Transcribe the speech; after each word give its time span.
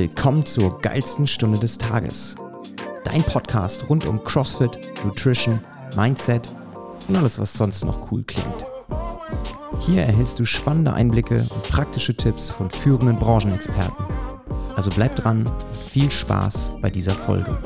Willkommen 0.00 0.46
zur 0.46 0.80
geilsten 0.80 1.26
Stunde 1.26 1.58
des 1.58 1.76
Tages. 1.76 2.36
Dein 3.02 3.24
Podcast 3.24 3.88
rund 3.88 4.06
um 4.06 4.22
CrossFit, 4.22 4.78
Nutrition, 5.04 5.58
Mindset 5.96 6.48
und 7.08 7.16
alles, 7.16 7.40
was 7.40 7.52
sonst 7.52 7.84
noch 7.84 8.12
cool 8.12 8.22
klingt. 8.22 8.64
Hier 9.80 10.04
erhältst 10.04 10.38
du 10.38 10.44
spannende 10.44 10.92
Einblicke 10.92 11.44
und 11.50 11.62
praktische 11.64 12.16
Tipps 12.16 12.48
von 12.48 12.70
führenden 12.70 13.18
Branchenexperten. 13.18 14.04
Also 14.76 14.88
bleib 14.90 15.16
dran 15.16 15.44
und 15.48 15.76
viel 15.90 16.12
Spaß 16.12 16.74
bei 16.80 16.90
dieser 16.90 17.14
Folge. 17.14 17.58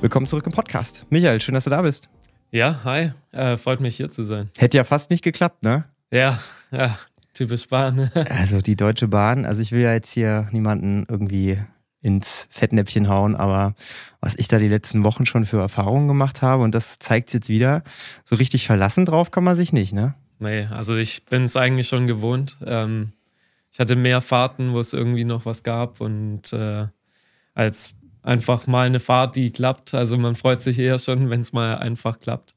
Willkommen 0.00 0.26
zurück 0.26 0.46
im 0.46 0.52
Podcast. 0.52 1.06
Michael, 1.10 1.40
schön, 1.40 1.54
dass 1.54 1.62
du 1.62 1.70
da 1.70 1.82
bist. 1.82 2.10
Ja, 2.50 2.80
hi. 2.82 3.12
Äh, 3.32 3.56
freut 3.56 3.78
mich 3.78 3.96
hier 3.96 4.10
zu 4.10 4.24
sein. 4.24 4.50
Hätte 4.58 4.78
ja 4.78 4.82
fast 4.82 5.08
nicht 5.10 5.22
geklappt, 5.22 5.62
ne? 5.62 5.84
Ja, 6.10 6.40
ja, 6.72 6.98
typisch 7.40 7.68
Bahn. 7.68 8.10
also 8.28 8.60
die 8.60 8.76
Deutsche 8.76 9.08
Bahn, 9.08 9.46
also 9.46 9.62
ich 9.62 9.72
will 9.72 9.80
ja 9.80 9.94
jetzt 9.94 10.12
hier 10.12 10.48
niemanden 10.52 11.06
irgendwie 11.08 11.58
ins 12.02 12.46
Fettnäpfchen 12.50 13.08
hauen, 13.08 13.34
aber 13.34 13.74
was 14.20 14.34
ich 14.34 14.46
da 14.48 14.58
die 14.58 14.68
letzten 14.68 15.04
Wochen 15.04 15.24
schon 15.24 15.46
für 15.46 15.58
Erfahrungen 15.58 16.06
gemacht 16.06 16.42
habe 16.42 16.62
und 16.62 16.74
das 16.74 16.98
zeigt 16.98 17.32
jetzt 17.32 17.48
wieder, 17.48 17.82
so 18.24 18.36
richtig 18.36 18.66
verlassen 18.66 19.06
drauf 19.06 19.30
kann 19.30 19.44
man 19.44 19.56
sich 19.56 19.72
nicht, 19.72 19.94
ne? 19.94 20.14
Nee, 20.38 20.66
also 20.66 20.96
ich 20.96 21.24
bin 21.26 21.44
es 21.44 21.56
eigentlich 21.56 21.88
schon 21.88 22.06
gewohnt. 22.06 22.58
Ähm, 22.64 23.12
ich 23.72 23.78
hatte 23.78 23.96
mehr 23.96 24.20
Fahrten, 24.20 24.72
wo 24.72 24.80
es 24.80 24.92
irgendwie 24.92 25.24
noch 25.24 25.46
was 25.46 25.62
gab 25.62 26.00
und 26.00 26.52
äh, 26.52 26.86
als 27.54 27.94
einfach 28.22 28.66
mal 28.66 28.86
eine 28.86 29.00
Fahrt, 29.00 29.36
die 29.36 29.50
klappt. 29.50 29.94
Also 29.94 30.18
man 30.18 30.34
freut 30.34 30.60
sich 30.60 30.78
eher 30.78 30.98
schon, 30.98 31.30
wenn 31.30 31.40
es 31.40 31.52
mal 31.52 31.78
einfach 31.78 32.20
klappt. 32.20 32.52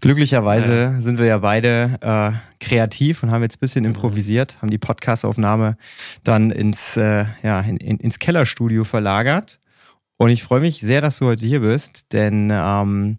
Glücklicherweise 0.00 0.74
ja. 0.74 1.00
sind 1.00 1.18
wir 1.18 1.26
ja 1.26 1.38
beide 1.38 1.98
äh, 2.00 2.64
kreativ 2.64 3.22
und 3.22 3.32
haben 3.32 3.42
jetzt 3.42 3.56
ein 3.56 3.60
bisschen 3.60 3.84
improvisiert, 3.84 4.62
haben 4.62 4.70
die 4.70 4.78
Podcastaufnahme 4.78 5.76
dann 6.22 6.50
ins, 6.52 6.96
äh, 6.96 7.24
ja, 7.42 7.60
in, 7.60 7.78
in, 7.78 7.98
ins 7.98 8.18
Kellerstudio 8.20 8.84
verlagert. 8.84 9.58
Und 10.16 10.30
ich 10.30 10.42
freue 10.42 10.60
mich 10.60 10.80
sehr, 10.80 11.00
dass 11.00 11.18
du 11.18 11.26
heute 11.26 11.46
hier 11.46 11.60
bist, 11.60 12.12
denn 12.12 12.50
ähm, 12.52 13.18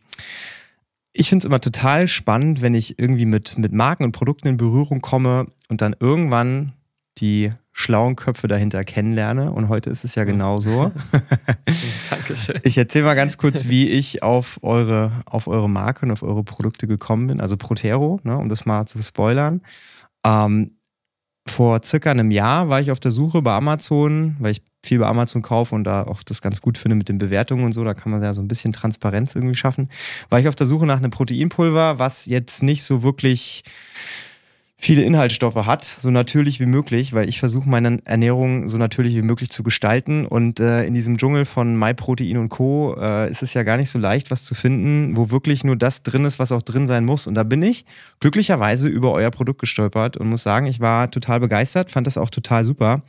ich 1.11 1.27
finde 1.27 1.44
es 1.44 1.45
immer 1.45 1.59
total 1.59 2.07
spannend, 2.07 2.61
wenn 2.61 2.75
ich 2.75 3.00
irgendwie 3.00 3.25
mit, 3.25 3.57
mit 3.57 3.73
Marken 3.73 4.05
und 4.05 4.11
Produkten 4.13 4.47
in 4.47 4.57
Berührung 4.57 5.02
komme 5.02 5.47
und 5.67 5.81
dann 5.81 5.95
irgendwann 6.00 6.73
die 7.17 7.52
schlauen 7.80 8.17
Köpfe 8.17 8.49
dahinter 8.49 8.83
kennenlerne. 8.83 9.53
Und 9.53 9.69
heute 9.69 9.89
ist 9.89 10.03
es 10.03 10.16
ja 10.16 10.25
genau 10.25 10.59
so. 10.59 10.91
Dankeschön. 12.09 12.59
Ich 12.63 12.77
erzähle 12.77 13.05
mal 13.05 13.16
ganz 13.16 13.38
kurz, 13.38 13.69
wie 13.69 13.88
ich 13.88 14.22
auf 14.22 14.59
eure, 14.63 15.13
auf 15.25 15.47
eure 15.47 15.69
Marke 15.69 16.05
und 16.05 16.11
auf 16.11 16.22
eure 16.22 16.44
Produkte 16.44 16.88
gekommen 16.88 17.27
bin. 17.27 17.39
Also 17.39 17.55
Protero, 17.55 18.19
ne, 18.23 18.38
um 18.38 18.50
das 18.50 18.66
mal 18.66 18.85
zu 18.85 19.02
spoilern. 19.02 19.61
Ähm, 20.25 20.72
vor 21.47 21.81
circa 21.81 22.11
einem 22.11 22.31
Jahr 22.31 22.67
war 22.67 22.81
ich 22.81 22.91
auf 22.91 23.00
der 23.00 23.11
Suche 23.11 23.41
bei 23.41 23.53
Amazon, 23.53 24.35
weil 24.39 24.52
ich 24.52 24.61
viel 24.83 25.00
bei 25.00 25.07
Amazon 25.07 25.41
kaufe 25.41 25.73
und 25.73 25.85
da 25.85 26.03
auch 26.03 26.22
das 26.23 26.41
ganz 26.41 26.59
gut 26.59 26.77
finde 26.77 26.95
mit 26.95 27.07
den 27.07 27.17
Bewertungen 27.17 27.63
und 27.63 27.72
so, 27.72 27.85
da 27.85 27.94
kann 27.94 28.11
man 28.11 28.22
ja 28.22 28.33
so 28.33 28.41
ein 28.41 28.50
bisschen 28.50 28.73
Transparenz 28.73 29.35
irgendwie 29.35 29.55
schaffen. 29.55 29.89
War 30.30 30.41
ich 30.41 30.50
auf 30.50 30.55
der 30.55 30.67
Suche 30.67 30.85
nach 30.85 30.97
einem 30.97 31.11
Proteinpulver, 31.11 31.97
was 31.97 32.25
jetzt 32.25 32.61
nicht 32.61 32.83
so 32.83 33.03
wirklich 33.03 33.63
viele 34.81 35.03
Inhaltsstoffe 35.03 35.66
hat, 35.66 35.83
so 35.83 36.09
natürlich 36.09 36.61
wie 36.61 36.66
möglich, 36.66 37.11
weil 37.11 37.27
ich 37.27 37.41
versuche 37.41 37.67
meine 37.67 37.99
Ernährung 38.05 38.69
so 38.69 38.77
natürlich 38.77 39.13
wie 39.13 39.22
möglich 39.22 39.49
zu 39.49 39.61
gestalten 39.61 40.25
und 40.25 40.61
äh, 40.61 40.85
in 40.85 40.94
diesem 40.94 41.17
Dschungel 41.17 41.44
von 41.44 41.77
MyProtein 41.77 42.38
und 42.38 42.47
Co. 42.47 42.95
Äh, 42.97 43.30
ist 43.30 43.44
es 43.44 43.53
ja 43.53 43.63
gar 43.63 43.75
nicht 43.75 43.89
so 43.89 44.00
leicht, 44.00 44.31
was 44.31 44.45
zu 44.45 44.55
finden, 44.55 45.17
wo 45.17 45.31
wirklich 45.31 45.66
nur 45.66 45.75
das 45.75 46.02
drin 46.02 46.23
ist, 46.23 46.39
was 46.39 46.53
auch 46.53 46.61
drin 46.61 46.88
sein 46.88 47.03
muss. 47.03 47.27
Und 47.27 47.33
da 47.33 47.44
bin 47.44 47.61
ich 47.61 47.85
glücklicherweise 48.22 48.88
über 48.88 49.11
euer 49.11 49.31
Produkt 49.31 49.59
gestolpert 49.59 50.16
und 50.16 50.30
muss 50.30 50.44
sagen, 50.44 50.66
ich 50.66 50.79
war 50.79 51.11
total 51.11 51.41
begeistert, 51.41 51.91
fand 51.91 52.07
das 52.07 52.17
auch 52.17 52.29
total 52.29 52.63
super 52.63 53.01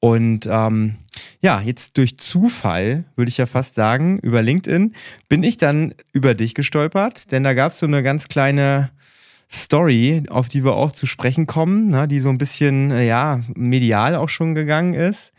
und 0.00 0.48
ähm, 0.50 0.96
ja, 1.40 1.60
jetzt 1.60 1.98
durch 1.98 2.18
Zufall, 2.18 3.04
würde 3.14 3.28
ich 3.28 3.38
ja 3.38 3.46
fast 3.46 3.76
sagen, 3.76 4.18
über 4.18 4.42
LinkedIn 4.42 4.94
bin 5.28 5.44
ich 5.44 5.56
dann 5.56 5.94
über 6.12 6.34
dich 6.34 6.54
gestolpert, 6.54 7.30
denn 7.30 7.44
da 7.44 7.54
gab 7.54 7.70
es 7.70 7.78
so 7.78 7.86
eine 7.86 8.02
ganz 8.02 8.26
kleine 8.26 8.90
Story, 9.52 10.22
auf 10.28 10.48
die 10.48 10.64
wir 10.64 10.74
auch 10.74 10.92
zu 10.92 11.06
sprechen 11.06 11.46
kommen, 11.46 11.90
ne, 11.90 12.08
die 12.08 12.20
so 12.20 12.30
ein 12.30 12.38
bisschen, 12.38 12.90
äh, 12.90 13.06
ja, 13.06 13.40
medial 13.54 14.14
auch 14.16 14.28
schon 14.28 14.54
gegangen 14.54 14.94
ist. 14.94 15.32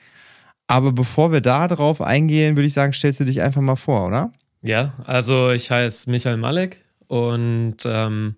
Aber 0.68 0.92
bevor 0.92 1.32
wir 1.32 1.42
da 1.42 1.68
drauf 1.68 2.02
eingehen, 2.02 2.56
würde 2.56 2.68
ich 2.68 2.74
sagen, 2.74 2.94
stellst 2.94 3.20
du 3.20 3.26
dich 3.26 3.42
einfach 3.42 3.62
mal 3.62 3.76
vor, 3.76 4.08
oder? 4.08 4.32
Ja, 4.62 4.94
also 5.06 5.52
ich 5.52 5.70
heiße 5.70 6.10
Michael 6.10 6.38
Malek 6.38 6.84
und 7.08 7.78
ähm, 7.86 8.36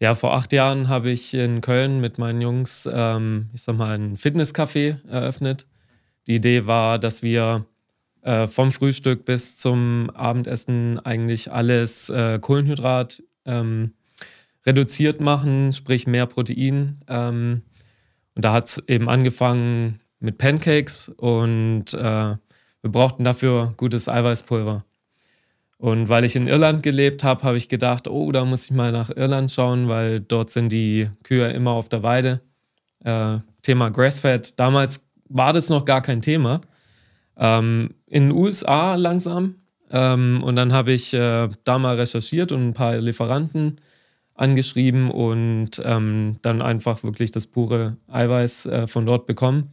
ja, 0.00 0.14
vor 0.14 0.34
acht 0.34 0.52
Jahren 0.52 0.88
habe 0.88 1.10
ich 1.10 1.34
in 1.34 1.60
Köln 1.60 2.00
mit 2.00 2.18
meinen 2.18 2.40
Jungs, 2.40 2.88
ähm, 2.92 3.48
ich 3.52 3.62
sag 3.62 3.76
mal, 3.76 3.98
ein 3.98 4.16
Fitnesscafé 4.16 4.96
eröffnet. 5.08 5.66
Die 6.26 6.36
Idee 6.36 6.66
war, 6.66 6.98
dass 6.98 7.22
wir 7.22 7.66
äh, 8.22 8.46
vom 8.46 8.70
Frühstück 8.70 9.24
bis 9.24 9.56
zum 9.56 10.10
Abendessen 10.10 11.00
eigentlich 11.00 11.50
alles 11.50 12.10
äh, 12.10 12.38
Kohlenhydrat 12.40 13.22
ähm, 13.46 13.94
reduziert 14.68 15.20
machen, 15.22 15.72
sprich 15.72 16.06
mehr 16.06 16.26
Protein. 16.26 17.00
Ähm, 17.08 17.62
und 18.34 18.44
da 18.44 18.52
hat 18.52 18.66
es 18.66 18.82
eben 18.86 19.08
angefangen 19.08 20.00
mit 20.20 20.36
Pancakes 20.36 21.08
und 21.08 21.94
äh, 21.94 22.36
wir 22.82 22.92
brauchten 22.92 23.24
dafür 23.24 23.72
gutes 23.78 24.08
Eiweißpulver. 24.08 24.84
Und 25.78 26.08
weil 26.08 26.24
ich 26.24 26.36
in 26.36 26.48
Irland 26.48 26.82
gelebt 26.82 27.24
habe, 27.24 27.44
habe 27.44 27.56
ich 27.56 27.68
gedacht, 27.68 28.08
oh, 28.08 28.30
da 28.30 28.44
muss 28.44 28.64
ich 28.64 28.72
mal 28.72 28.92
nach 28.92 29.10
Irland 29.10 29.50
schauen, 29.50 29.88
weil 29.88 30.20
dort 30.20 30.50
sind 30.50 30.70
die 30.70 31.08
Kühe 31.22 31.50
immer 31.50 31.70
auf 31.70 31.88
der 31.88 32.02
Weide. 32.02 32.40
Äh, 33.04 33.38
Thema 33.62 33.90
Grassfed. 33.90 34.58
Damals 34.58 35.06
war 35.28 35.52
das 35.52 35.68
noch 35.68 35.84
gar 35.84 36.02
kein 36.02 36.20
Thema. 36.20 36.60
Ähm, 37.36 37.94
in 38.06 38.24
den 38.24 38.32
USA 38.32 38.96
langsam. 38.96 39.54
Ähm, 39.90 40.42
und 40.42 40.56
dann 40.56 40.72
habe 40.72 40.92
ich 40.92 41.14
äh, 41.14 41.48
da 41.64 41.78
mal 41.78 41.96
recherchiert 41.96 42.52
und 42.52 42.68
ein 42.68 42.74
paar 42.74 42.96
Lieferanten 42.98 43.80
angeschrieben 44.38 45.10
und 45.10 45.82
ähm, 45.84 46.36
dann 46.42 46.62
einfach 46.62 47.02
wirklich 47.02 47.30
das 47.30 47.46
pure 47.46 47.96
Eiweiß 48.08 48.66
äh, 48.66 48.86
von 48.86 49.04
dort 49.04 49.26
bekommen. 49.26 49.70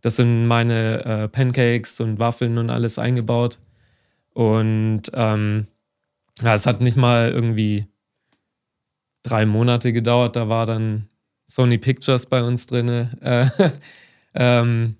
Das 0.00 0.16
sind 0.16 0.46
meine 0.46 1.04
äh, 1.04 1.28
Pancakes 1.28 2.00
und 2.00 2.18
Waffeln 2.18 2.58
und 2.58 2.70
alles 2.70 2.98
eingebaut. 2.98 3.58
Und 4.32 5.02
ähm, 5.14 5.66
ja, 6.40 6.54
es 6.54 6.66
hat 6.66 6.80
nicht 6.80 6.96
mal 6.96 7.30
irgendwie 7.30 7.86
drei 9.22 9.46
Monate 9.46 9.92
gedauert. 9.92 10.36
Da 10.36 10.48
war 10.48 10.66
dann 10.66 11.08
Sony 11.46 11.78
Pictures 11.78 12.26
bei 12.26 12.42
uns 12.42 12.66
drin. 12.66 12.88
Äh, 13.20 13.46
ähm, 14.34 14.96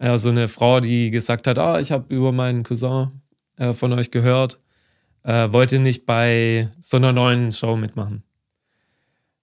ja, 0.00 0.18
so 0.18 0.30
eine 0.30 0.48
Frau, 0.48 0.80
die 0.80 1.10
gesagt 1.10 1.46
hat, 1.46 1.58
ah, 1.58 1.78
ich 1.78 1.92
habe 1.92 2.12
über 2.12 2.32
meinen 2.32 2.62
Cousin 2.62 3.08
äh, 3.56 3.72
von 3.72 3.92
euch 3.92 4.10
gehört, 4.10 4.58
äh, 5.22 5.52
wollte 5.52 5.78
nicht 5.78 6.06
bei 6.06 6.68
so 6.80 6.96
einer 6.96 7.12
neuen 7.12 7.52
Show 7.52 7.76
mitmachen. 7.76 8.22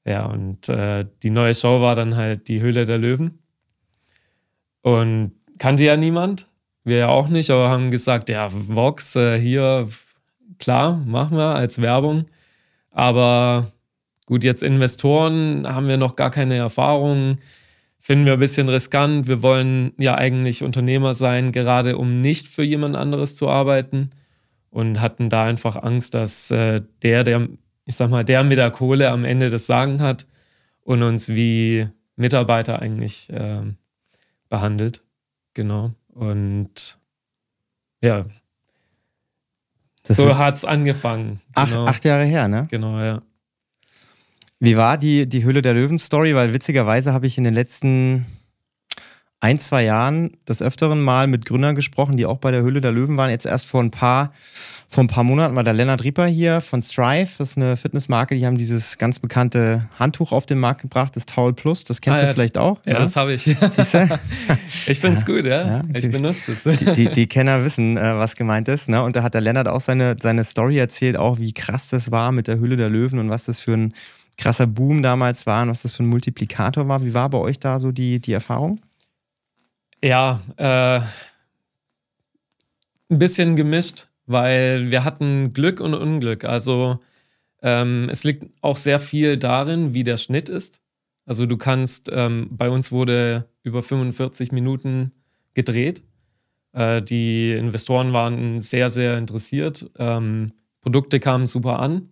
Ja, 0.07 0.25
und 0.25 0.69
äh, 0.69 1.05
die 1.21 1.29
neue 1.29 1.53
Show 1.53 1.81
war 1.81 1.93
dann 1.93 2.15
halt 2.15 2.47
die 2.47 2.61
Höhle 2.61 2.85
der 2.85 2.97
Löwen. 2.97 3.39
Und 4.81 5.33
kannte 5.59 5.83
ja 5.83 5.97
niemand, 5.97 6.47
wir 6.85 6.95
ja 6.97 7.07
auch 7.09 7.27
nicht, 7.27 7.51
aber 7.51 7.69
haben 7.69 7.91
gesagt, 7.91 8.29
ja, 8.29 8.47
Vox 8.49 9.17
äh, 9.17 9.37
hier, 9.37 9.89
klar, 10.59 10.95
machen 11.05 11.37
wir 11.37 11.55
als 11.55 11.81
Werbung. 11.81 12.25
Aber 12.89 13.69
gut, 14.27 14.45
jetzt 14.45 14.63
Investoren 14.63 15.67
haben 15.67 15.89
wir 15.89 15.97
noch 15.97 16.15
gar 16.15 16.31
keine 16.31 16.55
Erfahrung, 16.55 17.39
finden 17.99 18.25
wir 18.25 18.33
ein 18.33 18.39
bisschen 18.39 18.69
riskant. 18.69 19.27
Wir 19.27 19.43
wollen 19.43 19.91
ja 19.97 20.15
eigentlich 20.15 20.63
Unternehmer 20.63 21.15
sein, 21.15 21.51
gerade 21.51 21.97
um 21.97 22.15
nicht 22.15 22.47
für 22.47 22.63
jemand 22.63 22.95
anderes 22.95 23.35
zu 23.35 23.49
arbeiten. 23.49 24.11
Und 24.69 25.01
hatten 25.01 25.29
da 25.29 25.43
einfach 25.43 25.75
Angst, 25.75 26.13
dass 26.13 26.51
äh, 26.51 26.81
der, 27.01 27.25
der 27.25 27.49
ich 27.87 27.95
sag 27.95 28.09
mal, 28.09 28.23
der 28.23 28.43
mit 28.43 28.57
der 28.57 28.69
Kohle 28.69 29.09
am 29.09 29.25
Ende 29.25 29.49
das 29.49 29.65
Sagen 29.65 30.01
hat 30.01 30.27
und 30.83 31.01
uns 31.01 31.29
wie 31.29 31.87
Mitarbeiter 32.17 32.81
eigentlich 32.81 33.29
äh, 33.29 33.61
behandelt. 34.49 35.01
Genau. 35.53 35.93
Und 36.09 36.99
ja, 38.01 38.25
das 40.03 40.17
so 40.17 40.37
hat 40.37 40.55
es 40.55 40.65
angefangen. 40.65 41.39
Acht, 41.55 41.71
genau. 41.71 41.85
acht 41.85 42.03
Jahre 42.05 42.25
her, 42.25 42.47
ne? 42.47 42.67
Genau, 42.69 42.99
ja. 42.99 43.21
Wie 44.59 44.75
war 44.75 44.97
die, 44.97 45.27
die 45.27 45.45
Hülle 45.45 45.61
der 45.61 45.73
Löwen-Story? 45.73 46.35
Weil 46.35 46.53
witzigerweise 46.53 47.13
habe 47.13 47.25
ich 47.25 47.37
in 47.37 47.45
den 47.45 47.53
letzten 47.53 48.25
ein, 49.39 49.57
zwei 49.57 49.83
Jahren 49.83 50.35
des 50.47 50.61
Öfteren 50.61 51.01
mal 51.01 51.27
mit 51.27 51.45
Gründern 51.45 51.75
gesprochen, 51.75 52.17
die 52.17 52.25
auch 52.25 52.39
bei 52.39 52.51
der 52.51 52.63
Hülle 52.63 52.81
der 52.81 52.91
Löwen 52.91 53.17
waren. 53.17 53.29
Jetzt 53.29 53.45
erst 53.45 53.67
vor 53.67 53.81
ein 53.81 53.91
paar 53.91 54.33
vor 54.89 55.03
ein 55.03 55.07
paar 55.07 55.25
Monaten 55.25 55.55
war 55.55 55.63
der 55.63 55.73
Lennart 55.73 56.03
Rieper 56.03 56.25
hier 56.27 56.61
von 56.61 56.81
Strive. 56.81 57.29
Das 57.37 57.51
ist 57.51 57.57
eine 57.57 57.75
Fitnessmarke, 57.75 58.35
die 58.35 58.45
haben 58.45 58.57
dieses 58.57 58.97
ganz 58.97 59.19
bekannte 59.19 59.89
Handtuch 59.99 60.31
auf 60.31 60.45
den 60.45 60.59
Markt 60.59 60.81
gebracht, 60.81 61.15
das 61.17 61.25
Towel 61.25 61.53
Plus. 61.53 61.83
Das 61.83 61.99
kennst 61.99 62.19
ah, 62.19 62.21
du 62.21 62.27
ja, 62.27 62.33
vielleicht 62.33 62.57
auch. 62.57 62.79
Ja, 62.85 62.93
ja? 62.93 62.99
das 62.99 63.17
habe 63.17 63.33
ich. 63.33 63.43
Siehst 63.43 63.93
du? 63.93 64.19
ich 64.87 64.99
finde 64.99 65.17
es 65.17 65.25
gut, 65.25 65.45
ja. 65.45 65.83
Ich 65.93 66.09
benutze 66.09 66.53
es. 66.53 66.63
Die, 66.63 66.85
die, 66.93 67.11
die, 67.11 67.27
Kenner 67.27 67.65
wissen, 67.65 67.97
äh, 67.97 68.17
was 68.17 68.37
gemeint 68.37 68.69
ist. 68.69 68.87
Ne? 68.87 69.03
Und 69.03 69.17
da 69.17 69.23
hat 69.23 69.33
der 69.33 69.41
Lennart 69.41 69.67
auch 69.67 69.81
seine, 69.81 70.15
seine 70.17 70.45
Story 70.45 70.77
erzählt, 70.77 71.17
auch 71.17 71.37
wie 71.39 71.53
krass 71.53 71.89
das 71.89 72.11
war 72.11 72.31
mit 72.31 72.47
der 72.47 72.59
Hülle 72.59 72.77
der 72.77 72.89
Löwen 72.89 73.19
und 73.19 73.29
was 73.29 73.45
das 73.45 73.59
für 73.59 73.73
ein 73.73 73.93
krasser 74.37 74.67
Boom 74.67 75.03
damals 75.03 75.45
war 75.45 75.63
und 75.63 75.69
was 75.69 75.81
das 75.81 75.93
für 75.93 76.03
ein 76.03 76.07
Multiplikator 76.07 76.87
war. 76.87 77.03
Wie 77.03 77.13
war 77.13 77.29
bei 77.29 77.39
euch 77.39 77.59
da 77.59 77.79
so 77.79 77.91
die, 77.91 78.21
die 78.21 78.31
Erfahrung? 78.31 78.79
Ja, 80.01 80.39
äh, 80.57 81.01
ein 83.09 83.19
bisschen 83.19 83.55
gemischt, 83.55 84.06
weil 84.27 84.91
wir 84.91 85.03
hatten 85.03 85.51
Glück 85.51 85.79
und 85.79 85.93
Unglück. 85.95 86.43
Also 86.45 86.99
ähm, 87.63 88.07
es 88.11 88.23
liegt 88.23 88.45
auch 88.61 88.77
sehr 88.77 88.99
viel 88.99 89.37
darin, 89.37 89.93
wie 89.93 90.03
der 90.03 90.17
Schnitt 90.17 90.49
ist. 90.49 90.81
Also 91.25 91.45
du 91.45 91.57
kannst, 91.57 92.09
ähm, 92.13 92.47
bei 92.51 92.69
uns 92.69 92.91
wurde 92.91 93.49
über 93.63 93.81
45 93.81 94.51
Minuten 94.51 95.11
gedreht. 95.53 96.03
Äh, 96.73 97.01
die 97.01 97.51
Investoren 97.51 98.13
waren 98.13 98.59
sehr, 98.59 98.89
sehr 98.89 99.17
interessiert. 99.17 99.89
Ähm, 99.97 100.51
Produkte 100.81 101.19
kamen 101.19 101.47
super 101.47 101.79
an. 101.79 102.09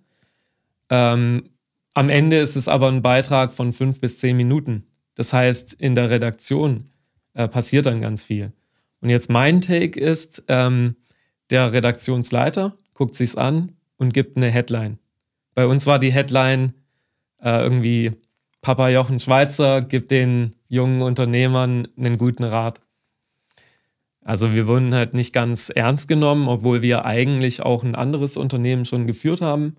Ähm, 0.89 1.49
am 1.93 2.09
Ende 2.09 2.37
ist 2.37 2.55
es 2.55 2.67
aber 2.67 2.89
ein 2.89 3.01
Beitrag 3.01 3.53
von 3.53 3.71
fünf 3.71 4.01
bis 4.01 4.17
zehn 4.17 4.35
Minuten. 4.35 4.85
Das 5.15 5.31
heißt, 5.31 5.73
in 5.75 5.95
der 5.95 6.09
Redaktion 6.09 6.85
äh, 7.33 7.47
passiert 7.47 7.85
dann 7.85 8.01
ganz 8.01 8.23
viel. 8.23 8.51
Und 8.99 9.09
jetzt 9.09 9.29
mein 9.29 9.61
Take 9.61 9.99
ist, 9.99 10.43
ähm, 10.47 10.95
der 11.49 11.73
Redaktionsleiter 11.73 12.77
guckt 12.93 13.15
sich's 13.15 13.35
an 13.35 13.73
und 13.97 14.13
gibt 14.13 14.37
eine 14.37 14.51
Headline. 14.51 14.99
Bei 15.53 15.67
uns 15.67 15.85
war 15.85 15.99
die 15.99 16.11
Headline 16.11 16.73
äh, 17.41 17.61
irgendwie 17.61 18.11
Papa 18.61 18.89
Jochen 18.89 19.19
Schweizer 19.19 19.81
gibt 19.81 20.09
den 20.09 20.55
jungen 20.69 21.03
Unternehmern 21.03 21.87
einen 21.97 22.17
guten 22.17 22.43
Rat. 22.43 22.81
Also 24.21 24.53
wir 24.53 24.67
wurden 24.67 24.95
halt 24.95 25.13
nicht 25.13 25.33
ganz 25.33 25.69
ernst 25.69 26.07
genommen, 26.07 26.47
obwohl 26.47 26.81
wir 26.81 27.05
eigentlich 27.05 27.61
auch 27.61 27.83
ein 27.83 27.93
anderes 27.93 28.37
Unternehmen 28.37 28.83
schon 28.85 29.05
geführt 29.05 29.41
haben. 29.41 29.75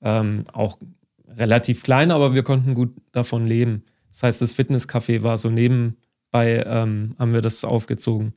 Ähm, 0.00 0.44
auch 0.52 0.78
relativ 1.26 1.82
klein, 1.82 2.12
aber 2.12 2.34
wir 2.34 2.44
konnten 2.44 2.74
gut 2.74 2.92
davon 3.10 3.44
leben. 3.44 3.82
Das 4.10 4.22
heißt, 4.22 4.42
das 4.42 4.54
Fitnesscafé 4.54 5.24
war 5.24 5.36
so 5.36 5.50
nebenbei, 5.50 6.62
ähm, 6.64 7.16
haben 7.18 7.34
wir 7.34 7.42
das 7.42 7.64
aufgezogen. 7.64 8.34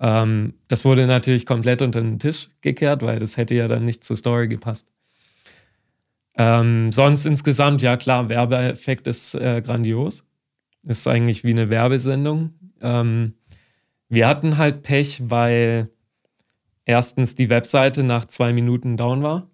Ähm, 0.00 0.54
das 0.68 0.84
wurde 0.84 1.06
natürlich 1.06 1.46
komplett 1.46 1.82
unter 1.82 2.00
den 2.00 2.18
Tisch 2.18 2.48
gekehrt, 2.60 3.02
weil 3.02 3.18
das 3.18 3.36
hätte 3.36 3.54
ja 3.54 3.68
dann 3.68 3.84
nicht 3.84 4.04
zur 4.04 4.16
Story 4.16 4.48
gepasst. 4.48 4.92
Ähm, 6.36 6.92
sonst 6.92 7.26
insgesamt, 7.26 7.82
ja 7.82 7.96
klar, 7.96 8.28
Werbeeffekt 8.28 9.08
ist 9.08 9.34
äh, 9.34 9.60
grandios. 9.60 10.24
Ist 10.84 11.08
eigentlich 11.08 11.42
wie 11.42 11.50
eine 11.50 11.68
Werbesendung. 11.68 12.54
Ähm, 12.80 13.34
wir 14.08 14.28
hatten 14.28 14.56
halt 14.56 14.82
Pech, 14.82 15.20
weil 15.30 15.90
erstens 16.84 17.34
die 17.34 17.50
Webseite 17.50 18.04
nach 18.04 18.24
zwei 18.24 18.52
Minuten 18.52 18.96
down 18.96 19.22
war. 19.22 19.50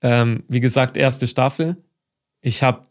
Ähm, 0.00 0.44
wie 0.48 0.60
gesagt, 0.60 0.96
erste 0.96 1.26
Staffel. 1.26 1.76
Ich 2.40 2.62
habe, 2.62 2.82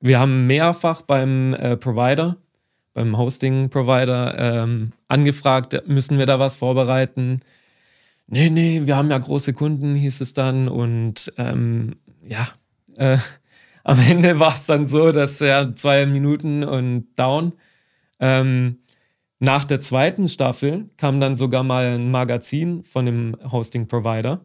wir 0.00 0.18
haben 0.18 0.46
mehrfach 0.46 1.02
beim 1.02 1.54
äh, 1.54 1.76
Provider, 1.76 2.36
beim 2.92 3.16
Hosting-Provider 3.16 4.64
ähm, 4.64 4.92
angefragt, 5.08 5.82
müssen 5.86 6.18
wir 6.18 6.26
da 6.26 6.38
was 6.38 6.56
vorbereiten? 6.56 7.40
Nee, 8.26 8.50
nee, 8.50 8.82
wir 8.84 8.96
haben 8.96 9.10
ja 9.10 9.18
große 9.18 9.52
Kunden, 9.52 9.94
hieß 9.94 10.20
es 10.20 10.32
dann. 10.32 10.68
Und 10.68 11.32
ähm, 11.38 11.96
ja, 12.26 12.48
äh, 12.96 13.18
am 13.84 13.98
Ende 14.00 14.38
war 14.38 14.54
es 14.54 14.66
dann 14.66 14.86
so, 14.86 15.12
dass 15.12 15.40
er 15.40 15.74
zwei 15.76 16.06
Minuten 16.06 16.64
und 16.64 17.08
down. 17.16 17.52
Ähm, 18.18 18.78
nach 19.38 19.64
der 19.64 19.80
zweiten 19.80 20.28
Staffel 20.28 20.88
kam 20.96 21.20
dann 21.20 21.36
sogar 21.36 21.62
mal 21.62 21.98
ein 21.98 22.10
Magazin 22.10 22.82
von 22.82 23.06
dem 23.06 23.36
Hosting-Provider 23.52 24.40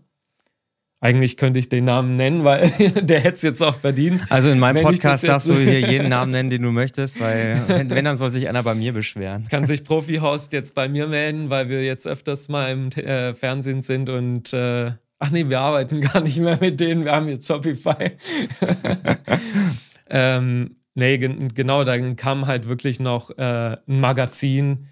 eigentlich 1.03 1.36
könnte 1.36 1.59
ich 1.59 1.68
den 1.68 1.86
Namen 1.86 2.15
nennen, 2.15 2.44
weil 2.44 2.69
der 3.01 3.19
hätte 3.19 3.36
es 3.36 3.42
jetzt 3.42 3.62
auch 3.63 3.75
verdient. 3.75 4.24
Also 4.30 4.50
in 4.50 4.59
meinem 4.59 4.83
Podcast 4.83 5.27
darfst 5.27 5.50
du 5.50 5.56
hier 5.56 5.81
jeden 5.81 6.09
Namen 6.09 6.31
nennen, 6.31 6.51
den 6.51 6.62
du 6.62 6.71
möchtest, 6.71 7.19
weil 7.19 7.59
wenn, 7.68 7.89
wenn, 7.89 8.06
dann 8.06 8.18
soll 8.18 8.30
sich 8.30 8.48
einer 8.48 8.62
bei 8.62 8.75
mir 8.75 8.94
beschweren. 8.94 9.48
Kann 9.50 9.65
sich 9.65 9.83
Profi-Host 9.83 10.53
jetzt 10.53 10.75
bei 10.75 10.88
mir 10.88 11.07
melden, 11.07 11.50
weil 11.50 11.69
wir 11.69 11.83
jetzt 11.83 12.06
öfters 12.07 12.50
mal 12.50 12.71
im 12.71 12.89
äh, 12.89 13.33
Fernsehen 13.33 13.81
sind 13.81 14.09
und 14.09 14.53
äh, 14.53 14.92
ach 15.18 15.31
nee, 15.31 15.50
wir 15.50 15.59
arbeiten 15.59 16.01
gar 16.13 16.21
nicht 16.21 16.38
mehr 16.38 16.59
mit 16.62 16.80
denen, 16.80 17.06
wir 17.06 17.13
haben 17.13 17.30
jetzt 17.30 17.48
Shopify. 17.48 18.12
ähm, 20.09 20.75
nee, 20.94 21.18
genau, 21.18 21.83
dann 21.83 22.15
kam 22.15 22.45
halt 22.45 22.69
wirklich 22.69 23.00
noch 23.00 23.31
äh, 23.39 23.75
ein 23.88 24.00
Magazin, 24.00 24.86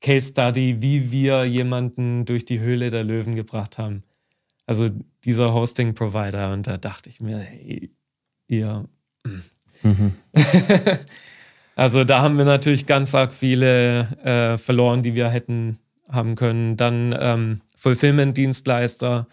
Case 0.00 0.30
Study, 0.30 0.82
wie 0.82 1.12
wir 1.12 1.44
jemanden 1.44 2.24
durch 2.24 2.44
die 2.44 2.58
Höhle 2.58 2.90
der 2.90 3.04
Löwen 3.04 3.36
gebracht 3.36 3.78
haben. 3.78 4.02
Also 4.66 4.90
dieser 5.24 5.52
Hosting-Provider. 5.52 6.52
Und 6.52 6.66
da 6.66 6.76
dachte 6.76 7.10
ich 7.10 7.20
mir, 7.20 7.38
hey, 7.38 7.90
ihr. 8.46 8.88
Mhm. 9.82 10.14
also 11.76 12.04
da 12.04 12.22
haben 12.22 12.38
wir 12.38 12.44
natürlich 12.44 12.86
ganz 12.86 13.14
arg 13.14 13.32
viele 13.32 14.00
äh, 14.24 14.58
verloren, 14.58 15.02
die 15.02 15.14
wir 15.14 15.28
hätten 15.28 15.78
haben 16.08 16.34
können. 16.34 16.76
Dann 16.76 17.14
ähm, 17.18 17.60
Fulfillment-Dienstleister 17.76 19.26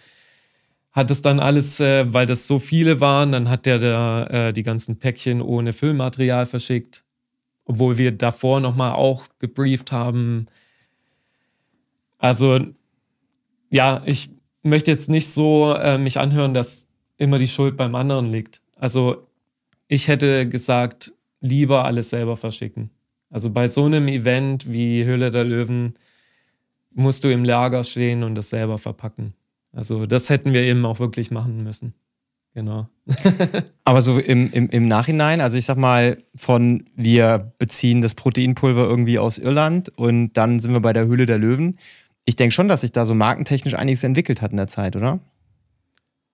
hat 0.91 1.11
es 1.11 1.21
dann 1.21 1.39
alles, 1.39 1.79
äh, 1.79 2.11
weil 2.11 2.25
das 2.25 2.47
so 2.47 2.57
viele 2.57 2.99
waren, 2.99 3.31
dann 3.31 3.49
hat 3.49 3.65
der 3.65 3.77
da 3.77 4.25
äh, 4.25 4.53
die 4.53 4.63
ganzen 4.63 4.97
Päckchen 4.97 5.41
ohne 5.41 5.71
Füllmaterial 5.71 6.45
verschickt, 6.45 7.03
obwohl 7.65 7.97
wir 7.97 8.11
davor 8.11 8.59
nochmal 8.59 8.93
auch 8.93 9.25
gebrieft 9.37 9.91
haben. 9.91 10.47
Also 12.17 12.59
ja, 13.69 14.01
ich 14.05 14.31
möchte 14.69 14.91
jetzt 14.91 15.09
nicht 15.09 15.27
so 15.27 15.73
äh, 15.73 15.97
mich 15.97 16.19
anhören, 16.19 16.53
dass 16.53 16.87
immer 17.17 17.37
die 17.37 17.47
Schuld 17.47 17.75
beim 17.77 17.95
anderen 17.95 18.25
liegt. 18.25 18.61
Also 18.77 19.27
ich 19.87 20.07
hätte 20.07 20.47
gesagt, 20.47 21.13
lieber 21.41 21.85
alles 21.85 22.09
selber 22.11 22.35
verschicken. 22.35 22.91
Also 23.29 23.49
bei 23.49 23.67
so 23.67 23.85
einem 23.85 24.07
Event 24.07 24.71
wie 24.71 25.03
Höhle 25.03 25.29
der 25.31 25.43
Löwen 25.43 25.95
musst 26.93 27.23
du 27.23 27.31
im 27.31 27.43
Lager 27.43 27.83
stehen 27.83 28.23
und 28.23 28.35
das 28.35 28.49
selber 28.49 28.77
verpacken. 28.77 29.33
Also 29.71 30.05
das 30.05 30.29
hätten 30.29 30.53
wir 30.53 30.63
eben 30.63 30.85
auch 30.85 30.99
wirklich 30.99 31.29
machen 31.29 31.63
müssen. 31.63 31.93
Genau. 32.55 32.89
Aber 33.83 34.01
so 34.01 34.17
im, 34.17 34.51
im, 34.51 34.69
im 34.69 34.87
Nachhinein, 34.87 35.39
also 35.39 35.57
ich 35.57 35.65
sag 35.65 35.77
mal, 35.77 36.17
von 36.35 36.83
wir 36.95 37.53
beziehen 37.59 38.01
das 38.01 38.15
Proteinpulver 38.15 38.85
irgendwie 38.85 39.19
aus 39.19 39.37
Irland 39.37 39.89
und 39.89 40.33
dann 40.33 40.59
sind 40.59 40.73
wir 40.73 40.79
bei 40.79 40.93
der 40.93 41.05
Höhle 41.05 41.27
der 41.27 41.37
Löwen 41.37 41.77
ich 42.29 42.35
denke 42.35 42.53
schon, 42.53 42.67
dass 42.67 42.81
sich 42.81 42.91
da 42.91 43.07
so 43.07 43.15
markentechnisch 43.15 43.73
einiges 43.73 44.03
entwickelt 44.03 44.43
hat 44.43 44.51
in 44.51 44.57
der 44.57 44.67
Zeit, 44.67 44.95
oder? 44.95 45.19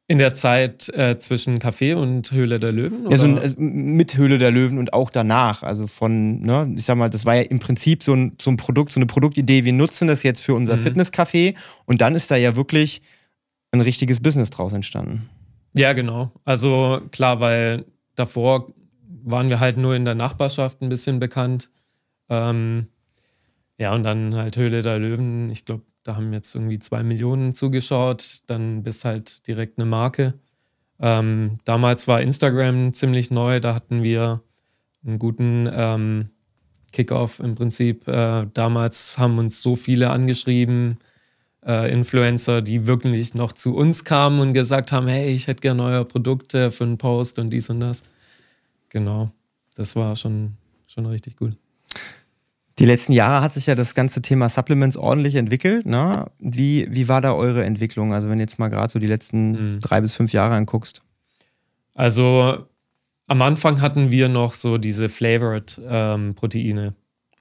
In 0.08 0.18
der 0.18 0.36
Zeit 0.36 0.90
äh, 0.90 1.18
zwischen 1.18 1.58
Café 1.58 1.96
und 1.96 2.32
Höhle 2.32 2.60
der 2.60 2.74
Löwen? 2.74 3.10
Ja, 3.10 3.16
so 3.16 3.26
ein, 3.26 3.38
äh, 3.38 3.54
mit 3.58 4.18
Höhle 4.18 4.38
der 4.38 4.52
Löwen 4.52 4.78
und 4.78 4.92
auch 4.94 5.10
danach. 5.10 5.64
Also 5.64 5.88
von, 5.88 6.42
ne, 6.42 6.72
ich 6.76 6.84
sag 6.84 6.98
mal, 6.98 7.10
das 7.10 7.26
war 7.26 7.36
ja 7.36 7.44
im 7.44 7.60
Prinzip 7.60 8.04
so 8.04 8.14
ein, 8.14 8.34
so 8.40 8.52
ein 8.52 8.58
Produkt, 8.58 8.92
so 8.92 9.00
eine 9.00 9.08
Produktidee. 9.08 9.64
Wir 9.64 9.72
nutzen 9.72 10.10
das 10.10 10.22
jetzt 10.24 10.42
für 10.42 10.54
unser 10.54 10.76
mhm. 10.76 10.82
Fitnesscafé 10.82 11.56
und 11.86 12.02
dann 12.02 12.14
ist 12.14 12.30
da 12.30 12.36
ja 12.36 12.58
wirklich 12.58 13.02
ein 13.72 13.80
richtiges 13.80 14.20
Business 14.20 14.50
draus 14.50 14.74
entstanden. 14.74 15.30
Ja, 15.74 15.94
genau. 15.94 16.30
Also 16.44 17.02
klar, 17.12 17.40
weil 17.40 17.86
davor 18.16 18.74
waren 19.24 19.48
wir 19.50 19.62
halt 19.62 19.78
nur 19.78 19.96
in 19.96 20.04
der 20.04 20.16
Nachbarschaft 20.16 20.82
ein 20.82 20.90
bisschen 20.90 21.20
bekannt. 21.20 21.70
Ähm, 22.30 22.88
ja, 23.78 23.94
und 23.94 24.04
dann 24.04 24.36
halt 24.36 24.58
Höhle 24.58 24.82
der 24.82 25.00
Löwen. 25.00 25.50
Ich 25.50 25.66
glaube, 25.66 25.84
da 26.04 26.16
haben 26.16 26.32
jetzt 26.34 26.56
irgendwie 26.56 26.80
zwei 26.80 27.04
Millionen 27.04 27.54
zugeschaut. 27.54 28.42
Dann 28.48 28.84
bis 28.84 29.04
halt 29.04 29.48
direkt 29.48 29.78
eine 29.78 29.86
Marke. 29.86 30.36
Ähm, 31.00 31.60
damals 31.66 32.08
war 32.08 32.22
Instagram 32.22 32.94
ziemlich 32.94 33.32
neu. 33.32 33.60
Da 33.60 33.76
hatten 33.76 34.04
wir 34.04 34.42
einen 35.06 35.20
guten 35.20 35.70
ähm, 35.72 36.30
Kickoff 36.94 37.40
im 37.40 37.56
Prinzip. 37.56 38.08
Äh, 38.08 38.48
damals 38.54 39.18
haben 39.18 39.38
uns 39.40 39.62
so 39.62 39.76
viele 39.76 40.10
angeschrieben, 40.10 41.00
äh, 41.66 41.92
Influencer, 41.92 42.62
die 42.62 42.88
wirklich 42.88 43.34
noch 43.34 43.52
zu 43.52 43.76
uns 43.76 44.06
kamen 44.06 44.40
und 44.40 44.54
gesagt 44.54 44.94
haben: 44.94 45.08
Hey, 45.08 45.34
ich 45.34 45.48
hätte 45.48 45.62
gerne 45.62 45.84
neue 45.84 46.06
Produkte 46.06 46.72
für 46.72 46.86
einen 46.86 46.98
Post 46.98 47.40
und 47.40 47.50
dies 47.50 47.70
und 47.70 47.82
das. 47.82 48.04
Genau, 48.90 49.32
das 49.76 49.98
war 49.98 50.16
schon, 50.16 50.54
schon 50.88 51.06
richtig 51.08 51.36
gut. 51.36 51.58
Die 52.80 52.86
letzten 52.86 53.14
Jahre 53.14 53.42
hat 53.42 53.54
sich 53.54 53.68
ja 53.68 53.76
das 53.76 53.96
ganze 53.96 54.22
Thema 54.22 54.50
Supplements 54.50 54.98
ordentlich 54.98 55.36
entwickelt. 55.36 55.86
Ne? 55.86 56.30
Wie, 56.40 56.88
wie 56.90 57.08
war 57.08 57.22
da 57.22 57.34
eure 57.34 57.64
Entwicklung? 57.64 58.14
Also, 58.14 58.28
wenn 58.28 58.38
du 58.38 58.44
jetzt 58.44 58.60
mal 58.60 58.68
gerade 58.68 58.92
so 58.92 59.00
die 59.00 59.08
letzten 59.08 59.76
mhm. 59.76 59.82
drei 59.82 60.02
bis 60.02 60.14
fünf 60.16 60.34
Jahre 60.34 60.56
anguckst. 60.56 61.02
Also, 61.94 62.66
am 63.28 63.42
Anfang 63.42 63.82
hatten 63.82 64.12
wir 64.12 64.28
noch 64.28 64.54
so 64.54 64.78
diese 64.78 65.10
Flavored 65.10 65.82
ähm, 65.88 66.36
Proteine. 66.36 66.94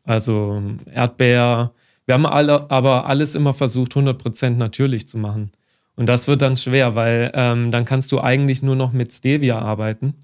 Also 0.05 0.63
Erdbeer. 0.93 1.73
Wir 2.07 2.15
haben 2.15 2.27
alle, 2.27 2.71
aber 2.71 3.07
alles 3.07 3.35
immer 3.35 3.55
versucht, 3.55 3.93
100% 3.95 4.51
natürlich 4.51 5.09
zu 5.09 5.19
machen. 5.19 5.51
Und 5.97 6.07
das 6.07 6.29
wird 6.29 6.43
dann 6.43 6.57
schwer, 6.57 6.95
weil 6.95 7.31
ähm, 7.35 7.71
dann 7.71 7.85
kannst 7.85 8.13
du 8.13 8.21
eigentlich 8.21 8.63
nur 8.63 8.77
noch 8.77 8.93
mit 8.93 9.13
Stevia 9.13 9.59
arbeiten, 9.59 10.15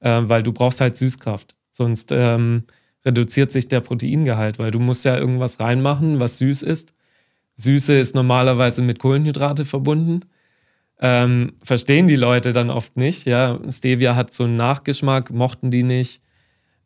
äh, 0.00 0.22
weil 0.24 0.42
du 0.42 0.52
brauchst 0.52 0.80
halt 0.80 0.96
Süßkraft. 0.96 1.56
Sonst 1.70 2.12
ähm, 2.12 2.64
reduziert 3.04 3.52
sich 3.52 3.68
der 3.68 3.80
Proteingehalt, 3.80 4.58
weil 4.58 4.70
du 4.70 4.78
musst 4.78 5.04
ja 5.04 5.16
irgendwas 5.16 5.60
reinmachen, 5.60 6.20
was 6.20 6.38
süß 6.38 6.62
ist. 6.62 6.94
Süße 7.56 7.98
ist 7.98 8.14
normalerweise 8.14 8.82
mit 8.82 8.98
Kohlenhydrate 8.98 9.64
verbunden. 9.64 10.22
Ähm, 11.00 11.52
verstehen 11.62 12.06
die 12.06 12.16
Leute 12.16 12.52
dann 12.52 12.70
oft 12.70 12.96
nicht. 12.96 13.26
Ja, 13.26 13.58
Stevia 13.70 14.16
hat 14.16 14.32
so 14.32 14.44
einen 14.44 14.56
Nachgeschmack, 14.56 15.30
mochten 15.30 15.70
die 15.70 15.84
nicht. 15.84 16.22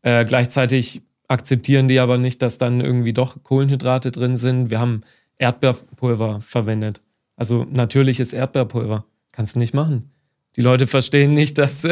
Äh, 0.02 0.24
gleichzeitig 0.24 1.02
akzeptieren 1.28 1.88
die 1.88 1.98
aber 1.98 2.18
nicht, 2.18 2.42
dass 2.42 2.58
dann 2.58 2.80
irgendwie 2.80 3.12
doch 3.12 3.42
Kohlenhydrate 3.42 4.10
drin 4.10 4.36
sind. 4.36 4.70
Wir 4.70 4.80
haben 4.80 5.02
Erdbeerpulver 5.38 6.40
verwendet. 6.40 7.00
Also 7.36 7.66
natürliches 7.70 8.32
Erdbeerpulver. 8.32 9.04
Kannst 9.32 9.54
du 9.54 9.58
nicht 9.58 9.74
machen. 9.74 10.11
Die 10.56 10.60
Leute 10.60 10.86
verstehen 10.86 11.32
nicht, 11.32 11.56
dass, 11.58 11.86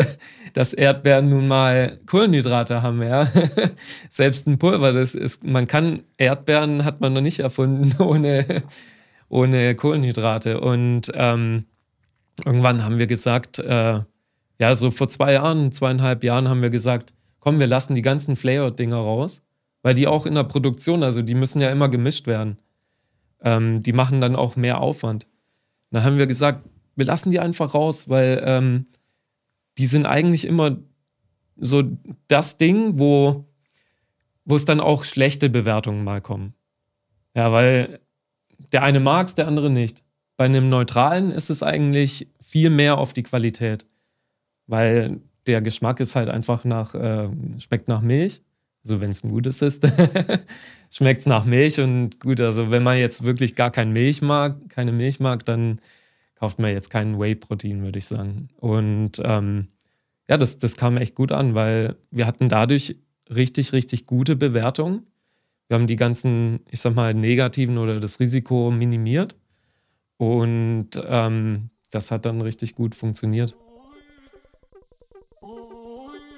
dass 0.52 0.75
Erdbeeren 0.75 1.31
nun 1.31 1.49
mal 1.49 1.99
Kohlenhydrate 2.07 2.83
haben, 2.83 3.02
ja. 3.02 3.26
Selbst 4.11 4.47
ein 4.47 4.59
Pulver, 4.59 4.93
das 4.93 5.14
ist, 5.14 5.45
man 5.45 5.67
kann, 5.67 6.02
Erdbeeren 6.19 6.85
hat 6.85 7.00
man 7.00 7.12
noch 7.12 7.23
nicht 7.23 7.40
erfunden 7.40 7.95
ohne, 8.02 8.45
ohne 9.29 9.75
Kohlenhydrate. 9.75 10.61
Und 10.61 11.11
ähm, 11.14 11.64
irgendwann 12.45 12.85
haben 12.85 12.99
wir 12.99 13.07
gesagt, 13.07 13.59
äh, 13.61 14.00
ja, 14.59 14.75
so 14.75 14.90
vor 14.90 15.09
zwei 15.09 15.33
Jahren, 15.33 15.73
zweieinhalb 15.73 16.23
Jahren 16.23 16.49
haben 16.49 16.61
wir 16.62 16.71
gesagt, 16.71 17.14
komm, 17.38 17.59
wir 17.61 17.67
lassen 17.67 17.95
die 17.95 18.02
ganzen 18.02 18.37
Flavor-Dinger 18.37 18.97
raus, 18.97 19.43
weil 19.83 19.95
die 19.95 20.07
auch 20.07 20.26
in 20.26 20.35
der 20.35 20.45
Produktion, 20.45 21.02
also 21.02 21.23
die 21.23 21.35
müssen 21.35 21.62
ja 21.62 21.71
immer 21.71 21.88
gemischt 21.88 22.26
werden. 22.26 22.59
Ähm, 23.43 23.83
die 23.83 23.95
machen 23.95 24.21
dann 24.21 24.37
auch 24.37 24.57
mehr 24.57 24.83
Aufwand. 24.83 25.26
Dann 25.90 26.05
haben 26.05 26.19
wir 26.19 26.26
gesagt, 26.26 26.67
wir 26.97 27.06
lassen 27.06 27.30
die 27.30 27.40
einfach 27.40 27.75
raus, 27.75 28.09
weil 28.09 28.42
ähm, 28.44 28.87
die 29.78 29.87
sind 29.87 30.06
eigentlich 30.06 30.44
immer 30.44 30.78
so 31.56 31.82
das 32.28 32.59
Ding, 32.59 32.99
wo, 32.99 33.47
wo 34.44 34.56
es 34.56 34.64
dann 34.64 34.80
auch 34.80 35.04
schlechte 35.04 35.50
Bewertungen 35.50 36.04
mal 36.04 36.20
kommen. 36.20 36.54
Ja, 37.35 37.52
weil 37.52 38.00
der 38.73 38.82
eine 38.82 39.00
mag 39.00 39.26
es, 39.26 39.35
der 39.35 39.47
andere 39.47 39.70
nicht. 39.70 40.02
Bei 40.37 40.47
einem 40.47 40.68
Neutralen 40.68 41.30
ist 41.30 41.50
es 41.50 41.62
eigentlich 41.62 42.28
viel 42.40 42.70
mehr 42.70 42.99
auf 42.99 43.12
die 43.12 43.23
Qualität, 43.23 43.87
weil 44.66 45.20
der 45.47 45.61
Geschmack 45.61 46.00
ist 46.00 46.16
halt 46.16 46.28
einfach 46.28 46.64
nach, 46.64 46.94
äh, 46.94 47.28
schmeckt 47.59 47.88
nach 47.88 48.00
Milch. 48.00 48.42
Also 48.82 49.00
wenn 49.00 49.11
es 49.11 49.23
ein 49.23 49.30
gutes 49.30 49.61
ist, 49.61 49.87
schmeckt 50.90 51.20
es 51.20 51.26
nach 51.26 51.44
Milch 51.44 51.78
und 51.80 52.18
gut, 52.20 52.40
also 52.40 52.70
wenn 52.70 52.82
man 52.82 52.97
jetzt 52.97 53.25
wirklich 53.25 53.54
gar 53.54 53.70
kein 53.70 53.92
Milch 53.92 54.23
mag, 54.23 54.56
keine 54.70 54.92
Milch 54.92 55.20
mag, 55.20 55.44
dann 55.44 55.80
kauft 56.40 56.59
man 56.59 56.73
jetzt 56.73 56.88
kein 56.88 57.20
Whey-Protein, 57.20 57.82
würde 57.82 57.99
ich 57.99 58.06
sagen. 58.06 58.49
Und 58.56 59.20
ähm, 59.23 59.68
ja, 60.28 60.38
das, 60.38 60.59
das 60.59 60.76
kam 60.76 60.97
echt 60.97 61.14
gut 61.14 61.32
an, 61.32 61.54
weil 61.54 61.97
wir 62.11 62.26
hatten 62.26 62.49
dadurch 62.49 62.97
richtig, 63.28 63.75
richtig 63.75 64.06
gute 64.06 64.37
Bewertungen. 64.37 65.04
Wir 65.68 65.76
haben 65.76 65.87
die 65.87 65.97
ganzen, 65.97 66.61
ich 66.70 66.80
sag 66.80 66.94
mal, 66.94 67.12
negativen 67.12 67.76
oder 67.76 68.00
das 68.00 68.20
Risiko 68.20 68.70
minimiert. 68.70 69.37
Und 70.16 70.90
ähm, 71.06 71.70
das 71.90 72.11
hat 72.11 72.25
dann 72.25 72.40
richtig 72.40 72.75
gut 72.75 72.94
funktioniert. 72.94 73.56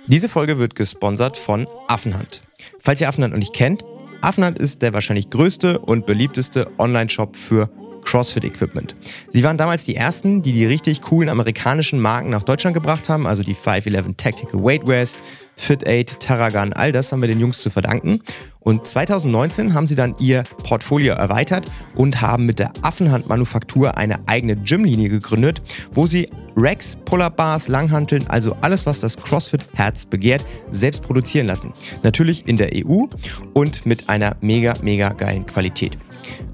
Diese 0.08 0.28
Folge 0.28 0.58
wird 0.58 0.74
gesponsert 0.74 1.36
von 1.36 1.68
Affenhand. 1.86 2.42
Falls 2.80 3.00
ihr 3.00 3.08
Affenhand 3.08 3.34
noch 3.34 3.38
nicht 3.38 3.54
kennt, 3.54 3.84
Affenhand 4.20 4.58
ist 4.58 4.82
der 4.82 4.94
wahrscheinlich 4.94 5.30
größte 5.30 5.78
und 5.78 6.06
beliebteste 6.06 6.68
Online-Shop 6.78 7.36
für 7.36 7.70
CrossFit-Equipment. 8.02 8.96
Sie 9.30 9.44
waren 9.44 9.56
damals 9.56 9.84
die 9.84 9.96
ersten, 9.96 10.42
die 10.42 10.52
die 10.52 10.66
richtig 10.66 11.02
coolen 11.02 11.28
amerikanischen 11.28 12.00
Marken 12.00 12.30
nach 12.30 12.42
Deutschland 12.42 12.74
gebracht 12.74 13.08
haben, 13.08 13.26
also 13.26 13.42
die 13.42 13.54
511 13.54 14.16
Tactical 14.16 14.62
Weightwears, 14.62 15.16
Fit 15.56 15.86
8, 15.86 16.18
Terragun, 16.18 16.72
all 16.72 16.92
das 16.92 17.12
haben 17.12 17.20
wir 17.20 17.28
den 17.28 17.40
Jungs 17.40 17.62
zu 17.62 17.70
verdanken. 17.70 18.20
Und 18.60 18.86
2019 18.86 19.74
haben 19.74 19.86
sie 19.86 19.94
dann 19.94 20.14
ihr 20.18 20.44
Portfolio 20.64 21.14
erweitert 21.14 21.66
und 21.94 22.20
haben 22.20 22.46
mit 22.46 22.58
der 22.58 22.72
Affenhand-Manufaktur 22.82 23.96
eine 23.96 24.26
eigene 24.28 24.56
Gymlinie 24.56 25.08
gegründet, 25.08 25.62
wo 25.92 26.06
sie 26.06 26.28
Racks, 26.56 26.96
Pull-Up-Bars, 27.04 27.68
Langhanteln, 27.68 28.26
also 28.28 28.56
alles, 28.60 28.86
was 28.86 29.00
das 29.00 29.16
CrossFit-Herz 29.16 30.06
begehrt, 30.06 30.44
selbst 30.70 31.02
produzieren 31.02 31.46
lassen. 31.46 31.72
Natürlich 32.02 32.46
in 32.46 32.56
der 32.56 32.70
EU 32.74 33.06
und 33.52 33.86
mit 33.86 34.08
einer 34.08 34.36
mega, 34.40 34.76
mega 34.82 35.10
geilen 35.10 35.46
Qualität. 35.46 35.98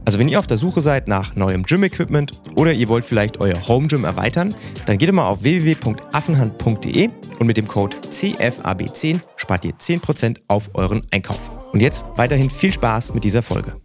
Also 0.09 0.19
wenn 0.19 0.29
ihr 0.29 0.39
auf 0.39 0.47
der 0.47 0.57
Suche 0.57 0.81
seid 0.81 1.07
nach 1.07 1.37
neuem 1.37 1.65
Gym-Equipment 1.65 2.33
oder 2.55 2.73
ihr 2.73 2.89
wollt 2.89 3.05
vielleicht 3.05 3.43
euer 3.43 3.69
Home 3.69 3.89
Gym 3.89 4.05
erweitern, 4.05 4.55
dann 4.87 4.97
geht 4.97 5.13
mal 5.13 5.27
auf 5.27 5.43
www.affenhand.de 5.43 7.11
und 7.39 7.47
mit 7.47 7.59
dem 7.59 7.69
Code 7.69 7.95
CFAB10 8.09 9.21
spart 9.37 9.67
ihr 9.67 9.75
10% 9.75 10.39
auf 10.49 10.71
euren 10.73 11.03
Einkauf. 11.11 11.51
Und 11.75 11.81
jetzt 11.81 12.07
weiterhin 12.15 12.49
viel 12.49 12.73
Spaß 12.73 13.13
mit 13.13 13.23
dieser 13.23 13.43
Folge. 13.43 13.77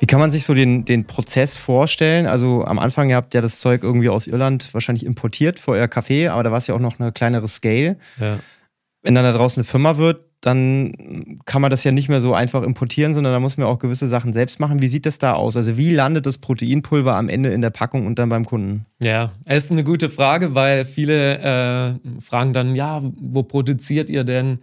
Wie 0.00 0.06
kann 0.06 0.18
man 0.18 0.32
sich 0.32 0.42
so 0.42 0.52
den, 0.52 0.84
den 0.84 1.06
Prozess 1.06 1.54
vorstellen? 1.54 2.26
Also 2.26 2.64
am 2.64 2.80
Anfang, 2.80 3.08
ihr 3.08 3.14
habt 3.14 3.34
ja 3.34 3.40
das 3.40 3.60
Zeug 3.60 3.84
irgendwie 3.84 4.08
aus 4.08 4.26
Irland 4.26 4.74
wahrscheinlich 4.74 5.06
importiert 5.06 5.60
für 5.60 5.70
euer 5.70 5.86
Café, 5.86 6.28
aber 6.28 6.42
da 6.42 6.50
war 6.50 6.58
es 6.58 6.66
ja 6.66 6.74
auch 6.74 6.80
noch 6.80 6.98
eine 6.98 7.12
kleinere 7.12 7.46
Scale. 7.46 7.98
Ja. 8.18 8.40
Wenn 9.02 9.14
dann 9.14 9.22
da 9.22 9.30
draußen 9.30 9.60
eine 9.60 9.64
Firma 9.64 9.96
wird, 9.96 10.26
dann 10.40 11.38
kann 11.44 11.60
man 11.60 11.70
das 11.70 11.84
ja 11.84 11.92
nicht 11.92 12.08
mehr 12.08 12.22
so 12.22 12.32
einfach 12.32 12.62
importieren, 12.62 13.12
sondern 13.12 13.32
da 13.32 13.40
muss 13.40 13.58
man 13.58 13.66
auch 13.66 13.78
gewisse 13.78 14.06
Sachen 14.06 14.32
selbst 14.32 14.58
machen. 14.58 14.80
Wie 14.80 14.88
sieht 14.88 15.04
das 15.04 15.18
da 15.18 15.34
aus? 15.34 15.56
Also 15.56 15.76
wie 15.76 15.94
landet 15.94 16.24
das 16.24 16.38
Proteinpulver 16.38 17.14
am 17.14 17.28
Ende 17.28 17.50
in 17.50 17.60
der 17.60 17.70
Packung 17.70 18.06
und 18.06 18.18
dann 18.18 18.30
beim 18.30 18.46
Kunden? 18.46 18.84
Ja, 19.02 19.32
es 19.44 19.64
ist 19.64 19.72
eine 19.72 19.84
gute 19.84 20.08
Frage, 20.08 20.54
weil 20.54 20.86
viele 20.86 21.38
äh, 21.38 22.20
fragen 22.20 22.54
dann, 22.54 22.74
ja, 22.74 23.02
wo 23.20 23.42
produziert 23.42 24.08
ihr 24.08 24.24
denn? 24.24 24.60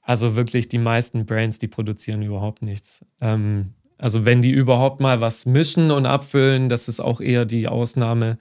Also 0.00 0.36
wirklich 0.36 0.68
die 0.68 0.78
meisten 0.78 1.26
Brands, 1.26 1.58
die 1.58 1.68
produzieren 1.68 2.22
überhaupt 2.22 2.62
nichts. 2.62 3.04
Ähm, 3.20 3.74
also 3.98 4.24
wenn 4.24 4.40
die 4.40 4.50
überhaupt 4.50 5.00
mal 5.02 5.20
was 5.20 5.44
mischen 5.44 5.90
und 5.90 6.06
abfüllen, 6.06 6.70
das 6.70 6.88
ist 6.88 7.00
auch 7.00 7.20
eher 7.20 7.44
die 7.44 7.68
Ausnahme. 7.68 8.38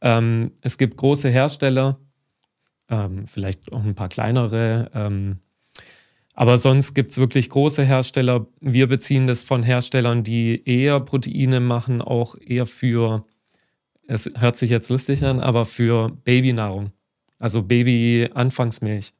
Ähm, 0.00 0.50
es 0.60 0.76
gibt 0.76 0.96
große 0.96 1.28
Hersteller, 1.28 1.98
ähm, 2.90 3.28
vielleicht 3.28 3.72
auch 3.72 3.84
ein 3.84 3.94
paar 3.94 4.08
kleinere. 4.08 4.90
Ähm, 4.92 5.38
aber 6.36 6.58
sonst 6.58 6.92
gibt 6.92 7.12
es 7.12 7.18
wirklich 7.18 7.48
große 7.48 7.82
Hersteller. 7.82 8.46
Wir 8.60 8.86
beziehen 8.86 9.26
das 9.26 9.42
von 9.42 9.62
Herstellern, 9.62 10.22
die 10.22 10.62
eher 10.68 11.00
Proteine 11.00 11.60
machen, 11.60 12.02
auch 12.02 12.36
eher 12.38 12.66
für, 12.66 13.24
es 14.06 14.30
hört 14.36 14.58
sich 14.58 14.68
jetzt 14.68 14.90
lustig 14.90 15.24
an, 15.24 15.40
aber 15.40 15.64
für 15.64 16.10
Babynahrung. 16.24 16.90
Also 17.38 17.62
Baby-Anfangsmilch. 17.62 19.14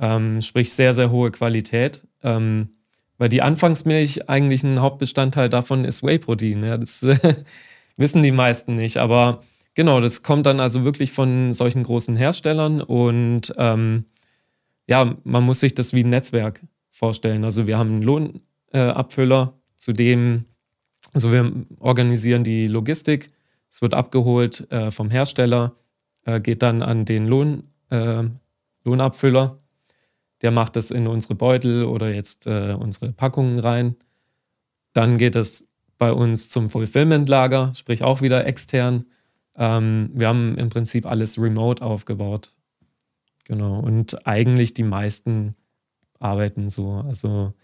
Ähm, 0.00 0.42
sprich 0.42 0.72
sehr, 0.72 0.92
sehr 0.92 1.12
hohe 1.12 1.30
Qualität. 1.30 2.04
Ähm, 2.24 2.70
weil 3.16 3.28
die 3.28 3.42
Anfangsmilch 3.42 4.28
eigentlich 4.28 4.64
ein 4.64 4.80
Hauptbestandteil 4.80 5.48
davon 5.48 5.84
ist 5.84 6.02
Whey-Protein. 6.02 6.64
Ja, 6.64 6.78
das 6.78 7.06
wissen 7.96 8.24
die 8.24 8.32
meisten 8.32 8.74
nicht. 8.74 8.96
Aber 8.96 9.44
genau, 9.74 10.00
das 10.00 10.24
kommt 10.24 10.46
dann 10.46 10.58
also 10.58 10.84
wirklich 10.84 11.12
von 11.12 11.52
solchen 11.52 11.84
großen 11.84 12.16
Herstellern 12.16 12.80
und 12.80 13.54
ähm, 13.56 14.06
ja, 14.88 15.16
man 15.24 15.44
muss 15.44 15.60
sich 15.60 15.74
das 15.74 15.92
wie 15.92 16.02
ein 16.02 16.10
Netzwerk 16.10 16.60
vorstellen. 16.90 17.44
Also 17.44 17.66
wir 17.66 17.78
haben 17.78 17.96
einen 17.96 18.02
Lohnabfüller, 18.02 19.52
äh, 19.54 19.76
zu 19.76 19.92
dem, 19.92 20.46
also 21.12 21.32
wir 21.32 21.52
organisieren 21.78 22.42
die 22.42 22.66
Logistik, 22.66 23.28
es 23.70 23.82
wird 23.82 23.94
abgeholt 23.94 24.70
äh, 24.72 24.90
vom 24.90 25.10
Hersteller, 25.10 25.74
äh, 26.24 26.40
geht 26.40 26.62
dann 26.62 26.82
an 26.82 27.04
den 27.04 27.26
Lohn, 27.26 27.64
äh, 27.90 28.24
Lohnabfüller, 28.84 29.58
der 30.42 30.50
macht 30.50 30.76
das 30.76 30.90
in 30.90 31.06
unsere 31.06 31.34
Beutel 31.34 31.84
oder 31.84 32.12
jetzt 32.12 32.46
äh, 32.46 32.74
unsere 32.78 33.12
Packungen 33.12 33.58
rein. 33.58 33.96
Dann 34.94 35.18
geht 35.18 35.36
es 35.36 35.68
bei 35.98 36.12
uns 36.12 36.48
zum 36.48 36.70
Fulfillment-Lager, 36.70 37.74
sprich 37.74 38.02
auch 38.02 38.22
wieder 38.22 38.46
extern. 38.46 39.04
Ähm, 39.56 40.10
wir 40.14 40.28
haben 40.28 40.56
im 40.56 40.70
Prinzip 40.70 41.06
alles 41.06 41.38
remote 41.38 41.82
aufgebaut. 41.82 42.52
Genau. 43.48 43.80
Und 43.80 44.26
eigentlich 44.26 44.74
die 44.74 44.84
meisten 44.84 45.56
arbeiten 46.20 46.68
so. 46.68 47.02
Also 47.06 47.54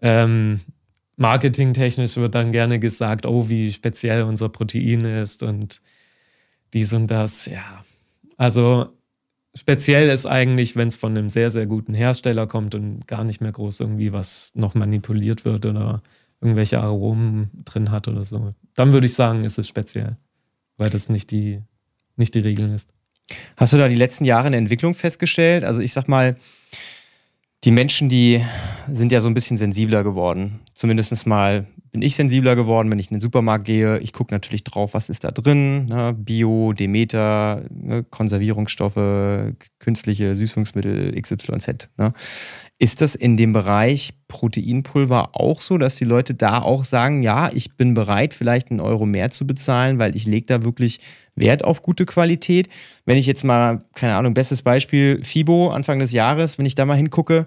ähm, 0.00 0.60
marketingtechnisch 1.16 2.16
wird 2.16 2.34
dann 2.34 2.52
gerne 2.52 2.78
gesagt, 2.78 3.26
oh, 3.26 3.48
wie 3.48 3.72
speziell 3.72 4.22
unser 4.22 4.48
Protein 4.48 5.04
ist 5.04 5.42
und 5.42 5.82
dies 6.72 6.94
und 6.94 7.08
das. 7.08 7.46
Ja. 7.46 7.84
Also 8.36 8.86
speziell 9.54 10.08
ist 10.08 10.26
eigentlich, 10.26 10.76
wenn 10.76 10.88
es 10.88 10.96
von 10.96 11.16
einem 11.16 11.28
sehr, 11.28 11.50
sehr 11.50 11.66
guten 11.66 11.92
Hersteller 11.92 12.46
kommt 12.46 12.74
und 12.74 13.06
gar 13.06 13.24
nicht 13.24 13.40
mehr 13.40 13.52
groß 13.52 13.80
irgendwie 13.80 14.12
was 14.12 14.52
noch 14.54 14.74
manipuliert 14.74 15.44
wird 15.44 15.66
oder 15.66 16.02
irgendwelche 16.40 16.80
Aromen 16.80 17.50
drin 17.64 17.90
hat 17.90 18.08
oder 18.08 18.24
so. 18.24 18.54
Dann 18.74 18.92
würde 18.92 19.06
ich 19.06 19.14
sagen, 19.14 19.44
ist 19.44 19.58
es 19.58 19.68
speziell, 19.68 20.16
weil 20.78 20.90
das 20.90 21.08
nicht 21.08 21.30
die, 21.30 21.62
nicht 22.16 22.34
die 22.34 22.40
Regeln 22.40 22.72
ist. 22.72 22.92
Hast 23.56 23.72
du 23.72 23.76
da 23.76 23.88
die 23.88 23.94
letzten 23.94 24.24
Jahre 24.24 24.46
eine 24.46 24.56
Entwicklung 24.56 24.94
festgestellt? 24.94 25.64
Also 25.64 25.80
ich 25.80 25.92
sag 25.92 26.08
mal, 26.08 26.36
die 27.64 27.70
Menschen, 27.70 28.08
die 28.08 28.42
sind 28.90 29.12
ja 29.12 29.20
so 29.20 29.28
ein 29.28 29.34
bisschen 29.34 29.56
sensibler 29.56 30.02
geworden. 30.02 30.60
zumindest 30.74 31.26
mal 31.26 31.66
bin 31.92 32.00
ich 32.00 32.16
sensibler 32.16 32.56
geworden, 32.56 32.90
wenn 32.90 32.98
ich 32.98 33.10
in 33.10 33.16
den 33.18 33.20
Supermarkt 33.20 33.66
gehe. 33.66 33.98
Ich 33.98 34.14
gucke 34.14 34.32
natürlich 34.32 34.64
drauf, 34.64 34.94
was 34.94 35.10
ist 35.10 35.24
da 35.24 35.30
drin. 35.30 35.84
Ne? 35.86 36.14
Bio, 36.16 36.72
Demeter, 36.72 37.64
ne? 37.70 38.02
Konservierungsstoffe, 38.02 39.52
künstliche 39.78 40.34
Süßungsmittel, 40.34 41.12
XYZ. 41.20 41.90
Ne? 41.98 42.14
Ist 42.82 43.00
das 43.00 43.14
in 43.14 43.36
dem 43.36 43.52
Bereich 43.52 44.12
Proteinpulver 44.26 45.36
auch 45.36 45.60
so, 45.60 45.78
dass 45.78 45.94
die 45.94 46.04
Leute 46.04 46.34
da 46.34 46.60
auch 46.60 46.82
sagen, 46.82 47.22
ja, 47.22 47.48
ich 47.54 47.76
bin 47.76 47.94
bereit, 47.94 48.34
vielleicht 48.34 48.72
einen 48.72 48.80
Euro 48.80 49.06
mehr 49.06 49.30
zu 49.30 49.46
bezahlen, 49.46 50.00
weil 50.00 50.16
ich 50.16 50.26
lege 50.26 50.46
da 50.46 50.64
wirklich 50.64 50.98
Wert 51.36 51.62
auf 51.62 51.82
gute 51.82 52.06
Qualität? 52.06 52.68
Wenn 53.04 53.16
ich 53.16 53.26
jetzt 53.26 53.44
mal, 53.44 53.84
keine 53.94 54.16
Ahnung, 54.16 54.34
bestes 54.34 54.62
Beispiel, 54.62 55.22
FIBO, 55.22 55.70
Anfang 55.70 56.00
des 56.00 56.10
Jahres, 56.10 56.58
wenn 56.58 56.66
ich 56.66 56.74
da 56.74 56.84
mal 56.84 56.96
hingucke, 56.96 57.46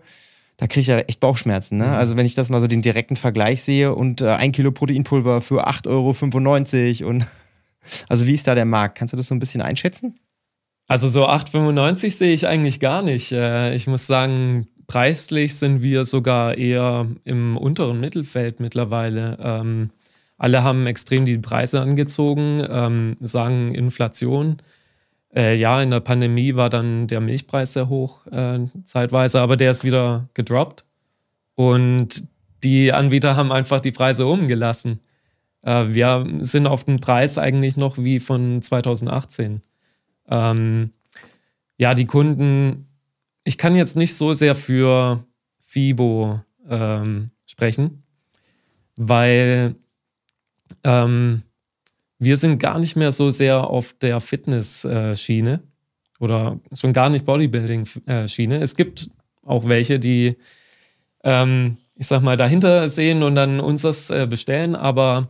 da 0.55 0.67
kriege 0.67 0.79
ich 0.79 0.87
ja 0.87 0.99
echt 0.99 1.19
Bauchschmerzen. 1.19 1.79
Ne? 1.79 1.87
Mhm. 1.87 1.91
Also 1.91 2.15
wenn 2.15 2.25
ich 2.25 2.35
das 2.35 2.47
mal 2.47 2.61
so 2.61 2.67
den 2.67 2.81
direkten 2.81 3.17
Vergleich 3.17 3.61
sehe 3.61 3.93
und 3.93 4.21
äh, 4.21 4.29
ein 4.29 4.53
Kilo 4.53 4.71
Proteinpulver 4.71 5.41
für 5.41 5.67
8,95 5.67 7.01
Euro 7.01 7.09
und 7.09 7.25
also 8.07 8.25
wie 8.25 8.35
ist 8.35 8.47
da 8.47 8.55
der 8.55 8.63
Markt? 8.63 8.97
Kannst 8.97 9.11
du 9.11 9.17
das 9.17 9.27
so 9.27 9.35
ein 9.35 9.39
bisschen 9.39 9.61
einschätzen? 9.61 10.17
Also 10.87 11.09
so 11.09 11.27
8,95 11.27 12.11
sehe 12.11 12.33
ich 12.33 12.47
eigentlich 12.47 12.79
gar 12.79 13.01
nicht. 13.01 13.33
Äh, 13.33 13.75
ich 13.75 13.87
muss 13.87 14.07
sagen, 14.07 14.67
preislich 14.87 15.55
sind 15.55 15.81
wir 15.81 16.05
sogar 16.05 16.57
eher 16.57 17.07
im 17.23 17.57
unteren 17.57 17.99
Mittelfeld 17.99 18.59
mittlerweile. 18.59 19.37
Ähm, 19.41 19.89
alle 20.37 20.63
haben 20.63 20.85
extrem 20.87 21.25
die 21.25 21.37
Preise 21.37 21.81
angezogen, 21.81 22.65
ähm, 22.69 23.17
sagen 23.19 23.73
Inflation. 23.73 24.57
Äh, 25.35 25.55
ja, 25.55 25.81
in 25.81 25.91
der 25.91 25.99
Pandemie 26.01 26.55
war 26.55 26.69
dann 26.69 27.07
der 27.07 27.21
Milchpreis 27.21 27.73
sehr 27.73 27.89
hoch 27.89 28.25
äh, 28.27 28.59
zeitweise, 28.83 29.41
aber 29.41 29.57
der 29.57 29.71
ist 29.71 29.83
wieder 29.83 30.27
gedroppt. 30.33 30.83
Und 31.55 32.27
die 32.63 32.91
Anbieter 32.91 33.35
haben 33.35 33.51
einfach 33.51 33.79
die 33.79 33.91
Preise 33.91 34.25
umgelassen. 34.25 34.99
Äh, 35.61 35.85
wir 35.89 36.25
sind 36.39 36.67
auf 36.67 36.83
den 36.83 36.99
Preis 36.99 37.37
eigentlich 37.37 37.77
noch 37.77 37.97
wie 37.97 38.19
von 38.19 38.61
2018. 38.61 39.61
Ähm, 40.29 40.91
ja, 41.77 41.93
die 41.93 42.05
Kunden, 42.05 42.87
ich 43.45 43.57
kann 43.57 43.75
jetzt 43.75 43.95
nicht 43.95 44.15
so 44.15 44.33
sehr 44.33 44.55
für 44.55 45.23
FIBO 45.61 46.41
ähm, 46.67 47.29
sprechen, 47.45 48.03
weil 48.97 49.75
ähm, 50.83 51.43
wir 52.19 52.37
sind 52.37 52.57
gar 52.57 52.79
nicht 52.79 52.95
mehr 52.95 53.11
so 53.11 53.29
sehr 53.29 53.67
auf 53.67 53.93
der 53.93 54.19
Fitness-Schiene 54.19 55.61
oder 56.19 56.59
schon 56.73 56.91
gar 56.91 57.09
nicht 57.09 57.25
Bodybuilding-Schiene. 57.25 58.57
Es 58.59 58.75
gibt 58.75 59.11
auch 59.43 59.67
welche, 59.67 59.99
die, 59.99 60.37
ähm, 61.23 61.77
ich 61.95 62.07
sag 62.07 62.23
mal, 62.23 62.37
dahinter 62.37 62.89
sehen 62.89 63.21
und 63.21 63.35
dann 63.35 63.59
uns 63.59 63.83
das 63.83 64.09
äh, 64.09 64.25
bestellen, 64.27 64.75
aber 64.75 65.29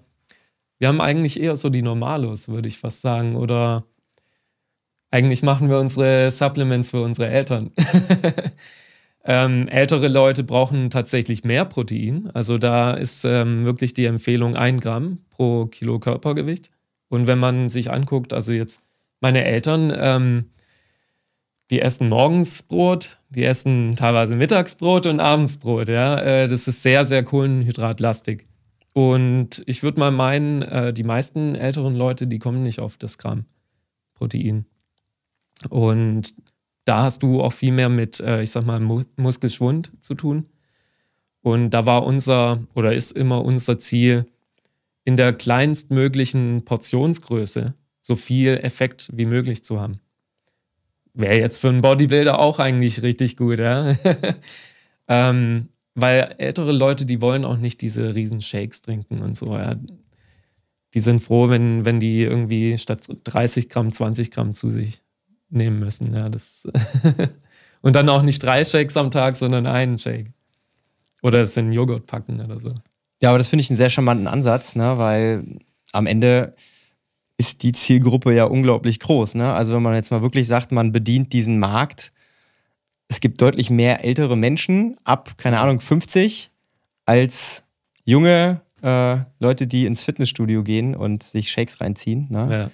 wir 0.78 0.88
haben 0.88 1.02
eigentlich 1.02 1.40
eher 1.40 1.58
so 1.58 1.70
die 1.70 1.82
Normalos, 1.82 2.48
würde 2.48 2.68
ich 2.68 2.78
fast 2.78 3.02
sagen. 3.02 3.36
Oder 3.36 3.84
eigentlich 5.16 5.44
machen 5.44 5.70
wir 5.70 5.80
unsere 5.80 6.30
Supplements 6.30 6.92
für 6.92 7.02
unsere 7.02 7.30
Eltern. 7.30 7.72
ähm, 9.26 9.70
ältere 9.70 10.10
Leute 10.10 10.44
brauchen 10.44 10.90
tatsächlich 10.90 11.46
mehr 11.46 11.64
Protein. 11.64 12.30
Also 12.34 12.58
da 12.58 12.92
ist 12.92 13.24
ähm, 13.24 13.64
wirklich 13.64 13.94
die 13.94 14.04
Empfehlung 14.06 14.58
ein 14.58 14.82
Gramm 14.82 15.20
pro 15.30 15.68
Kilo 15.68 16.00
Körpergewicht. 16.00 16.70
Und 17.08 17.28
wenn 17.28 17.40
man 17.40 17.70
sich 17.70 17.92
anguckt, 17.92 18.34
also 18.34 18.52
jetzt 18.52 18.82
meine 19.22 19.46
Eltern, 19.46 19.94
ähm, 19.96 20.50
die 21.72 21.80
essen 21.80 22.10
morgens 22.10 22.64
Brot, 22.64 23.20
die 23.30 23.46
essen 23.46 23.96
teilweise 23.96 24.36
Mittagsbrot 24.36 25.08
und 25.08 25.22
Abendsbrot. 25.22 25.88
Ja? 25.88 26.20
Äh, 26.20 26.50
das 26.50 26.68
ist 26.68 26.84
sehr, 26.84 27.06
sehr 27.06 27.24
kohlenhydratlastig. 27.24 28.46
Und 28.92 29.64
ich 29.66 29.82
würde 29.82 29.98
mal 29.98 30.12
meinen, 30.12 30.62
äh, 30.62 30.92
die 30.92 31.04
meisten 31.04 31.56
älteren 31.56 31.96
Leute, 31.96 32.28
die 32.28 32.40
kommen 32.40 32.64
nicht 32.64 32.82
auf 32.82 32.98
das 32.98 33.18
Gramm 33.18 33.46
Protein. 34.14 34.66
Und 35.70 36.34
da 36.86 37.04
hast 37.04 37.24
du 37.24 37.42
auch 37.42 37.54
viel 37.54 37.72
mehr 37.72 37.90
mit, 37.90 38.20
äh, 38.20 38.44
ich 38.44 38.52
sag 38.52 38.66
mal, 38.66 38.80
Muskelschwund 38.80 39.92
zu 40.00 40.14
tun. 40.14 40.46
Und 41.42 41.72
da 41.72 41.86
war 41.86 42.06
unser 42.06 42.64
oder 42.74 42.94
ist 42.94 43.12
immer 43.12 43.44
unser 43.44 43.78
Ziel, 43.78 44.26
in 45.04 45.18
der 45.18 45.34
kleinstmöglichen 45.34 46.66
Portionsgröße 46.66 47.76
so 48.02 48.16
viel 48.16 48.58
Effekt 48.58 49.12
wie 49.14 49.26
möglich 49.26 49.64
zu 49.64 49.80
haben. 49.80 50.00
Wäre 51.14 51.38
jetzt 51.38 51.58
für 51.58 51.70
einen 51.70 51.82
Bodybuilder 51.82 52.40
auch 52.40 52.60
eigentlich 52.60 53.04
richtig 53.04 53.38
gut, 53.38 53.60
ja. 53.60 53.96
ähm, 55.08 55.70
weil 55.94 56.32
ältere 56.40 56.72
Leute, 56.72 57.06
die 57.06 57.22
wollen 57.22 57.46
auch 57.46 57.58
nicht 57.58 57.82
diese 57.82 58.16
riesen 58.16 58.42
Shakes 58.42 58.82
trinken 58.82 59.22
und 59.22 59.38
so, 59.38 59.56
ja. 59.56 59.76
Die 60.94 61.00
sind 61.00 61.20
froh, 61.20 61.50
wenn, 61.50 61.86
wenn 61.86 62.00
die 62.00 62.22
irgendwie 62.22 62.78
statt 62.78 63.08
30 63.26 63.70
Gramm 63.70 63.92
20 63.92 64.32
Gramm 64.32 64.54
zu 64.54 64.70
sich 64.70 65.05
nehmen 65.50 65.80
müssen, 65.80 66.14
ja. 66.14 66.30
Das 66.30 66.68
und 67.82 67.96
dann 67.96 68.10
auch 68.10 68.22
nicht 68.22 68.42
drei 68.42 68.64
Shakes 68.64 68.98
am 68.98 69.12
Tag, 69.12 69.36
sondern 69.36 69.68
einen 69.68 69.98
Shake. 69.98 70.32
Oder 71.22 71.40
es 71.40 71.58
in 71.58 71.72
Joghurt 71.72 72.06
packen 72.06 72.40
oder 72.40 72.60
so. 72.60 72.72
Ja, 73.22 73.30
aber 73.30 73.38
das 73.38 73.50
finde 73.50 73.62
ich 73.62 73.70
einen 73.70 73.78
sehr 73.78 73.90
charmanten 73.90 74.28
Ansatz, 74.28 74.76
ne? 74.76 74.98
weil 74.98 75.44
am 75.92 76.06
Ende 76.06 76.56
ist 77.38 77.64
die 77.64 77.72
Zielgruppe 77.72 78.34
ja 78.34 78.46
unglaublich 78.46 79.00
groß. 79.00 79.36
Ne? 79.36 79.52
Also 79.52 79.74
wenn 79.74 79.82
man 79.82 79.96
jetzt 79.96 80.12
mal 80.12 80.22
wirklich 80.22 80.48
sagt, 80.48 80.72
man 80.72 80.92
bedient 80.92 81.34
diesen 81.34 81.60
Markt, 81.60 82.12
es 83.08 83.20
gibt 83.20 83.42
deutlich 83.42 83.70
mehr 83.70 84.04
ältere 84.04 84.38
Menschen 84.38 84.98
ab, 85.04 85.38
keine 85.38 85.60
Ahnung, 85.60 85.80
50 85.80 86.52
als 87.06 87.64
junge 88.04 88.62
äh, 88.82 89.18
Leute, 89.40 89.68
die 89.68 89.86
ins 89.86 90.04
Fitnessstudio 90.04 90.64
gehen 90.64 90.96
und 90.96 91.24
sich 91.24 91.52
Shakes 91.52 91.82
reinziehen. 91.82 92.28
Ne? 92.30 92.48
Ja. 92.52 92.72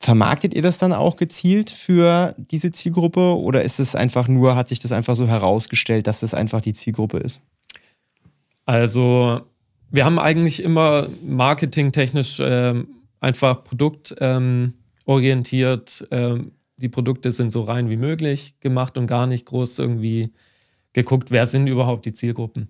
Vermarktet 0.00 0.54
ihr 0.54 0.62
das 0.62 0.78
dann 0.78 0.92
auch 0.92 1.16
gezielt 1.16 1.70
für 1.70 2.34
diese 2.36 2.70
Zielgruppe 2.70 3.38
oder 3.38 3.62
ist 3.62 3.80
es 3.80 3.94
einfach 3.94 4.28
nur, 4.28 4.54
hat 4.54 4.68
sich 4.68 4.78
das 4.78 4.92
einfach 4.92 5.14
so 5.14 5.26
herausgestellt, 5.26 6.06
dass 6.06 6.20
das 6.20 6.34
einfach 6.34 6.60
die 6.60 6.74
Zielgruppe 6.74 7.18
ist? 7.18 7.40
Also 8.66 9.40
wir 9.90 10.04
haben 10.04 10.18
eigentlich 10.18 10.62
immer 10.62 11.08
marketingtechnisch 11.24 12.40
äh, 12.40 12.74
einfach 13.20 13.64
produktorientiert. 13.64 16.06
Ähm, 16.10 16.40
äh, 16.40 16.44
die 16.76 16.88
Produkte 16.88 17.32
sind 17.32 17.52
so 17.52 17.62
rein 17.62 17.88
wie 17.88 17.96
möglich 17.96 18.54
gemacht 18.60 18.98
und 18.98 19.06
gar 19.06 19.26
nicht 19.26 19.46
groß 19.46 19.78
irgendwie 19.78 20.32
geguckt, 20.92 21.30
wer 21.30 21.46
sind 21.46 21.66
überhaupt 21.66 22.06
die 22.06 22.12
Zielgruppen. 22.12 22.68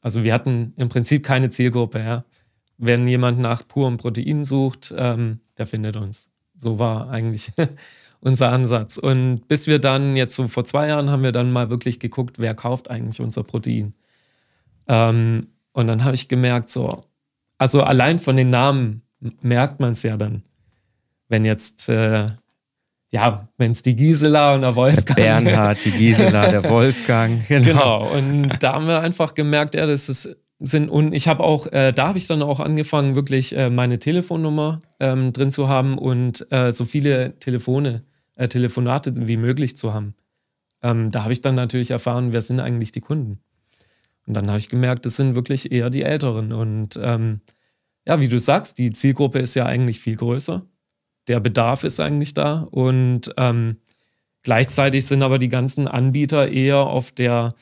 Also 0.00 0.24
wir 0.24 0.32
hatten 0.32 0.72
im 0.76 0.88
Prinzip 0.88 1.24
keine 1.24 1.50
Zielgruppe. 1.50 1.98
Ja. 1.98 2.24
Wenn 2.78 3.08
jemand 3.08 3.38
nach 3.38 3.66
purem 3.66 3.96
Protein 3.96 4.44
sucht, 4.44 4.94
ähm, 4.96 5.40
der 5.58 5.66
findet 5.66 5.96
uns. 5.96 6.30
So 6.56 6.78
war 6.78 7.10
eigentlich 7.10 7.52
unser 8.20 8.52
Ansatz. 8.52 8.96
Und 8.96 9.46
bis 9.48 9.66
wir 9.66 9.78
dann 9.78 10.16
jetzt 10.16 10.34
so 10.36 10.48
vor 10.48 10.64
zwei 10.64 10.88
Jahren 10.88 11.10
haben 11.10 11.22
wir 11.22 11.32
dann 11.32 11.52
mal 11.52 11.70
wirklich 11.70 12.00
geguckt, 12.00 12.38
wer 12.38 12.54
kauft 12.54 12.90
eigentlich 12.90 13.20
unser 13.20 13.44
Protein. 13.44 13.94
Ähm, 14.88 15.48
und 15.72 15.86
dann 15.86 16.04
habe 16.04 16.14
ich 16.14 16.28
gemerkt, 16.28 16.70
so, 16.70 17.02
also 17.58 17.82
allein 17.82 18.18
von 18.18 18.36
den 18.36 18.50
Namen 18.50 19.02
merkt 19.40 19.80
man 19.80 19.92
es 19.92 20.02
ja 20.02 20.16
dann. 20.16 20.42
Wenn 21.28 21.44
jetzt, 21.44 21.88
äh, 21.88 22.30
ja, 23.10 23.48
wenn 23.56 23.72
es 23.72 23.82
die 23.82 23.96
Gisela 23.96 24.54
und 24.54 24.62
der 24.62 24.74
Wolfgang. 24.74 25.06
Der 25.06 25.14
Bernhard, 25.14 25.84
die 25.84 25.90
Gisela, 25.90 26.50
der 26.50 26.64
Wolfgang. 26.70 27.46
Genau. 27.48 27.66
genau. 27.66 28.16
Und 28.16 28.62
da 28.62 28.74
haben 28.74 28.86
wir 28.86 29.00
einfach 29.00 29.34
gemerkt, 29.34 29.74
ja, 29.74 29.86
das 29.86 30.08
ist, 30.08 30.36
sind, 30.58 30.88
und 30.88 31.12
ich 31.12 31.28
habe 31.28 31.44
auch, 31.44 31.66
äh, 31.66 31.92
da 31.92 32.08
habe 32.08 32.18
ich 32.18 32.26
dann 32.26 32.42
auch 32.42 32.60
angefangen, 32.60 33.14
wirklich 33.14 33.56
äh, 33.56 33.68
meine 33.68 33.98
Telefonnummer 33.98 34.80
ähm, 35.00 35.32
drin 35.32 35.52
zu 35.52 35.68
haben 35.68 35.98
und 35.98 36.50
äh, 36.50 36.72
so 36.72 36.84
viele 36.84 37.38
Telefone, 37.38 38.04
äh, 38.36 38.48
Telefonate 38.48 39.28
wie 39.28 39.36
möglich 39.36 39.76
zu 39.76 39.92
haben. 39.92 40.14
Ähm, 40.82 41.10
da 41.10 41.24
habe 41.24 41.32
ich 41.32 41.42
dann 41.42 41.54
natürlich 41.54 41.90
erfahren, 41.90 42.32
wer 42.32 42.42
sind 42.42 42.60
eigentlich 42.60 42.92
die 42.92 43.00
Kunden. 43.00 43.40
Und 44.26 44.34
dann 44.34 44.48
habe 44.48 44.58
ich 44.58 44.68
gemerkt, 44.68 45.06
das 45.06 45.16
sind 45.16 45.34
wirklich 45.34 45.72
eher 45.72 45.90
die 45.90 46.02
Älteren. 46.02 46.52
Und 46.52 46.98
ähm, 47.02 47.40
ja, 48.06 48.20
wie 48.20 48.28
du 48.28 48.40
sagst, 48.40 48.78
die 48.78 48.90
Zielgruppe 48.90 49.38
ist 49.38 49.54
ja 49.54 49.66
eigentlich 49.66 50.00
viel 50.00 50.16
größer. 50.16 50.64
Der 51.28 51.40
Bedarf 51.40 51.84
ist 51.84 52.00
eigentlich 52.00 52.34
da. 52.34 52.66
Und 52.70 53.32
ähm, 53.36 53.76
gleichzeitig 54.42 55.06
sind 55.06 55.22
aber 55.22 55.38
die 55.38 55.48
ganzen 55.48 55.86
Anbieter 55.86 56.48
eher 56.50 56.78
auf 56.78 57.12
der 57.12 57.54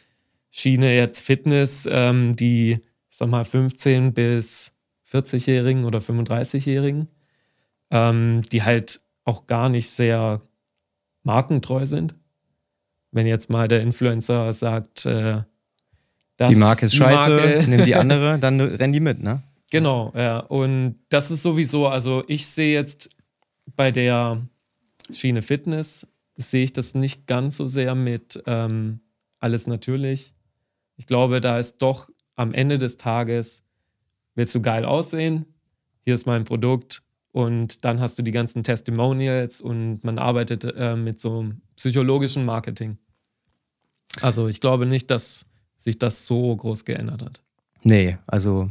Schiene 0.57 0.95
jetzt 0.95 1.23
Fitness, 1.23 1.89
ähm, 1.91 2.37
die, 2.37 2.79
ich 3.09 3.17
sag 3.17 3.29
mal, 3.29 3.43
15- 3.43 4.13
bis 4.13 4.73
40-Jährigen 5.11 5.85
oder 5.85 5.99
35-Jährigen, 5.99 7.09
ähm, 7.91 8.41
die 8.53 8.63
halt 8.63 9.01
auch 9.25 9.49
gar 9.49 9.69
nicht 9.69 9.91
sehr 9.91 10.43
markentreu 11.25 11.87
sind. 11.87 12.15
Wenn 13.11 13.27
jetzt 13.27 13.51
mal 13.51 13.67
der 13.67 13.81
Influencer 13.81 14.53
sagt, 14.53 15.07
äh, 15.07 15.43
die 16.39 16.55
Marke 16.55 16.87
ist 16.87 16.95
scheiße, 16.95 17.31
Marke, 17.31 17.65
nimm 17.69 17.85
die 17.85 17.95
andere, 17.97 18.39
dann 18.39 18.61
rennen 18.61 18.93
die 18.93 19.01
mit, 19.01 19.21
ne? 19.21 19.43
Genau, 19.73 20.13
ja. 20.15 20.39
Und 20.39 21.01
das 21.09 21.33
ist 21.33 21.43
sowieso, 21.43 21.89
also 21.89 22.23
ich 22.29 22.47
sehe 22.47 22.73
jetzt 22.73 23.11
bei 23.75 23.91
der 23.91 24.47
Schiene 25.11 25.43
Fitness, 25.43 26.07
sehe 26.37 26.63
ich 26.63 26.73
das 26.73 26.95
nicht 26.95 27.27
ganz 27.27 27.57
so 27.57 27.67
sehr 27.67 27.97
mit 27.97 28.41
ähm, 28.47 29.01
alles 29.41 29.67
natürlich. 29.67 30.34
Ich 30.97 31.07
glaube, 31.07 31.41
da 31.41 31.59
ist 31.59 31.79
doch 31.79 32.11
am 32.37 32.53
Ende 32.53 32.79
des 32.79 32.97
Tages 32.97 33.65
willst 34.35 34.55
du 34.55 34.61
geil 34.63 34.85
aussehen, 34.85 35.47
hier 36.01 36.15
ist 36.15 36.27
mein 36.27 36.45
Produkt 36.45 37.03
und 37.33 37.85
dann 37.85 38.01
hast 38.01 38.19
du 38.19 38.23
die 38.23 38.31
ganzen 38.31 38.63
Testimonials 38.63 39.61
und 39.61 40.05
man 40.05 40.19
arbeitet 40.19 40.65
äh, 40.65 40.97
mit 40.97 41.21
so 41.21 41.51
psychologischen 41.77 42.45
Marketing. 42.45 42.99
Also 44.21 44.49
ich 44.49 44.61
glaube 44.61 44.87
nicht, 44.87 45.11
dass 45.11 45.47
sich 45.77 45.99
das 45.99 46.27
so 46.27 46.55
groß 46.55 46.85
geändert 46.85 47.23
hat. 47.23 47.43
Nee, 47.83 48.19
also 48.27 48.71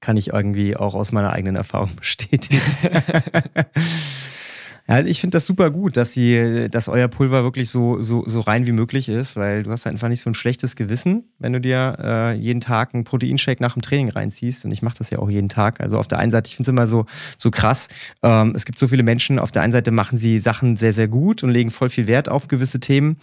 kann 0.00 0.16
ich 0.16 0.28
irgendwie 0.28 0.76
auch 0.76 0.94
aus 0.94 1.12
meiner 1.12 1.32
eigenen 1.32 1.56
Erfahrung 1.56 1.94
bestätigen. 1.96 2.60
Ja, 4.86 5.00
ich 5.00 5.18
finde 5.18 5.36
das 5.36 5.46
super 5.46 5.70
gut, 5.70 5.96
dass, 5.96 6.12
die, 6.12 6.68
dass 6.70 6.88
euer 6.88 7.08
Pulver 7.08 7.42
wirklich 7.42 7.70
so, 7.70 8.02
so, 8.02 8.22
so 8.26 8.40
rein 8.40 8.66
wie 8.66 8.72
möglich 8.72 9.08
ist, 9.08 9.34
weil 9.34 9.62
du 9.62 9.70
hast 9.70 9.86
einfach 9.86 10.08
nicht 10.08 10.20
so 10.20 10.28
ein 10.28 10.34
schlechtes 10.34 10.76
Gewissen, 10.76 11.24
wenn 11.38 11.54
du 11.54 11.60
dir 11.60 11.96
äh, 11.98 12.36
jeden 12.36 12.60
Tag 12.60 12.92
einen 12.92 13.04
Proteinshake 13.04 13.62
nach 13.62 13.72
dem 13.72 13.82
Training 13.82 14.10
reinziehst. 14.10 14.66
Und 14.66 14.72
ich 14.72 14.82
mache 14.82 14.98
das 14.98 15.08
ja 15.08 15.20
auch 15.20 15.30
jeden 15.30 15.48
Tag. 15.48 15.80
Also 15.80 15.98
auf 15.98 16.06
der 16.06 16.18
einen 16.18 16.30
Seite, 16.30 16.48
ich 16.48 16.56
finde 16.56 16.68
es 16.68 16.72
immer 16.72 16.86
so, 16.86 17.06
so 17.38 17.50
krass. 17.50 17.88
Ähm, 18.22 18.52
es 18.54 18.66
gibt 18.66 18.78
so 18.78 18.86
viele 18.86 19.02
Menschen, 19.02 19.38
auf 19.38 19.50
der 19.50 19.62
einen 19.62 19.72
Seite 19.72 19.90
machen 19.90 20.18
sie 20.18 20.38
Sachen 20.38 20.76
sehr, 20.76 20.92
sehr 20.92 21.08
gut 21.08 21.42
und 21.42 21.50
legen 21.50 21.70
voll 21.70 21.88
viel 21.88 22.06
Wert 22.06 22.28
auf 22.28 22.48
gewisse 22.48 22.78
Themen. 22.78 23.16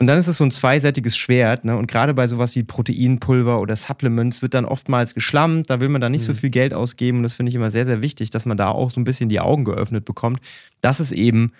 Und 0.00 0.06
dann 0.06 0.18
ist 0.18 0.28
es 0.28 0.38
so 0.38 0.44
ein 0.44 0.50
zweiseitiges 0.50 1.14
Schwert. 1.14 1.66
Ne? 1.66 1.76
Und 1.76 1.86
gerade 1.86 2.14
bei 2.14 2.26
sowas 2.26 2.56
wie 2.56 2.62
Proteinpulver 2.62 3.60
oder 3.60 3.76
Supplements 3.76 4.40
wird 4.40 4.54
dann 4.54 4.64
oftmals 4.64 5.14
geschlammt. 5.14 5.68
Da 5.68 5.80
will 5.80 5.90
man 5.90 6.00
dann 6.00 6.12
nicht 6.12 6.22
mhm. 6.22 6.32
so 6.32 6.34
viel 6.34 6.48
Geld 6.48 6.72
ausgeben. 6.72 7.18
Und 7.18 7.24
das 7.24 7.34
finde 7.34 7.50
ich 7.50 7.54
immer 7.54 7.70
sehr, 7.70 7.84
sehr 7.84 8.00
wichtig, 8.00 8.30
dass 8.30 8.46
man 8.46 8.56
da 8.56 8.70
auch 8.70 8.90
so 8.90 8.98
ein 8.98 9.04
bisschen 9.04 9.28
die 9.28 9.40
Augen 9.40 9.66
geöffnet 9.66 10.06
bekommt, 10.06 10.40
dass 10.80 11.00
es 11.00 11.12
eben 11.12 11.52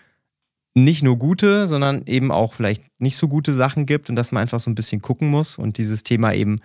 nicht 0.72 1.02
nur 1.02 1.18
gute, 1.18 1.68
sondern 1.68 2.04
eben 2.06 2.32
auch 2.32 2.54
vielleicht 2.54 2.82
nicht 2.98 3.18
so 3.18 3.28
gute 3.28 3.52
Sachen 3.52 3.84
gibt 3.84 4.08
und 4.08 4.16
dass 4.16 4.32
man 4.32 4.40
einfach 4.40 4.60
so 4.60 4.70
ein 4.70 4.74
bisschen 4.74 5.02
gucken 5.02 5.28
muss. 5.28 5.58
Und 5.58 5.76
dieses 5.76 6.02
Thema 6.02 6.32
eben 6.32 6.60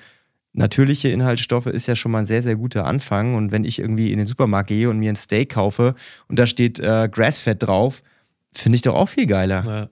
natürliche 0.54 1.10
Inhaltsstoffe 1.10 1.66
ist 1.66 1.88
ja 1.88 1.98
schon 1.98 2.14
mal 2.14 2.20
ein 2.20 2.26
sehr, 2.26 2.42
sehr 2.42 2.56
guter 2.56 2.86
Anfang. 2.86 3.36
Und 3.36 3.52
wenn 3.52 3.66
ich 3.66 3.80
irgendwie 3.80 4.14
in 4.14 4.18
den 4.18 4.28
Supermarkt 4.28 4.70
gehe 4.70 4.90
und 4.90 5.00
mir 5.00 5.12
ein 5.12 5.18
Steak 5.18 5.50
kaufe 5.50 5.94
und 6.30 6.40
da 6.40 6.48
steht 6.48 6.80
äh, 6.80 7.10
Grassfett 7.12 7.64
drauf, 7.64 8.02
finde 8.54 8.78
ich 8.78 8.82
doch 8.82 8.96
auch 8.96 9.10
viel 9.10 9.26
geiler. 9.26 9.66
Ja. 9.66 9.90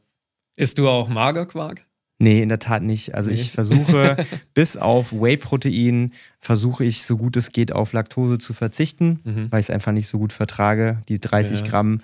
Isst 0.56 0.78
du 0.78 0.88
auch 0.88 1.10
Magerquark? 1.10 1.86
Nee, 2.20 2.42
in 2.42 2.50
der 2.50 2.60
Tat 2.60 2.84
nicht. 2.84 3.16
Also 3.16 3.30
nee. 3.30 3.36
ich 3.36 3.52
versuche 3.52 4.16
bis 4.54 4.78
auf 4.78 5.12
Whey-Protein, 5.12 6.12
versuche 6.40 6.86
ich 6.86 7.04
so 7.04 7.18
gut 7.18 7.36
es 7.36 7.52
geht 7.52 7.72
auf 7.74 7.92
Laktose 7.94 8.38
zu 8.38 8.54
verzichten, 8.54 9.20
mhm. 9.24 9.52
weil 9.52 9.60
ich 9.60 9.66
es 9.66 9.70
einfach 9.70 9.92
nicht 9.92 10.08
so 10.08 10.20
gut 10.20 10.32
vertrage. 10.32 11.02
Die 11.10 11.20
30 11.20 11.60
ja. 11.60 11.66
Gramm 11.66 12.02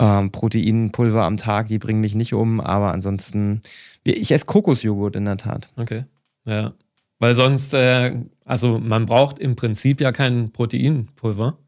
ähm, 0.00 0.32
Proteinpulver 0.32 1.24
am 1.24 1.36
Tag, 1.36 1.66
die 1.66 1.78
bringen 1.78 2.00
mich 2.00 2.14
nicht 2.14 2.32
um, 2.32 2.60
aber 2.60 2.92
ansonsten, 2.92 3.60
ich 4.02 4.32
esse 4.32 4.46
Kokosjoghurt 4.46 5.14
in 5.14 5.26
der 5.26 5.36
Tat. 5.36 5.68
Okay, 5.76 6.04
ja. 6.46 6.72
Weil 7.18 7.34
sonst, 7.34 7.74
äh, 7.74 8.16
also 8.46 8.78
man 8.78 9.04
braucht 9.04 9.38
im 9.38 9.54
Prinzip 9.54 10.00
ja 10.00 10.10
kein 10.10 10.52
Proteinpulver, 10.52 11.58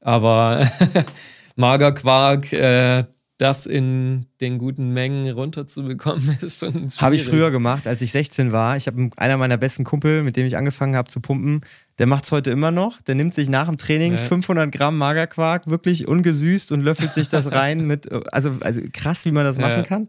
aber 0.00 0.68
Magerquark, 1.56 2.52
äh, 2.52 3.04
das 3.40 3.64
in 3.64 4.26
den 4.42 4.58
guten 4.58 4.92
Mengen 4.92 5.32
runterzubekommen, 5.32 6.38
ist 6.42 6.58
schon 6.58 6.72
schwierig. 6.72 7.00
Habe 7.00 7.14
ich 7.16 7.24
früher 7.24 7.50
gemacht, 7.50 7.88
als 7.88 8.02
ich 8.02 8.12
16 8.12 8.52
war. 8.52 8.76
Ich 8.76 8.86
habe 8.86 9.10
einer 9.16 9.38
meiner 9.38 9.56
besten 9.56 9.84
Kumpel, 9.84 10.22
mit 10.22 10.36
dem 10.36 10.46
ich 10.46 10.58
angefangen 10.58 10.94
habe 10.94 11.08
zu 11.08 11.20
pumpen, 11.20 11.62
der 11.98 12.06
macht 12.06 12.24
es 12.24 12.32
heute 12.32 12.50
immer 12.50 12.70
noch. 12.70 13.00
Der 13.00 13.14
nimmt 13.14 13.34
sich 13.34 13.48
nach 13.48 13.66
dem 13.66 13.78
Training 13.78 14.12
ja. 14.12 14.18
500 14.18 14.70
Gramm 14.70 14.98
Magerquark, 14.98 15.68
wirklich 15.68 16.06
ungesüßt 16.06 16.70
und 16.72 16.82
löffelt 16.82 17.14
sich 17.14 17.28
das 17.28 17.50
rein 17.52 17.86
mit, 17.86 18.12
also, 18.32 18.52
also 18.60 18.80
krass, 18.92 19.24
wie 19.24 19.32
man 19.32 19.44
das 19.44 19.56
ja. 19.56 19.68
machen 19.68 19.82
kann. 19.84 20.08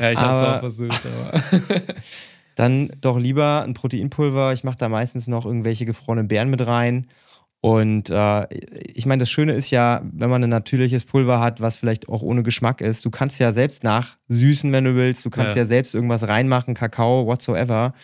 Ja, 0.00 0.12
ich 0.12 0.18
habe 0.20 0.36
es 0.36 0.42
auch 0.42 0.60
versucht, 0.60 1.02
aber. 1.04 1.82
dann 2.54 2.90
doch 3.00 3.18
lieber 3.18 3.62
ein 3.64 3.74
Proteinpulver. 3.74 4.52
Ich 4.52 4.64
mache 4.64 4.78
da 4.78 4.88
meistens 4.88 5.26
noch 5.26 5.46
irgendwelche 5.46 5.84
gefrorenen 5.84 6.28
Beeren 6.28 6.50
mit 6.50 6.64
rein 6.64 7.06
und 7.60 8.10
äh, 8.10 8.46
ich 8.94 9.06
meine, 9.06 9.20
das 9.20 9.30
Schöne 9.30 9.52
ist 9.52 9.70
ja, 9.70 10.00
wenn 10.04 10.30
man 10.30 10.44
ein 10.44 10.50
natürliches 10.50 11.04
Pulver 11.04 11.40
hat, 11.40 11.60
was 11.60 11.76
vielleicht 11.76 12.08
auch 12.08 12.22
ohne 12.22 12.44
Geschmack 12.44 12.80
ist, 12.80 13.04
du 13.04 13.10
kannst 13.10 13.40
ja 13.40 13.52
selbst 13.52 13.82
nachsüßen, 13.82 14.70
wenn 14.70 14.84
du 14.84 14.94
willst. 14.94 15.24
Du 15.24 15.30
kannst 15.30 15.56
ja, 15.56 15.62
ja 15.62 15.66
selbst 15.66 15.94
irgendwas 15.94 16.28
reinmachen, 16.28 16.74
Kakao, 16.74 17.26
whatsoever. 17.26 17.94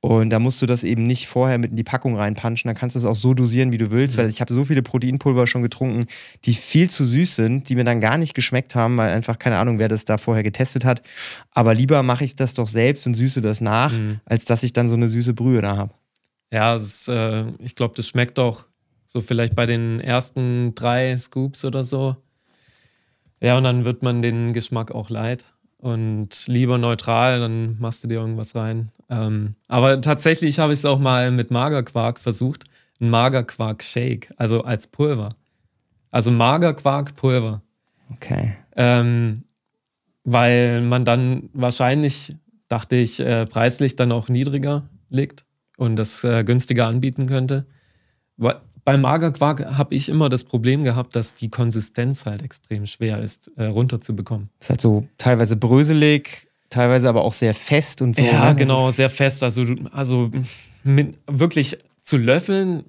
Und 0.00 0.28
da 0.30 0.38
musst 0.38 0.60
du 0.60 0.66
das 0.66 0.84
eben 0.84 1.06
nicht 1.06 1.26
vorher 1.26 1.56
mit 1.56 1.70
in 1.70 1.76
die 1.76 1.82
Packung 1.82 2.14
reinpanschen. 2.16 2.68
Dann 2.68 2.76
kannst 2.76 2.94
du 2.94 3.00
es 3.00 3.06
auch 3.06 3.14
so 3.14 3.34
dosieren, 3.34 3.72
wie 3.72 3.78
du 3.78 3.90
willst, 3.90 4.16
mhm. 4.16 4.22
weil 4.22 4.28
ich 4.28 4.40
habe 4.40 4.52
so 4.52 4.62
viele 4.62 4.82
Proteinpulver 4.82 5.46
schon 5.46 5.62
getrunken, 5.62 6.04
die 6.44 6.52
viel 6.52 6.88
zu 6.90 7.04
süß 7.04 7.36
sind, 7.36 7.68
die 7.70 7.74
mir 7.74 7.84
dann 7.84 8.00
gar 8.00 8.18
nicht 8.18 8.34
geschmeckt 8.34 8.74
haben, 8.76 8.96
weil 8.98 9.10
einfach 9.10 9.38
keine 9.38 9.56
Ahnung, 9.56 9.78
wer 9.78 9.88
das 9.88 10.04
da 10.04 10.18
vorher 10.18 10.42
getestet 10.42 10.84
hat. 10.84 11.02
Aber 11.50 11.74
lieber 11.74 12.02
mache 12.02 12.22
ich 12.22 12.36
das 12.36 12.54
doch 12.54 12.68
selbst 12.68 13.06
und 13.06 13.14
süße 13.14 13.40
das 13.40 13.60
nach, 13.60 13.98
mhm. 13.98 14.20
als 14.26 14.44
dass 14.44 14.62
ich 14.62 14.74
dann 14.74 14.88
so 14.88 14.94
eine 14.94 15.08
süße 15.08 15.32
Brühe 15.32 15.62
da 15.62 15.78
habe. 15.78 15.94
Ja, 16.52 16.74
ist, 16.74 17.08
äh, 17.08 17.46
ich 17.58 17.74
glaube, 17.74 17.94
das 17.96 18.06
schmeckt 18.06 18.38
auch 18.38 18.66
so 19.14 19.20
vielleicht 19.20 19.54
bei 19.54 19.64
den 19.64 20.00
ersten 20.00 20.74
drei 20.74 21.16
Scoops 21.16 21.64
oder 21.64 21.84
so. 21.84 22.16
Ja, 23.40 23.56
und 23.56 23.62
dann 23.62 23.84
wird 23.84 24.02
man 24.02 24.22
den 24.22 24.52
Geschmack 24.52 24.90
auch 24.90 25.08
leid. 25.08 25.44
Und 25.78 26.48
lieber 26.48 26.78
neutral, 26.78 27.38
dann 27.38 27.78
machst 27.78 28.02
du 28.02 28.08
dir 28.08 28.14
irgendwas 28.14 28.56
rein. 28.56 28.90
Ähm, 29.08 29.54
aber 29.68 30.00
tatsächlich 30.00 30.58
habe 30.58 30.72
ich 30.72 30.80
es 30.80 30.84
auch 30.84 30.98
mal 30.98 31.30
mit 31.30 31.52
Magerquark 31.52 32.18
versucht. 32.18 32.64
Ein 33.00 33.10
Magerquark-Shake, 33.10 34.32
also 34.36 34.64
als 34.64 34.88
Pulver. 34.88 35.36
Also 36.10 36.32
Magerquark-Pulver. 36.32 37.62
Okay. 38.14 38.56
Ähm, 38.74 39.44
weil 40.24 40.80
man 40.80 41.04
dann 41.04 41.50
wahrscheinlich, 41.52 42.34
dachte 42.66 42.96
ich, 42.96 43.20
äh, 43.20 43.46
preislich 43.46 43.94
dann 43.94 44.10
auch 44.10 44.28
niedriger 44.28 44.88
liegt 45.08 45.44
und 45.76 45.94
das 45.94 46.24
äh, 46.24 46.42
günstiger 46.42 46.88
anbieten 46.88 47.26
könnte 47.26 47.64
beim 48.84 49.00
Magerquark 49.00 49.64
habe 49.64 49.94
ich 49.94 50.08
immer 50.08 50.28
das 50.28 50.44
Problem 50.44 50.84
gehabt, 50.84 51.16
dass 51.16 51.34
die 51.34 51.48
Konsistenz 51.48 52.26
halt 52.26 52.42
extrem 52.42 52.86
schwer 52.86 53.20
ist, 53.20 53.50
äh, 53.56 53.64
runterzubekommen. 53.64 54.50
Ist 54.60 54.70
halt 54.70 54.80
so 54.80 55.06
teilweise 55.18 55.56
bröselig, 55.56 56.48
teilweise 56.70 57.08
aber 57.08 57.22
auch 57.22 57.32
sehr 57.32 57.54
fest 57.54 58.02
und 58.02 58.16
so. 58.16 58.22
Ja, 58.22 58.50
ne? 58.50 58.56
genau, 58.56 58.90
sehr 58.90 59.10
fest. 59.10 59.42
Also, 59.42 59.64
also 59.92 60.30
mit, 60.82 61.18
wirklich 61.26 61.78
zu 62.02 62.18
löffeln, 62.18 62.84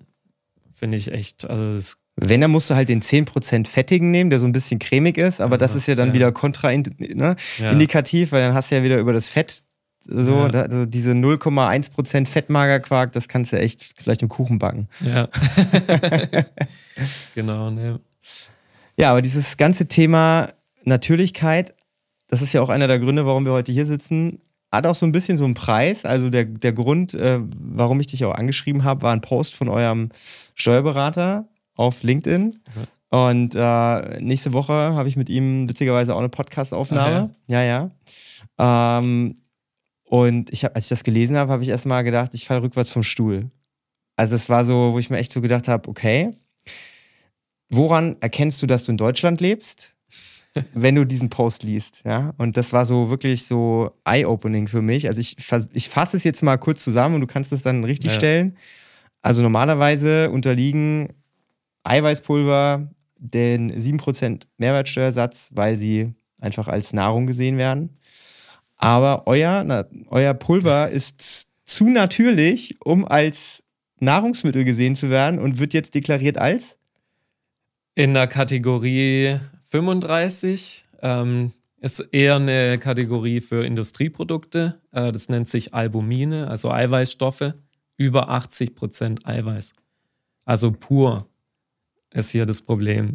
finde 0.74 0.98
ich 0.98 1.12
echt. 1.12 1.50
Also 1.50 1.76
das 1.76 1.98
wenn, 2.18 2.40
dann 2.40 2.52
musst 2.52 2.70
du 2.70 2.76
halt 2.76 2.88
den 2.88 3.02
10% 3.02 3.68
fettigen 3.68 4.10
nehmen, 4.10 4.30
der 4.30 4.40
so 4.40 4.48
ein 4.48 4.54
bisschen 4.54 4.80
cremig 4.80 5.18
ist, 5.18 5.42
aber 5.42 5.56
ja, 5.56 5.58
das 5.58 5.76
ist 5.76 5.88
ja 5.88 5.96
dann 5.96 6.10
ja. 6.10 6.14
wieder 6.14 6.32
kontraindikativ, 6.32 8.32
ne? 8.32 8.32
weil 8.32 8.42
dann 8.42 8.54
hast 8.54 8.72
du 8.72 8.76
ja 8.76 8.84
wieder 8.84 9.00
über 9.00 9.12
das 9.12 9.28
Fett 9.28 9.64
so, 10.08 10.48
ja. 10.48 10.62
also 10.62 10.86
diese 10.86 11.12
0,1% 11.12 12.28
Fettmagerquark, 12.28 13.12
das 13.12 13.28
kannst 13.28 13.52
du 13.52 13.60
echt 13.60 13.94
vielleicht 13.98 14.22
im 14.22 14.30
Kuchen 14.30 14.60
backen. 14.60 14.88
Ja. 15.02 15.28
genau, 17.36 17.70
ne. 17.72 18.00
Ja, 18.98 19.12
aber 19.12 19.22
dieses 19.22 19.58
ganze 19.58 19.88
Thema 19.88 20.50
Natürlichkeit, 20.84 21.74
das 22.30 22.42
ist 22.42 22.54
ja 22.54 22.62
auch 22.62 22.70
einer 22.70 22.88
der 22.88 23.00
Gründe, 23.00 23.26
warum 23.26 23.46
wir 23.46 23.52
heute 23.52 23.72
hier 23.72 23.86
sitzen, 23.86 24.40
hat 24.72 24.88
auch 24.88 24.96
so 24.96 25.06
ein 25.06 25.12
bisschen 25.12 25.38
so 25.38 25.46
einen 25.46 25.54
Preis. 25.54 26.06
Also 26.06 26.30
der, 26.30 26.46
der 26.46 26.74
Grund, 26.74 27.14
äh, 27.14 27.40
warum 27.42 28.00
ich 28.00 28.08
dich 28.08 28.24
auch 28.26 28.34
angeschrieben 28.34 28.84
habe, 28.84 29.02
war 29.02 29.14
ein 29.14 29.22
Post 29.22 29.56
von 29.56 29.70
eurem 29.70 30.10
Steuerberater 30.56 31.48
auf 31.76 32.04
LinkedIn. 32.04 32.46
Mhm. 32.46 33.18
Und 33.18 33.56
äh, 33.56 34.22
nächste 34.22 34.54
Woche 34.54 34.74
habe 34.74 35.08
ich 35.08 35.16
mit 35.16 35.30
ihm 35.30 35.70
witzigerweise 35.70 36.14
auch 36.14 36.20
eine 36.20 36.30
Podcast-Aufnahme. 36.30 37.32
Ja, 37.48 37.64
ja. 37.64 37.92
ja. 38.60 39.00
Ähm, 39.00 39.36
und 40.16 40.50
ich 40.54 40.64
hab, 40.64 40.74
als 40.78 40.86
ich 40.86 40.90
das 40.90 41.04
gelesen 41.04 41.36
habe, 41.36 41.52
habe 41.52 41.64
ich 41.64 41.68
erstmal 41.68 42.06
gedacht, 42.06 42.34
ich 42.36 42.46
falle 42.46 42.62
rückwärts 42.62 42.94
vom 42.94 43.04
Stuhl. 43.04 43.52
Also 44.16 44.38
es 44.38 44.48
war 44.48 44.64
so, 44.64 44.94
wo 44.94 45.00
ich 45.00 45.10
mir 45.10 45.18
echt 45.18 45.34
so 45.34 45.42
gedacht 45.42 45.68
habe, 45.68 45.90
okay, 45.90 46.32
woran 47.70 48.16
erkennst 48.22 48.62
du, 48.62 48.66
dass 48.66 48.86
du 48.86 48.94
in 48.94 48.98
Deutschland 48.98 49.42
lebst, 49.42 49.98
wenn 50.74 50.96
du 50.96 51.04
diesen 51.04 51.30
Post 51.30 51.64
liest? 51.64 52.04
Ja, 52.06 52.34
und 52.38 52.56
das 52.56 52.72
war 52.72 52.86
so 52.86 53.10
wirklich 53.10 53.46
so 53.46 53.92
eye-opening 54.06 54.70
für 54.70 54.82
mich. 54.82 55.08
Also 55.08 55.20
ich, 55.20 55.36
ich 55.74 55.90
fasse 55.90 56.16
es 56.16 56.24
jetzt 56.24 56.44
mal 56.44 56.56
kurz 56.56 56.82
zusammen 56.82 57.16
und 57.16 57.22
du 57.22 57.28
kannst 57.28 57.52
es 57.52 57.62
dann 57.62 57.84
richtig 57.84 58.14
ja. 58.14 58.18
stellen. 58.18 58.58
Also 59.22 59.42
normalerweise 59.42 60.30
unterliegen 60.30 61.10
Eiweißpulver 61.84 62.90
den 63.18 63.74
7% 63.74 64.44
Mehrwertsteuersatz, 64.60 65.50
weil 65.56 65.76
sie 65.76 66.14
einfach 66.40 66.70
als 66.70 66.94
Nahrung 66.94 67.28
gesehen 67.28 67.58
werden. 67.58 67.98
Aber 68.86 69.26
euer, 69.26 69.64
na, 69.64 69.88
euer 70.10 70.36
Pulver 70.36 70.92
ist 70.92 71.48
zu 71.66 71.86
natürlich, 71.86 72.76
um 72.86 73.04
als 73.04 73.64
Nahrungsmittel 74.00 74.64
gesehen 74.64 74.96
zu 74.96 75.10
werden 75.10 75.40
und 75.40 75.58
wird 75.58 75.74
jetzt 75.74 75.96
deklariert 75.96 76.38
als? 76.38 76.78
In 77.96 78.14
der 78.14 78.28
Kategorie 78.28 79.40
35 79.64 80.86
ähm, 81.02 81.52
ist 81.82 82.00
eher 82.12 82.36
eine 82.36 82.78
Kategorie 82.78 83.42
für 83.42 83.66
Industrieprodukte. 83.66 84.80
Äh, 84.92 85.12
das 85.12 85.30
nennt 85.30 85.50
sich 85.50 85.74
Albumine, 85.74 86.48
also 86.48 86.70
Eiweißstoffe. 86.70 87.56
Über 87.98 88.30
80 88.30 88.76
Prozent 88.76 89.26
Eiweiß. 89.26 89.74
Also 90.46 90.72
pur 90.72 91.24
ist 92.12 92.30
hier 92.30 92.46
das 92.46 92.62
Problem. 92.62 93.14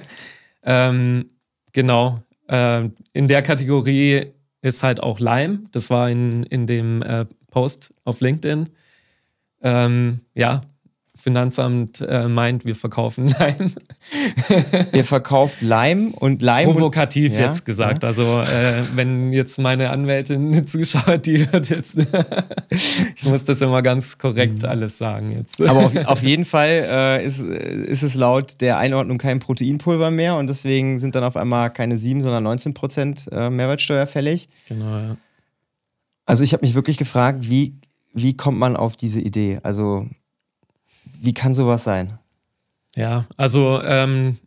ähm, 0.62 1.30
genau. 1.72 2.20
Äh, 2.46 2.90
in 3.14 3.26
der 3.26 3.42
Kategorie 3.42 4.32
ist 4.62 4.82
halt 4.82 5.02
auch 5.02 5.20
Lime. 5.20 5.64
Das 5.72 5.90
war 5.90 6.08
in, 6.08 6.44
in 6.44 6.66
dem 6.66 7.02
äh, 7.02 7.26
Post 7.50 7.92
auf 8.04 8.20
LinkedIn. 8.20 8.70
ähm, 9.62 10.20
ja, 10.34 10.62
Finanzamt 11.22 12.00
äh, 12.00 12.26
meint, 12.26 12.64
wir 12.64 12.74
verkaufen 12.74 13.28
Leim. 13.28 13.70
Ihr 14.92 15.04
verkauft 15.04 15.62
Leim 15.62 16.14
und 16.14 16.42
Leim. 16.42 16.64
Provokativ 16.64 17.30
und, 17.30 17.38
jetzt 17.38 17.60
ja, 17.60 17.64
gesagt. 17.64 18.02
Ja. 18.02 18.08
Also, 18.08 18.40
äh, 18.40 18.82
wenn 18.96 19.32
jetzt 19.32 19.60
meine 19.60 19.90
Anwältin 19.90 20.66
zuschaut, 20.66 21.26
die 21.26 21.52
wird 21.52 21.70
jetzt. 21.70 21.96
ich 23.14 23.24
muss 23.24 23.44
das 23.44 23.60
immer 23.60 23.82
ganz 23.82 24.18
korrekt 24.18 24.64
mhm. 24.64 24.68
alles 24.68 24.98
sagen 24.98 25.30
jetzt. 25.30 25.62
Aber 25.62 25.86
auf, 25.86 25.94
auf 25.94 26.24
jeden 26.24 26.44
Fall 26.44 26.88
äh, 26.90 27.24
ist, 27.24 27.38
ist 27.38 28.02
es 28.02 28.16
laut 28.16 28.60
der 28.60 28.78
Einordnung 28.78 29.18
kein 29.18 29.38
Proteinpulver 29.38 30.10
mehr 30.10 30.34
und 30.34 30.48
deswegen 30.48 30.98
sind 30.98 31.14
dann 31.14 31.22
auf 31.22 31.36
einmal 31.36 31.70
keine 31.70 31.98
7, 31.98 32.24
sondern 32.24 32.42
19 32.42 32.74
Prozent 32.74 33.28
äh, 33.30 33.48
Mehrwertsteuer 33.48 34.08
fällig. 34.08 34.48
Genau, 34.68 34.98
ja. 34.98 35.16
Also, 36.26 36.42
ich 36.42 36.52
habe 36.52 36.66
mich 36.66 36.74
wirklich 36.74 36.96
gefragt, 36.98 37.48
wie, 37.48 37.76
wie 38.12 38.36
kommt 38.36 38.58
man 38.58 38.76
auf 38.76 38.96
diese 38.96 39.20
Idee? 39.20 39.60
Also, 39.62 40.08
wie 41.22 41.34
kann 41.34 41.54
sowas 41.54 41.84
sein? 41.84 42.18
Ja, 42.96 43.26
also 43.36 43.80
ähm, 43.82 44.38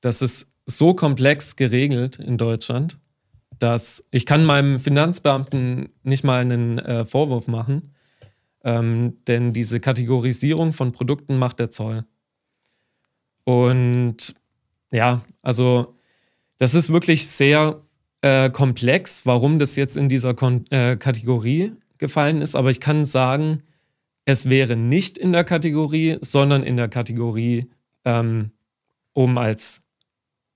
das 0.00 0.22
ist 0.22 0.46
so 0.64 0.94
komplex 0.94 1.56
geregelt 1.56 2.16
in 2.16 2.38
Deutschland, 2.38 2.98
dass 3.58 4.04
ich 4.10 4.26
kann 4.26 4.44
meinem 4.44 4.78
Finanzbeamten 4.78 5.90
nicht 6.04 6.22
mal 6.24 6.40
einen 6.40 6.78
äh, 6.78 7.04
Vorwurf 7.04 7.48
machen, 7.48 7.94
ähm, 8.62 9.18
denn 9.26 9.52
diese 9.52 9.80
Kategorisierung 9.80 10.72
von 10.72 10.92
Produkten 10.92 11.36
macht 11.36 11.58
der 11.58 11.70
Zoll. 11.70 12.04
Und 13.44 14.34
ja, 14.92 15.22
also 15.42 15.96
das 16.58 16.74
ist 16.74 16.92
wirklich 16.92 17.26
sehr 17.26 17.82
äh, 18.22 18.50
komplex, 18.50 19.26
warum 19.26 19.58
das 19.58 19.74
jetzt 19.76 19.96
in 19.96 20.08
dieser 20.08 20.34
Kon 20.34 20.64
äh, 20.70 20.96
Kategorie 20.96 21.72
gefallen 21.98 22.40
ist, 22.40 22.54
aber 22.54 22.70
ich 22.70 22.80
kann 22.80 23.04
sagen, 23.04 23.62
es 24.30 24.48
wäre 24.48 24.76
nicht 24.76 25.18
in 25.18 25.32
der 25.32 25.44
Kategorie, 25.44 26.18
sondern 26.20 26.62
in 26.62 26.76
der 26.76 26.88
Kategorie, 26.88 27.70
ähm, 28.04 28.52
um 29.12 29.36
als 29.38 29.82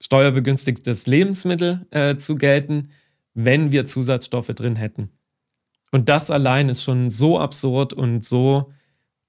steuerbegünstigtes 0.00 1.06
Lebensmittel 1.06 1.86
äh, 1.90 2.16
zu 2.16 2.36
gelten, 2.36 2.90
wenn 3.34 3.72
wir 3.72 3.86
Zusatzstoffe 3.86 4.48
drin 4.48 4.76
hätten. 4.76 5.10
Und 5.90 6.08
das 6.08 6.30
allein 6.30 6.68
ist 6.68 6.82
schon 6.82 7.10
so 7.10 7.38
absurd 7.38 7.92
und 7.92 8.24
so 8.24 8.68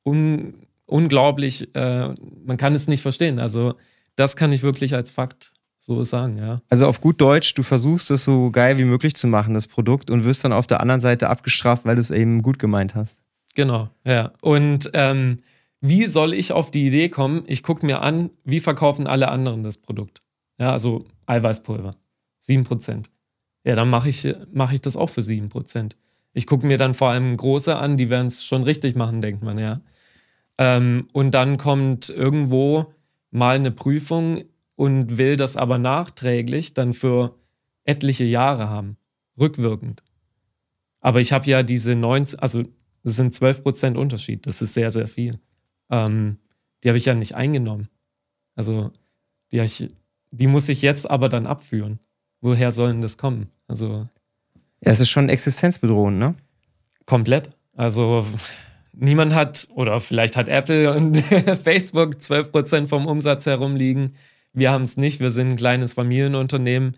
un 0.03 0.65
unglaublich, 0.87 1.73
äh, 1.75 2.13
man 2.45 2.57
kann 2.57 2.75
es 2.75 2.87
nicht 2.87 3.01
verstehen. 3.01 3.39
Also 3.39 3.73
das 4.15 4.35
kann 4.35 4.51
ich 4.51 4.61
wirklich 4.61 4.93
als 4.93 5.09
Fakt 5.09 5.53
so 5.79 6.03
sagen, 6.03 6.37
ja. 6.37 6.61
Also 6.69 6.85
auf 6.85 7.01
gut 7.01 7.19
Deutsch, 7.21 7.55
du 7.55 7.63
versuchst 7.63 8.11
es 8.11 8.25
so 8.25 8.51
geil 8.51 8.77
wie 8.77 8.85
möglich 8.85 9.15
zu 9.15 9.27
machen, 9.27 9.55
das 9.55 9.67
Produkt, 9.67 10.11
und 10.11 10.23
wirst 10.23 10.43
dann 10.43 10.53
auf 10.53 10.67
der 10.67 10.81
anderen 10.81 11.01
Seite 11.01 11.29
abgestraft, 11.29 11.85
weil 11.85 11.95
du 11.95 12.01
es 12.01 12.11
eben 12.11 12.41
gut 12.43 12.59
gemeint 12.59 12.93
hast. 12.93 13.24
Genau, 13.55 13.89
ja. 14.05 14.33
Und 14.41 14.91
ähm, 14.93 15.39
wie 15.81 16.03
soll 16.03 16.33
ich 16.33 16.51
auf 16.51 16.71
die 16.71 16.85
Idee 16.85 17.09
kommen? 17.09 17.43
Ich 17.47 17.63
gucke 17.63 17.85
mir 17.85 18.01
an, 18.01 18.29
wie 18.43 18.59
verkaufen 18.59 19.07
alle 19.07 19.29
anderen 19.29 19.63
das 19.63 19.77
Produkt. 19.77 20.21
Ja, 20.59 20.71
also 20.71 21.05
Eiweißpulver. 21.25 21.95
7%. 22.41 23.05
Ja, 23.63 23.75
dann 23.75 23.89
mache 23.89 24.09
ich, 24.09 24.27
mach 24.53 24.71
ich 24.71 24.81
das 24.81 24.95
auch 24.95 25.09
für 25.09 25.21
7%. 25.21 25.93
Ich 26.33 26.47
gucke 26.47 26.67
mir 26.67 26.77
dann 26.77 26.93
vor 26.93 27.09
allem 27.09 27.35
große 27.35 27.75
an, 27.75 27.97
die 27.97 28.09
werden 28.09 28.27
es 28.27 28.43
schon 28.43 28.63
richtig 28.63 28.95
machen, 28.95 29.21
denkt 29.21 29.41
man, 29.41 29.57
ja. 29.57 29.81
Ähm, 30.57 31.07
und 31.13 31.31
dann 31.31 31.57
kommt 31.57 32.09
irgendwo 32.09 32.93
mal 33.31 33.55
eine 33.55 33.71
Prüfung 33.71 34.43
und 34.75 35.17
will 35.17 35.37
das 35.37 35.57
aber 35.57 35.77
nachträglich 35.77 36.73
dann 36.73 36.93
für 36.93 37.35
etliche 37.85 38.25
Jahre 38.25 38.69
haben, 38.69 38.97
rückwirkend. 39.39 40.03
Aber 40.99 41.19
ich 41.19 41.33
habe 41.33 41.45
ja 41.45 41.63
diese 41.63 41.95
90, 41.95 42.41
also 42.41 42.63
das 43.05 43.17
sind 43.17 43.35
12% 43.35 43.97
Unterschied. 43.97 44.47
Das 44.47 44.63
ist 44.63 44.73
sehr, 44.73 44.91
sehr 44.91 45.05
viel. 45.05 45.39
Ähm, 45.91 46.39
die 46.83 46.89
habe 46.89 46.97
ich 46.97 47.05
ja 47.05 47.13
nicht 47.13 47.35
eingenommen. 47.35 47.87
Also, 48.55 48.91
die, 49.51 49.59
ich, 49.59 49.87
die 50.31 50.47
muss 50.47 50.67
ich 50.69 50.81
jetzt 50.81 51.07
aber 51.09 51.29
dann 51.29 51.45
abführen. 51.45 51.99
Woher 52.41 52.71
soll 52.71 52.87
denn 52.87 53.03
das 53.03 53.19
kommen? 53.19 53.51
Also. 53.67 54.09
Ja, 54.81 54.91
es 54.91 54.99
ist 54.99 55.11
schon 55.11 55.29
existenzbedrohend, 55.29 56.17
ne? 56.17 56.35
Komplett. 57.05 57.51
Also, 57.73 58.25
niemand 58.93 59.35
hat, 59.35 59.67
oder 59.75 60.01
vielleicht 60.01 60.35
hat 60.35 60.47
Apple 60.47 60.91
und 60.91 61.17
Facebook 61.63 62.15
12% 62.15 62.87
vom 62.87 63.05
Umsatz 63.05 63.45
herumliegen. 63.45 64.15
Wir 64.51 64.71
haben 64.71 64.83
es 64.83 64.97
nicht. 64.97 65.19
Wir 65.19 65.29
sind 65.29 65.49
ein 65.49 65.55
kleines 65.57 65.93
Familienunternehmen. 65.93 66.93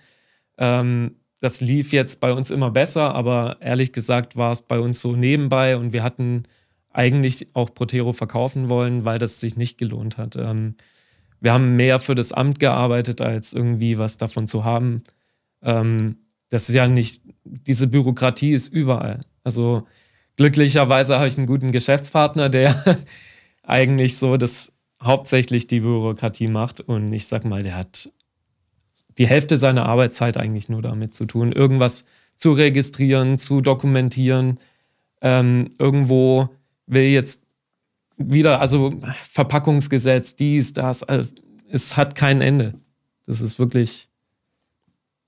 Ähm, 0.58 1.17
das 1.39 1.62
lief 1.62 1.93
jetzt 1.93 2.19
bei 2.19 2.34
uns 2.34 2.50
immer 2.50 2.71
besser, 2.71 3.13
aber 3.13 3.58
ehrlich 3.60 3.93
gesagt 3.93 4.36
war 4.36 4.52
es 4.52 4.62
bei 4.62 4.80
uns 4.80 5.00
so 5.02 5.15
nebenbei 5.15 5.78
und 5.78 5.93
wir 5.93 6.04
hatten 6.04 6.43
eigentlich 6.91 7.47
auch 7.54 7.73
Protero 7.73 8.12
verkaufen 8.12 8.69
wollen, 8.69 9.06
weil 9.06 9.19
das 9.19 9.39
sich 9.39 9.56
nicht 9.56 9.78
gelohnt 9.78 10.17
hat. 10.17 10.36
Ähm, 10.36 10.76
wir 11.39 11.54
haben 11.54 11.76
mehr 11.76 12.00
für 12.00 12.15
das 12.15 12.32
Amt 12.32 12.60
gearbeitet, 12.60 13.21
als 13.21 13.54
irgendwie 13.54 14.00
was 14.00 14.17
davon 14.17 14.47
zu 14.47 14.63
haben. 14.63 15.04
Ähm, 15.62 16.17
das 16.50 16.69
ist 16.69 16.76
ja 16.76 16.88
nicht, 16.88 17.21
diese 17.43 17.88
Bürokratie 17.88 18.54
ist 18.54 18.69
überall. 18.69 19.23
Also 19.43 19.86
glücklicherweise 20.38 21.17
habe 21.17 21.28
ich 21.28 21.38
einen 21.38 21.45
guten 21.45 21.71
Geschäftspartner, 21.71 22.50
der 22.50 22.97
eigentlich 23.63 24.17
so 24.17 24.38
das 24.38 24.73
hauptsächlich 25.02 25.67
die 25.67 25.82
Bürokratie 25.82 26.47
macht 26.47 26.82
und 26.82 27.13
ich 27.13 27.28
sag 27.28 27.45
mal, 27.45 27.62
der 27.62 27.76
hat 27.76 28.12
die 29.17 29.27
Hälfte 29.27 29.58
seiner 29.58 29.86
Arbeitszeit 29.86 30.38
eigentlich 30.38 30.69
nur 30.69 30.82
damit 30.82 31.15
zu 31.15 31.25
tun, 31.25 31.51
irgendwas 31.51 32.06
zu 32.36 32.53
registrieren, 32.53 33.38
zu 33.38 33.62
dokumentieren. 33.62 34.60
Ähm, 35.21 35.69
irgendwo 35.80 36.49
will 36.86 37.03
jetzt 37.03 37.43
wieder, 38.17 38.62
also 38.62 38.93
Verpackungsgesetz, 39.30 40.36
dies, 40.36 40.73
das, 40.73 41.03
also 41.03 41.30
es 41.69 41.97
hat 41.97 42.15
kein 42.15 42.41
Ende. 42.41 42.73
Das 43.25 43.41
ist 43.41 43.60
wirklich, 43.60 44.10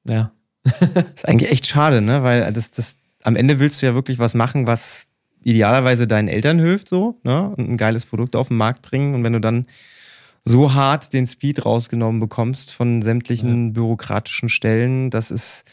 ja. 0.07 0.31
ist 1.15 1.27
eigentlich 1.27 1.51
echt 1.51 1.67
schade, 1.67 2.01
ne? 2.01 2.23
Weil 2.23 2.51
das, 2.53 2.71
das, 2.71 2.97
am 3.23 3.35
Ende 3.35 3.59
willst 3.59 3.81
du 3.81 3.87
ja 3.87 3.95
wirklich 3.95 4.19
was 4.19 4.33
machen, 4.33 4.67
was 4.67 5.07
idealerweise 5.43 6.07
deinen 6.07 6.27
Eltern 6.27 6.59
hilft, 6.59 6.89
so, 6.89 7.19
ne? 7.23 7.49
Und 7.49 7.69
ein 7.69 7.77
geiles 7.77 8.05
Produkt 8.05 8.35
auf 8.35 8.49
den 8.49 8.57
Markt 8.57 8.81
bringen. 8.81 9.15
Und 9.15 9.23
wenn 9.23 9.33
du 9.33 9.41
dann 9.41 9.67
so 10.43 10.73
hart 10.73 11.13
den 11.13 11.25
Speed 11.27 11.65
rausgenommen 11.65 12.19
bekommst 12.19 12.71
von 12.71 13.01
sämtlichen 13.01 13.67
ja. 13.67 13.73
bürokratischen 13.73 14.49
Stellen, 14.49 15.09
das 15.09 15.31
ist. 15.31 15.65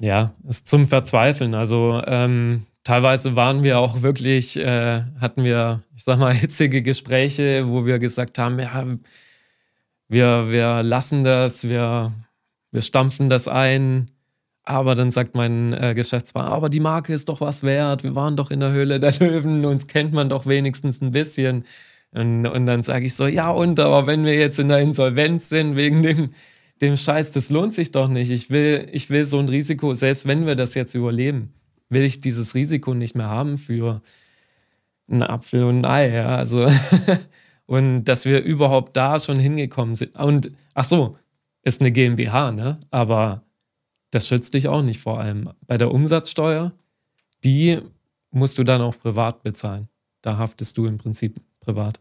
Ja, 0.00 0.34
ist 0.46 0.68
zum 0.68 0.86
Verzweifeln. 0.86 1.54
Also 1.54 2.02
ähm, 2.06 2.66
teilweise 2.84 3.34
waren 3.34 3.62
wir 3.62 3.78
auch 3.78 4.02
wirklich, 4.02 4.56
äh, 4.58 5.02
hatten 5.20 5.42
wir, 5.42 5.82
ich 5.96 6.04
sag 6.04 6.18
mal, 6.18 6.34
hitzige 6.34 6.82
Gespräche, 6.82 7.68
wo 7.68 7.86
wir 7.86 7.98
gesagt 7.98 8.38
haben, 8.38 8.58
ja, 8.58 8.84
wir, 10.08 10.50
wir 10.50 10.82
lassen 10.82 11.24
das, 11.24 11.68
wir, 11.68 12.12
wir 12.70 12.82
stampfen 12.82 13.28
das 13.28 13.48
ein. 13.48 14.10
Aber 14.68 14.96
dann 14.96 15.12
sagt 15.12 15.36
mein 15.36 15.72
äh, 15.72 15.94
Geschäftspartner, 15.94 16.52
aber 16.52 16.68
die 16.68 16.80
Marke 16.80 17.12
ist 17.12 17.28
doch 17.28 17.40
was 17.40 17.62
wert. 17.62 18.02
Wir 18.02 18.16
waren 18.16 18.36
doch 18.36 18.50
in 18.50 18.58
der 18.58 18.72
Höhle 18.72 18.98
der 18.98 19.12
Löwen, 19.20 19.64
uns 19.64 19.86
kennt 19.86 20.12
man 20.12 20.28
doch 20.28 20.44
wenigstens 20.44 21.00
ein 21.00 21.12
bisschen. 21.12 21.64
Und, 22.10 22.46
und 22.46 22.66
dann 22.66 22.82
sage 22.82 23.06
ich 23.06 23.14
so, 23.14 23.28
ja 23.28 23.50
und, 23.50 23.78
aber 23.78 24.08
wenn 24.08 24.24
wir 24.24 24.34
jetzt 24.34 24.58
in 24.58 24.68
der 24.68 24.80
Insolvenz 24.80 25.48
sind 25.48 25.76
wegen 25.76 26.02
dem, 26.02 26.30
dem 26.80 26.96
Scheiß, 26.96 27.30
das 27.30 27.48
lohnt 27.48 27.74
sich 27.74 27.92
doch 27.92 28.08
nicht. 28.08 28.30
Ich 28.30 28.50
will, 28.50 28.88
ich 28.90 29.08
will 29.08 29.24
so 29.24 29.38
ein 29.38 29.48
Risiko, 29.48 29.94
selbst 29.94 30.26
wenn 30.26 30.46
wir 30.46 30.56
das 30.56 30.74
jetzt 30.74 30.96
überleben, 30.96 31.54
will 31.88 32.02
ich 32.02 32.20
dieses 32.20 32.56
Risiko 32.56 32.92
nicht 32.92 33.14
mehr 33.14 33.28
haben 33.28 33.58
für 33.58 34.02
einen 35.08 35.22
Apfel 35.22 35.62
und 35.62 35.84
ein 35.84 35.84
Ei. 35.84 36.08
Ja? 36.10 36.36
Also 36.36 36.66
und 37.66 38.04
dass 38.04 38.24
wir 38.24 38.42
überhaupt 38.42 38.96
da 38.96 39.20
schon 39.20 39.38
hingekommen 39.38 39.94
sind. 39.94 40.16
Und 40.16 40.50
ach 40.74 40.84
so, 40.84 41.16
ist 41.62 41.80
eine 41.80 41.92
GmbH, 41.92 42.50
ne? 42.50 42.80
Aber 42.90 43.45
das 44.10 44.28
schützt 44.28 44.54
dich 44.54 44.68
auch 44.68 44.82
nicht 44.82 45.00
vor 45.00 45.20
allem. 45.20 45.50
Bei 45.66 45.78
der 45.78 45.92
Umsatzsteuer, 45.92 46.72
die 47.44 47.80
musst 48.30 48.58
du 48.58 48.64
dann 48.64 48.82
auch 48.82 48.98
privat 48.98 49.42
bezahlen. 49.42 49.88
Da 50.22 50.38
haftest 50.38 50.76
du 50.78 50.86
im 50.86 50.98
Prinzip 50.98 51.40
privat. 51.60 52.00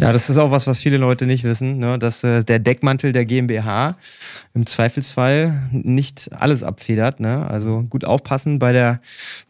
Ja, 0.00 0.12
das 0.12 0.30
ist 0.30 0.38
auch 0.38 0.52
was, 0.52 0.68
was 0.68 0.78
viele 0.78 0.96
Leute 0.96 1.26
nicht 1.26 1.42
wissen, 1.42 1.78
ne? 1.78 1.98
dass 1.98 2.22
äh, 2.22 2.44
der 2.44 2.60
Deckmantel 2.60 3.10
der 3.10 3.24
GmbH 3.24 3.96
im 4.54 4.64
Zweifelsfall 4.64 5.70
nicht 5.72 6.30
alles 6.32 6.62
abfedert. 6.62 7.18
Ne? 7.18 7.44
Also 7.48 7.82
gut 7.82 8.04
aufpassen 8.04 8.60
bei 8.60 8.72
der 8.72 9.00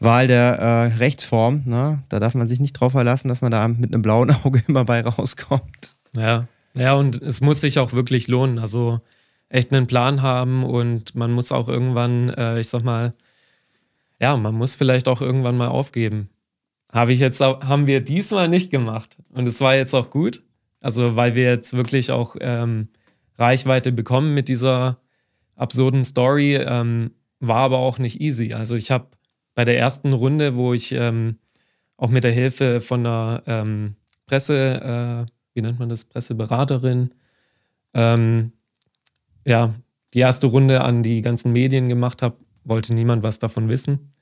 Wahl 0.00 0.26
der 0.26 0.58
äh, 0.58 0.96
Rechtsform. 0.96 1.64
Ne? 1.66 2.02
Da 2.08 2.18
darf 2.18 2.34
man 2.34 2.48
sich 2.48 2.60
nicht 2.60 2.72
drauf 2.72 2.92
verlassen, 2.92 3.28
dass 3.28 3.42
man 3.42 3.52
da 3.52 3.68
mit 3.68 3.92
einem 3.92 4.00
blauen 4.00 4.30
Auge 4.44 4.62
immer 4.66 4.86
bei 4.86 5.02
rauskommt. 5.02 5.94
Ja, 6.16 6.48
ja, 6.74 6.94
und 6.94 7.20
es 7.20 7.42
muss 7.42 7.60
sich 7.60 7.78
auch 7.78 7.92
wirklich 7.92 8.28
lohnen. 8.28 8.58
Also 8.58 9.02
echt 9.48 9.72
einen 9.72 9.86
Plan 9.86 10.22
haben 10.22 10.64
und 10.64 11.14
man 11.14 11.32
muss 11.32 11.52
auch 11.52 11.68
irgendwann, 11.68 12.30
äh, 12.30 12.60
ich 12.60 12.68
sag 12.68 12.82
mal, 12.82 13.14
ja, 14.20 14.36
man 14.36 14.54
muss 14.54 14.74
vielleicht 14.76 15.08
auch 15.08 15.20
irgendwann 15.20 15.56
mal 15.56 15.68
aufgeben. 15.68 16.28
Habe 16.92 17.12
ich 17.12 17.20
jetzt 17.20 17.40
haben 17.40 17.86
wir 17.86 18.00
diesmal 18.00 18.48
nicht 18.48 18.70
gemacht. 18.70 19.18
Und 19.30 19.46
es 19.46 19.60
war 19.60 19.76
jetzt 19.76 19.94
auch 19.94 20.10
gut. 20.10 20.42
Also, 20.80 21.16
weil 21.16 21.34
wir 21.34 21.44
jetzt 21.44 21.76
wirklich 21.76 22.10
auch 22.10 22.36
ähm, 22.40 22.88
Reichweite 23.36 23.92
bekommen 23.92 24.34
mit 24.34 24.48
dieser 24.48 24.98
absurden 25.56 26.04
Story, 26.04 26.56
ähm, 26.56 27.12
war 27.40 27.58
aber 27.58 27.78
auch 27.78 27.98
nicht 27.98 28.20
easy. 28.20 28.54
Also, 28.54 28.76
ich 28.76 28.90
habe 28.90 29.08
bei 29.54 29.64
der 29.64 29.78
ersten 29.78 30.12
Runde, 30.12 30.56
wo 30.56 30.72
ich 30.72 30.92
ähm, 30.92 31.38
auch 31.96 32.10
mit 32.10 32.24
der 32.24 32.32
Hilfe 32.32 32.80
von 32.80 33.00
einer 33.04 33.42
ähm, 33.46 33.96
Presse, 34.26 35.26
äh, 35.26 35.32
wie 35.54 35.62
nennt 35.62 35.78
man 35.78 35.88
das, 35.88 36.04
Presseberaterin, 36.04 37.10
ähm, 37.94 38.52
ja, 39.48 39.74
die 40.12 40.20
erste 40.20 40.46
Runde 40.46 40.82
an 40.82 41.02
die 41.02 41.22
ganzen 41.22 41.52
Medien 41.52 41.88
gemacht 41.88 42.22
habe, 42.22 42.36
wollte 42.64 42.92
niemand 42.94 43.22
was 43.22 43.38
davon 43.38 43.68
wissen. 43.68 44.12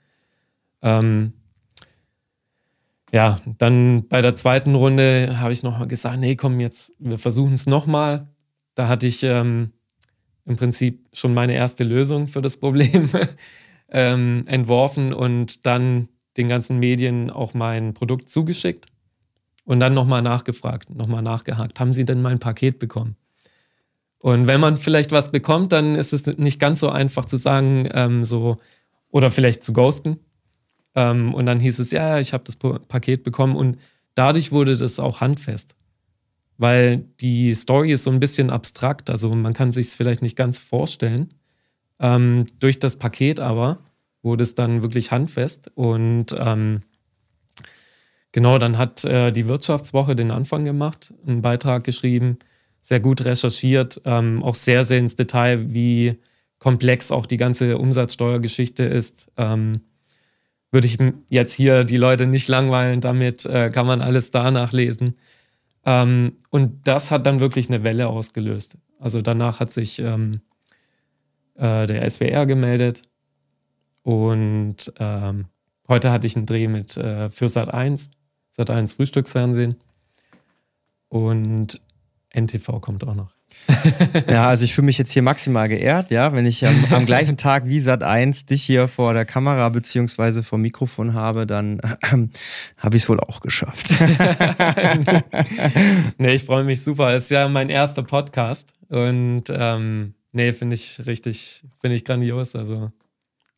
Ähm, 0.82 1.32
ja, 3.12 3.40
dann 3.58 4.06
bei 4.08 4.22
der 4.22 4.36
zweiten 4.36 4.74
Runde 4.74 5.40
habe 5.40 5.52
ich 5.52 5.62
nochmal 5.62 5.88
gesagt, 5.88 6.18
nee, 6.18 6.36
komm, 6.36 6.60
jetzt, 6.60 6.92
wir 6.98 7.18
versuchen 7.18 7.54
es 7.54 7.66
nochmal. 7.66 8.28
Da 8.74 8.88
hatte 8.88 9.06
ich 9.06 9.22
ähm, 9.24 9.72
im 10.44 10.56
Prinzip 10.56 11.08
schon 11.12 11.34
meine 11.34 11.54
erste 11.54 11.82
Lösung 11.82 12.28
für 12.28 12.42
das 12.42 12.58
Problem 12.58 13.10
ähm, 13.90 14.44
entworfen 14.46 15.12
und 15.12 15.66
dann 15.66 16.08
den 16.36 16.48
ganzen 16.48 16.78
Medien 16.78 17.30
auch 17.30 17.52
mein 17.52 17.94
Produkt 17.94 18.30
zugeschickt 18.30 18.86
und 19.64 19.80
dann 19.80 19.94
nochmal 19.94 20.22
nachgefragt, 20.22 20.90
nochmal 20.90 21.22
nachgehakt, 21.22 21.80
haben 21.80 21.92
Sie 21.92 22.04
denn 22.04 22.22
mein 22.22 22.38
Paket 22.38 22.78
bekommen? 22.78 23.16
Und 24.20 24.46
wenn 24.46 24.60
man 24.60 24.76
vielleicht 24.76 25.12
was 25.12 25.30
bekommt, 25.30 25.72
dann 25.72 25.94
ist 25.94 26.12
es 26.12 26.26
nicht 26.26 26.58
ganz 26.58 26.80
so 26.80 26.88
einfach 26.88 27.26
zu 27.26 27.36
sagen, 27.36 27.88
ähm, 27.92 28.24
so, 28.24 28.56
oder 29.10 29.30
vielleicht 29.30 29.62
zu 29.62 29.72
ghosten. 29.72 30.18
Ähm, 30.94 31.34
und 31.34 31.46
dann 31.46 31.60
hieß 31.60 31.78
es, 31.78 31.90
ja, 31.90 32.18
ich 32.18 32.32
habe 32.32 32.44
das 32.44 32.56
Paket 32.56 33.22
bekommen 33.22 33.54
und 33.54 33.78
dadurch 34.14 34.50
wurde 34.52 34.76
das 34.76 34.98
auch 34.98 35.20
handfest. 35.20 35.76
Weil 36.58 37.04
die 37.20 37.52
Story 37.54 37.92
ist 37.92 38.04
so 38.04 38.10
ein 38.10 38.20
bisschen 38.20 38.50
abstrakt, 38.50 39.10
also 39.10 39.34
man 39.34 39.52
kann 39.52 39.72
sich 39.72 39.88
es 39.88 39.94
vielleicht 39.94 40.22
nicht 40.22 40.36
ganz 40.36 40.58
vorstellen. 40.58 41.34
Ähm, 42.00 42.46
durch 42.58 42.78
das 42.78 42.96
Paket 42.96 43.40
aber 43.40 43.78
wurde 44.22 44.42
es 44.42 44.54
dann 44.54 44.82
wirklich 44.82 45.12
handfest 45.12 45.70
und 45.74 46.34
ähm, 46.38 46.80
genau, 48.32 48.58
dann 48.58 48.76
hat 48.78 49.04
äh, 49.04 49.32
die 49.32 49.48
Wirtschaftswoche 49.48 50.16
den 50.16 50.30
Anfang 50.30 50.64
gemacht, 50.64 51.12
einen 51.26 51.42
Beitrag 51.42 51.84
geschrieben, 51.84 52.38
sehr 52.86 53.00
gut 53.00 53.24
recherchiert, 53.24 54.00
ähm, 54.04 54.44
auch 54.44 54.54
sehr, 54.54 54.84
sehr 54.84 55.00
ins 55.00 55.16
Detail, 55.16 55.74
wie 55.74 56.20
komplex 56.60 57.10
auch 57.10 57.26
die 57.26 57.36
ganze 57.36 57.78
Umsatzsteuergeschichte 57.78 58.84
ist. 58.84 59.28
Ähm, 59.36 59.80
würde 60.70 60.86
ich 60.86 60.96
jetzt 61.28 61.52
hier 61.54 61.82
die 61.82 61.96
Leute 61.96 62.26
nicht 62.26 62.46
langweilen, 62.46 63.00
damit 63.00 63.44
äh, 63.44 63.70
kann 63.70 63.86
man 63.86 64.02
alles 64.02 64.30
da 64.30 64.52
nachlesen. 64.52 65.16
Ähm, 65.84 66.36
und 66.50 66.86
das 66.86 67.10
hat 67.10 67.26
dann 67.26 67.40
wirklich 67.40 67.68
eine 67.68 67.82
Welle 67.82 68.06
ausgelöst. 68.06 68.78
Also 69.00 69.20
danach 69.20 69.58
hat 69.58 69.72
sich 69.72 69.98
ähm, 69.98 70.42
äh, 71.56 71.88
der 71.88 72.08
SWR 72.08 72.46
gemeldet 72.46 73.02
und 74.04 74.92
ähm, 75.00 75.46
heute 75.88 76.12
hatte 76.12 76.28
ich 76.28 76.36
einen 76.36 76.46
Dreh 76.46 76.68
mit 76.68 76.96
äh, 76.96 77.30
für 77.30 77.48
Sat 77.48 77.74
1, 77.74 78.12
Sat 78.52 78.70
1 78.70 78.92
Frühstücksfernsehen. 78.92 79.74
Und 81.08 81.80
NTV 82.36 82.80
kommt 82.80 83.06
auch 83.06 83.14
noch. 83.14 83.30
ja, 84.28 84.48
also 84.48 84.64
ich 84.64 84.74
fühle 84.74 84.86
mich 84.86 84.98
jetzt 84.98 85.12
hier 85.12 85.22
maximal 85.22 85.68
geehrt, 85.68 86.10
ja, 86.10 86.32
wenn 86.32 86.46
ich 86.46 86.66
am, 86.66 86.84
am 86.90 87.06
gleichen 87.06 87.36
Tag 87.36 87.66
wie 87.66 87.80
Sat 87.80 88.02
1 88.02 88.46
dich 88.46 88.62
hier 88.62 88.88
vor 88.88 89.14
der 89.14 89.24
Kamera 89.24 89.68
beziehungsweise 89.70 90.42
vor 90.42 90.58
Mikrofon 90.58 91.14
habe, 91.14 91.46
dann 91.46 91.80
äh, 91.80 91.96
habe 92.78 92.96
ich 92.96 93.02
es 93.02 93.08
wohl 93.08 93.20
auch 93.20 93.40
geschafft. 93.40 93.88
nee, 96.18 96.34
ich 96.34 96.44
freue 96.44 96.64
mich 96.64 96.82
super. 96.82 97.14
Es 97.14 97.24
ist 97.24 97.30
ja 97.30 97.48
mein 97.48 97.70
erster 97.70 98.02
Podcast 98.02 98.74
und 98.88 99.44
ähm, 99.48 100.14
nee, 100.32 100.52
finde 100.52 100.74
ich 100.74 101.06
richtig, 101.06 101.62
finde 101.80 101.96
ich 101.96 102.04
grandios. 102.04 102.54
Also 102.54 102.92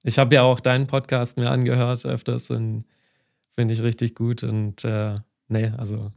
ich 0.05 0.19
habe 0.19 0.35
ja 0.35 0.43
auch 0.43 0.61
deinen 0.61 0.87
Podcast 0.87 1.37
mir 1.37 1.51
angehört 1.51 2.07
öfters 2.07 2.51
und 2.51 2.85
finde 3.51 3.75
ich 3.75 3.83
richtig 3.83 4.15
gut 4.15 4.45
und 4.45 4.85
äh, 4.85 5.17
nee, 5.49 5.73
also 5.77 6.13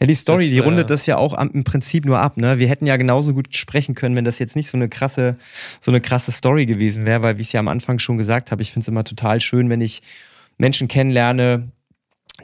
ja, 0.00 0.06
die 0.06 0.14
Story, 0.14 0.44
das, 0.44 0.52
die 0.52 0.58
rundet 0.60 0.84
äh, 0.84 0.88
das 0.88 1.06
ja 1.06 1.16
auch 1.16 1.36
im 1.38 1.64
Prinzip 1.64 2.04
nur 2.04 2.20
ab, 2.20 2.36
ne? 2.36 2.58
Wir 2.58 2.68
hätten 2.68 2.86
ja 2.86 2.96
genauso 2.96 3.34
gut 3.34 3.54
sprechen 3.56 3.94
können, 3.94 4.14
wenn 4.14 4.24
das 4.24 4.38
jetzt 4.38 4.54
nicht 4.54 4.70
so 4.70 4.78
eine 4.78 4.88
krasse, 4.88 5.36
so 5.80 5.90
eine 5.90 6.00
krasse 6.00 6.30
Story 6.30 6.66
gewesen 6.66 7.04
wäre, 7.04 7.22
weil 7.22 7.38
wie 7.38 7.42
ich 7.42 7.48
es 7.48 7.52
ja 7.52 7.60
am 7.60 7.68
Anfang 7.68 7.98
schon 7.98 8.16
gesagt 8.16 8.52
habe, 8.52 8.62
ich 8.62 8.70
finde 8.70 8.84
es 8.84 8.88
immer 8.88 9.04
total 9.04 9.40
schön, 9.40 9.70
wenn 9.70 9.80
ich 9.80 10.02
Menschen 10.56 10.86
kennenlerne, 10.86 11.70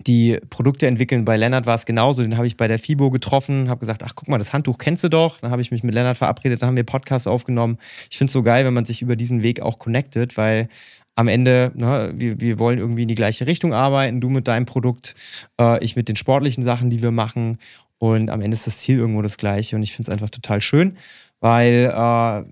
die 0.07 0.39
Produkte 0.51 0.87
entwickeln. 0.87 1.25
Bei 1.25 1.37
Lennart 1.37 1.67
war 1.67 1.77
es 1.77 1.87
genauso. 1.87 2.23
Den 2.23 2.37
habe 2.37 2.47
ich 2.47 2.57
bei 2.57 2.67
der 2.67 2.79
FIBO 2.79 3.11
getroffen, 3.11 3.69
habe 3.69 3.81
gesagt, 3.81 4.03
ach 4.05 4.15
guck 4.15 4.29
mal, 4.29 4.39
das 4.39 4.53
Handtuch 4.53 4.79
kennst 4.79 5.05
du 5.05 5.09
doch. 5.09 5.39
Dann 5.39 5.51
habe 5.51 5.63
ich 5.63 5.71
mich 5.71 5.83
mit 5.83 5.95
Lennart 5.95 6.19
verabredet, 6.19 6.63
dann 6.63 6.69
haben 6.69 6.77
wir 6.77 6.85
Podcasts 6.85 7.27
aufgenommen. 7.27 7.79
Ich 8.11 8.19
finde 8.19 8.29
es 8.29 8.33
so 8.33 8.43
geil, 8.43 8.65
wenn 8.65 8.75
man 8.75 8.85
sich 8.85 9.03
über 9.03 9.17
diesen 9.17 9.43
Weg 9.43 9.61
auch 9.61 9.79
connectet, 9.79 10.37
weil 10.37 10.69
am 11.15 11.29
Ende, 11.29 11.71
ne, 11.75 12.13
wir, 12.17 12.41
wir 12.41 12.59
wollen 12.59 12.79
irgendwie 12.79 13.03
in 13.03 13.09
die 13.09 13.15
gleiche 13.15 13.47
Richtung 13.47 13.73
arbeiten, 13.73 14.21
du 14.21 14.29
mit 14.29 14.49
deinem 14.49 14.67
Produkt, 14.67 15.15
äh, 15.61 15.83
ich 15.85 15.95
mit 15.95 16.09
den 16.09 16.17
sportlichen 16.17 16.65
Sachen, 16.65 16.91
die 16.91 17.03
wir 17.03 17.13
machen. 17.13 17.59
Und 17.99 18.31
am 18.31 18.41
Ende 18.41 18.57
ist 18.57 18.67
das 18.67 18.79
Ziel 18.79 18.99
irgendwo 18.99 19.23
das 19.23 19.37
gleiche. 19.37 19.77
Und 19.77 19.85
ich 19.85 19.93
finde 19.93 20.11
es 20.11 20.13
einfach 20.13 20.31
total 20.31 20.61
schön, 20.61 20.97
weil 21.41 21.85
äh, 21.85 21.93
ja, 21.93 22.45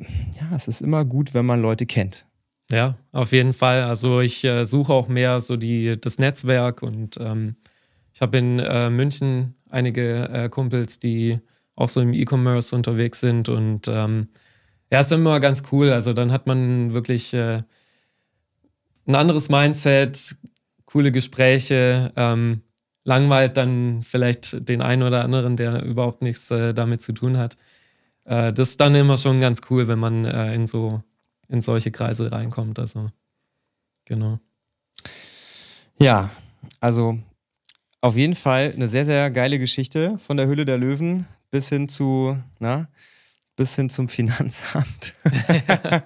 es 0.54 0.68
ist 0.68 0.80
immer 0.80 1.04
gut, 1.04 1.34
wenn 1.34 1.44
man 1.44 1.60
Leute 1.60 1.86
kennt. 1.86 2.24
Ja, 2.72 2.96
auf 3.12 3.32
jeden 3.32 3.52
Fall. 3.52 3.82
Also 3.82 4.20
ich 4.20 4.42
äh, 4.44 4.64
suche 4.64 4.94
auch 4.94 5.06
mehr 5.06 5.40
so 5.40 5.56
die, 5.56 6.00
das 6.00 6.18
Netzwerk 6.18 6.82
und 6.82 7.18
ähm, 7.20 7.56
ich 8.14 8.22
habe 8.22 8.38
in 8.38 8.60
äh, 8.60 8.88
München 8.88 9.54
einige 9.70 10.28
äh, 10.30 10.48
Kumpels, 10.48 10.98
die 10.98 11.36
auch 11.76 11.90
so 11.90 12.00
im 12.00 12.14
E-Commerce 12.14 12.74
unterwegs 12.74 13.20
sind 13.20 13.50
und 13.50 13.88
ähm, 13.88 14.28
ja, 14.90 15.00
ist 15.00 15.12
immer 15.12 15.38
ganz 15.38 15.64
cool. 15.70 15.90
Also 15.90 16.14
dann 16.14 16.32
hat 16.32 16.46
man 16.46 16.94
wirklich 16.94 17.34
äh, 17.34 17.62
ein 19.06 19.14
anderes 19.16 19.50
Mindset, 19.50 20.36
coole 20.86 21.12
Gespräche, 21.12 22.10
ähm, 22.16 22.62
langweilt 23.04 23.58
dann 23.58 24.02
vielleicht 24.02 24.66
den 24.66 24.80
einen 24.80 25.02
oder 25.02 25.24
anderen, 25.24 25.56
der 25.56 25.84
überhaupt 25.84 26.22
nichts 26.22 26.50
äh, 26.50 26.72
damit 26.72 27.02
zu 27.02 27.12
tun 27.12 27.36
hat. 27.36 27.58
Äh, 28.24 28.50
das 28.54 28.70
ist 28.70 28.80
dann 28.80 28.94
immer 28.94 29.18
schon 29.18 29.40
ganz 29.40 29.60
cool, 29.68 29.88
wenn 29.88 29.98
man 29.98 30.24
in 30.24 30.66
so 30.66 31.02
in 31.52 31.60
solche 31.60 31.90
Kreise 31.90 32.32
reinkommt. 32.32 32.78
Also 32.78 33.10
genau. 34.06 34.40
Ja, 35.98 36.30
also 36.80 37.18
auf 38.00 38.16
jeden 38.16 38.34
Fall 38.34 38.72
eine 38.74 38.88
sehr, 38.88 39.04
sehr 39.04 39.30
geile 39.30 39.58
Geschichte 39.58 40.18
von 40.18 40.36
der 40.36 40.48
Hülle 40.48 40.64
der 40.64 40.78
Löwen 40.78 41.26
bis 41.50 41.68
hin 41.68 41.88
zu, 41.88 42.36
na, 42.58 42.88
bis 43.54 43.76
hin 43.76 43.90
zum 43.90 44.08
Finanzamt. 44.08 45.14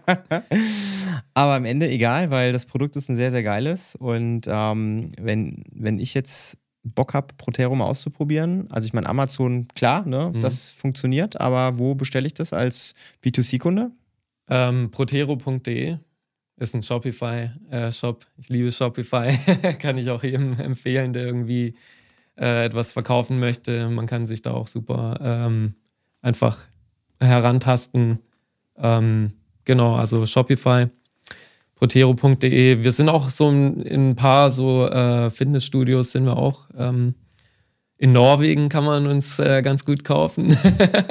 Aber 1.35 1.55
am 1.55 1.65
Ende 1.65 1.89
egal, 1.89 2.31
weil 2.31 2.53
das 2.53 2.67
Produkt 2.67 2.97
ist 2.97 3.09
ein 3.09 3.17
sehr, 3.17 3.31
sehr 3.31 3.45
geiles. 3.45 3.95
Und 3.95 4.47
ähm, 4.49 5.13
wenn, 5.19 5.65
wenn 5.73 5.99
ich 6.01 6.13
jetzt 6.15 6.59
Bock 6.83 7.15
habe, 7.15 7.35
Protero 7.39 7.75
mal 7.75 7.87
auszuprobieren, 7.87 8.71
also 8.73 8.87
ich 8.87 8.93
meine, 8.93 9.09
Amazon, 9.09 9.69
klar, 9.75 10.05
ne, 10.05 10.33
mhm. 10.35 10.41
das 10.41 10.73
funktioniert, 10.73 11.41
aber 11.41 11.79
wo 11.79 11.95
bestelle 11.95 12.27
ich 12.27 12.35
das 12.35 12.53
als 12.53 12.95
B2C-Kunde? 13.25 13.93
Ähm, 14.49 14.91
Protero.de 14.91 15.99
ist 16.59 16.75
ein 16.75 16.83
Shopify-Shop. 16.83 18.25
Äh, 18.25 18.41
ich 18.41 18.49
liebe 18.49 18.73
Shopify. 18.73 19.39
kann 19.79 19.99
ich 19.99 20.11
auch 20.11 20.23
jedem 20.23 20.59
empfehlen, 20.59 21.13
der 21.13 21.27
irgendwie 21.27 21.75
äh, 22.39 22.65
etwas 22.65 22.93
verkaufen 22.93 23.39
möchte. 23.39 23.89
Man 23.89 24.07
kann 24.07 24.27
sich 24.27 24.43
da 24.43 24.53
auch 24.53 24.67
super 24.67 25.19
ähm, 25.23 25.75
einfach 26.23 26.65
herantasten. 27.21 28.21
Ähm, 28.79 29.33
genau, 29.65 29.97
also 29.97 30.25
Shopify, 30.27 30.87
protero.de. 31.75 32.83
Wir 32.83 32.93
sind 32.93 33.09
auch 33.09 33.31
so 33.31 33.51
in, 33.51 33.83
in 33.83 34.11
ein 34.11 34.17
paar 34.17 34.51
so 34.51 34.89
äh, 34.89 35.31
Fitnessstudios 35.31 36.13
sind 36.13 36.25
wir 36.25 36.37
auch. 36.37 36.69
Ähm, 36.77 37.15
in 37.99 38.13
Norwegen 38.13 38.69
kann 38.69 38.85
man 38.85 39.07
uns 39.07 39.39
äh, 39.39 39.63
ganz 39.63 39.85
gut 39.85 40.05
kaufen. 40.05 40.57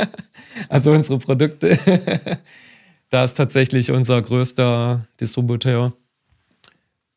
also 0.69 0.91
unsere 0.91 1.17
Produkte. 1.17 1.79
da 3.15 3.23
ist 3.23 3.35
tatsächlich 3.35 3.91
unser 3.91 4.21
größter 4.21 5.07
Distributeur. 5.21 5.93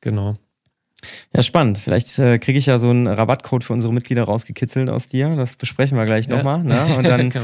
Genau. 0.01 0.37
Ja, 1.35 1.43
spannend. 1.43 1.79
Vielleicht 1.79 2.21
äh, 2.21 2.39
kriege 2.39 2.57
ich 2.57 2.67
ja 2.67 2.79
so 2.79 2.91
einen 2.91 3.09
Rabattcode 3.09 3.65
für 3.65 3.73
unsere 3.73 3.93
Mitglieder 3.93 4.23
rausgekitzelt 4.23 4.91
aus 4.91 5.09
dir. 5.09 5.35
Das 5.35 5.57
besprechen 5.57 5.99
wir 5.99 6.05
gleich 6.05 6.29
ja. 6.29 6.37
nochmal. 6.37 6.63
Ne? 6.63 6.81
Und 6.97 7.05
dann 7.05 7.35
wir 7.35 7.43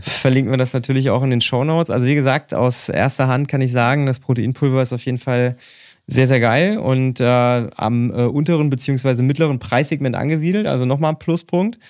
verlinken 0.00 0.52
wir 0.52 0.56
das 0.56 0.72
natürlich 0.72 1.10
auch 1.10 1.24
in 1.24 1.30
den 1.30 1.40
Show 1.40 1.64
Notes. 1.64 1.90
Also 1.90 2.06
wie 2.06 2.14
gesagt, 2.14 2.54
aus 2.54 2.88
erster 2.88 3.26
Hand 3.26 3.48
kann 3.48 3.60
ich 3.60 3.72
sagen, 3.72 4.06
das 4.06 4.20
Proteinpulver 4.20 4.82
ist 4.82 4.92
auf 4.92 5.04
jeden 5.04 5.18
Fall 5.18 5.56
sehr, 6.06 6.28
sehr 6.28 6.38
geil 6.38 6.78
und 6.78 7.18
äh, 7.18 7.24
am 7.24 8.10
äh, 8.10 8.26
unteren 8.26 8.70
bzw. 8.70 9.20
mittleren 9.22 9.58
Preissegment 9.58 10.14
angesiedelt. 10.14 10.68
Also 10.68 10.84
nochmal 10.84 11.14
ein 11.14 11.18
Pluspunkt. 11.18 11.80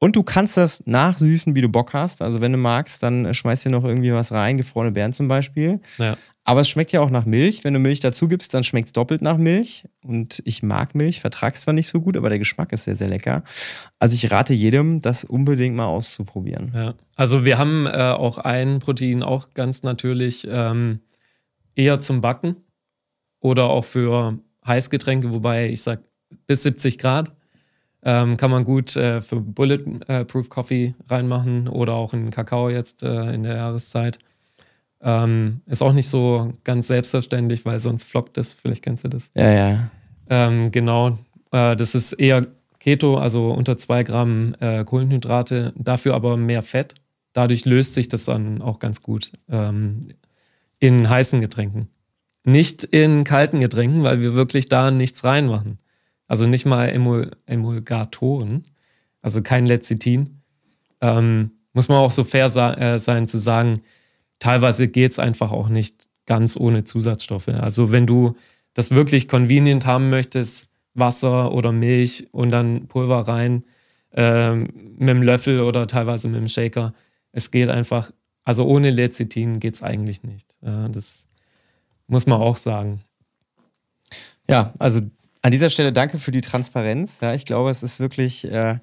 Und 0.00 0.14
du 0.14 0.22
kannst 0.22 0.56
das 0.56 0.82
nachsüßen, 0.86 1.56
wie 1.56 1.60
du 1.60 1.68
Bock 1.68 1.92
hast. 1.92 2.22
Also 2.22 2.40
wenn 2.40 2.52
du 2.52 2.58
magst, 2.58 3.02
dann 3.02 3.34
schmeißt 3.34 3.64
dir 3.64 3.70
noch 3.70 3.84
irgendwie 3.84 4.12
was 4.12 4.30
rein, 4.30 4.56
gefrorene 4.56 4.92
Beeren 4.92 5.12
zum 5.12 5.26
Beispiel. 5.26 5.80
Ja. 5.98 6.16
Aber 6.44 6.60
es 6.60 6.68
schmeckt 6.68 6.92
ja 6.92 7.00
auch 7.00 7.10
nach 7.10 7.26
Milch. 7.26 7.64
Wenn 7.64 7.74
du 7.74 7.80
Milch 7.80 8.00
dazu 8.00 8.28
gibst, 8.28 8.54
dann 8.54 8.64
schmeckt 8.64 8.86
es 8.86 8.92
doppelt 8.92 9.22
nach 9.22 9.36
Milch. 9.36 9.84
Und 10.04 10.40
ich 10.44 10.62
mag 10.62 10.94
Milch, 10.94 11.20
vertrag 11.20 11.56
zwar 11.56 11.74
nicht 11.74 11.88
so 11.88 12.00
gut, 12.00 12.16
aber 12.16 12.28
der 12.28 12.38
Geschmack 12.38 12.72
ist 12.72 12.84
sehr, 12.84 12.96
sehr 12.96 13.08
lecker. 13.08 13.42
Also 13.98 14.14
ich 14.14 14.30
rate 14.30 14.54
jedem, 14.54 15.00
das 15.00 15.24
unbedingt 15.24 15.76
mal 15.76 15.86
auszuprobieren. 15.86 16.72
Ja. 16.74 16.94
Also 17.16 17.44
wir 17.44 17.58
haben 17.58 17.86
äh, 17.86 17.90
auch 17.90 18.38
ein 18.38 18.78
Protein, 18.78 19.22
auch 19.22 19.52
ganz 19.52 19.82
natürlich 19.82 20.46
ähm, 20.50 21.00
eher 21.74 21.98
zum 21.98 22.20
Backen 22.20 22.56
oder 23.40 23.64
auch 23.64 23.84
für 23.84 24.38
Heißgetränke, 24.66 25.32
wobei 25.32 25.68
ich 25.68 25.82
sage 25.82 26.02
bis 26.46 26.62
70 26.62 26.98
Grad. 26.98 27.32
Ähm, 28.04 28.36
kann 28.36 28.50
man 28.50 28.64
gut 28.64 28.94
äh, 28.96 29.20
für 29.20 29.40
Bulletproof 29.40 30.48
Coffee 30.48 30.94
reinmachen 31.08 31.68
oder 31.68 31.94
auch 31.94 32.14
in 32.14 32.30
Kakao 32.30 32.70
jetzt 32.70 33.02
äh, 33.02 33.32
in 33.32 33.42
der 33.42 33.56
Jahreszeit. 33.56 34.18
Ähm, 35.00 35.60
ist 35.66 35.82
auch 35.82 35.92
nicht 35.92 36.08
so 36.08 36.52
ganz 36.64 36.88
selbstverständlich, 36.88 37.64
weil 37.64 37.78
sonst 37.78 38.04
flockt 38.04 38.38
es. 38.38 38.52
Vielleicht 38.52 38.82
kennst 38.82 39.04
du 39.04 39.08
das. 39.08 39.30
Ja, 39.34 39.50
ja. 39.50 39.90
Ähm, 40.30 40.70
genau. 40.70 41.18
Äh, 41.52 41.76
das 41.76 41.94
ist 41.94 42.12
eher 42.12 42.46
Keto, 42.78 43.18
also 43.18 43.50
unter 43.50 43.76
zwei 43.76 44.02
Gramm 44.02 44.54
äh, 44.60 44.84
Kohlenhydrate, 44.84 45.72
dafür 45.76 46.14
aber 46.14 46.36
mehr 46.36 46.62
Fett. 46.62 46.94
Dadurch 47.32 47.64
löst 47.64 47.94
sich 47.94 48.08
das 48.08 48.24
dann 48.24 48.62
auch 48.62 48.78
ganz 48.78 49.02
gut 49.02 49.32
ähm, 49.48 50.08
in 50.78 51.08
heißen 51.08 51.40
Getränken. 51.40 51.88
Nicht 52.44 52.84
in 52.84 53.24
kalten 53.24 53.60
Getränken, 53.60 54.02
weil 54.02 54.20
wir 54.20 54.34
wirklich 54.34 54.66
da 54.66 54.90
nichts 54.90 55.24
reinmachen. 55.24 55.78
Also 56.28 56.46
nicht 56.46 56.66
mal 56.66 56.88
Emul 56.90 57.32
Emulgatoren, 57.46 58.64
also 59.22 59.42
kein 59.42 59.66
Lecithin. 59.66 60.42
Ähm, 61.00 61.50
muss 61.72 61.88
man 61.88 61.98
auch 61.98 62.10
so 62.10 62.22
fair 62.22 62.46
äh, 62.78 62.98
sein 62.98 63.26
zu 63.26 63.38
sagen, 63.38 63.82
teilweise 64.38 64.88
geht 64.88 65.12
es 65.12 65.18
einfach 65.18 65.50
auch 65.50 65.68
nicht 65.68 66.08
ganz 66.26 66.56
ohne 66.56 66.84
Zusatzstoffe. 66.84 67.48
Also 67.48 67.90
wenn 67.90 68.06
du 68.06 68.36
das 68.74 68.90
wirklich 68.92 69.26
convenient 69.26 69.86
haben 69.86 70.10
möchtest, 70.10 70.68
Wasser 70.94 71.52
oder 71.52 71.72
Milch 71.72 72.28
und 72.32 72.50
dann 72.50 72.86
Pulver 72.86 73.26
rein, 73.26 73.64
ähm, 74.12 74.68
mit 74.98 75.08
dem 75.08 75.22
Löffel 75.22 75.60
oder 75.60 75.86
teilweise 75.86 76.28
mit 76.28 76.40
dem 76.40 76.48
Shaker. 76.48 76.94
Es 77.32 77.50
geht 77.50 77.68
einfach, 77.68 78.10
also 78.44 78.64
ohne 78.66 78.90
Lecithin 78.90 79.60
geht 79.60 79.74
es 79.74 79.82
eigentlich 79.82 80.22
nicht. 80.22 80.56
Äh, 80.62 80.88
das 80.90 81.28
muss 82.06 82.26
man 82.26 82.40
auch 82.40 82.56
sagen. 82.56 83.02
Ja, 84.48 84.72
also 84.78 85.00
an 85.42 85.52
dieser 85.52 85.70
Stelle 85.70 85.92
danke 85.92 86.18
für 86.18 86.30
die 86.30 86.40
Transparenz. 86.40 87.18
Ja, 87.20 87.34
ich 87.34 87.44
glaube, 87.44 87.70
es 87.70 87.82
ist 87.82 88.00
wirklich 88.00 88.50
äh, 88.50 88.78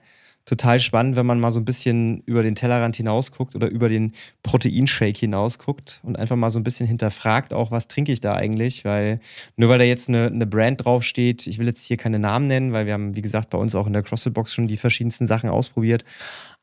total 0.45 0.79
spannend, 0.79 1.15
wenn 1.15 1.25
man 1.25 1.39
mal 1.39 1.51
so 1.51 1.59
ein 1.59 1.65
bisschen 1.65 2.21
über 2.25 2.43
den 2.43 2.55
Tellerrand 2.55 2.95
hinausguckt 2.95 3.55
oder 3.55 3.67
über 3.67 3.89
den 3.89 4.13
Proteinshake 4.43 5.17
hinausguckt 5.17 5.99
und 6.03 6.17
einfach 6.17 6.35
mal 6.35 6.51
so 6.51 6.59
ein 6.59 6.63
bisschen 6.63 6.87
hinterfragt, 6.87 7.51
auch 7.51 7.71
was 7.71 7.87
trinke 7.87 8.11
ich 8.11 8.19
da 8.19 8.35
eigentlich, 8.35 8.85
weil 8.85 9.19
nur 9.57 9.69
weil 9.69 9.79
da 9.79 9.85
jetzt 9.85 10.07
eine, 10.07 10.27
eine 10.27 10.45
Brand 10.45 10.85
draufsteht, 10.85 11.47
ich 11.47 11.57
will 11.57 11.65
jetzt 11.65 11.85
hier 11.85 11.97
keine 11.97 12.19
Namen 12.19 12.45
nennen, 12.47 12.73
weil 12.73 12.85
wir 12.85 12.93
haben, 12.93 13.15
wie 13.15 13.23
gesagt, 13.23 13.49
bei 13.49 13.57
uns 13.57 13.73
auch 13.73 13.87
in 13.87 13.93
der 13.93 14.03
CrossFit-Box 14.03 14.53
schon 14.53 14.67
die 14.67 14.77
verschiedensten 14.77 15.25
Sachen 15.25 15.49
ausprobiert. 15.49 16.05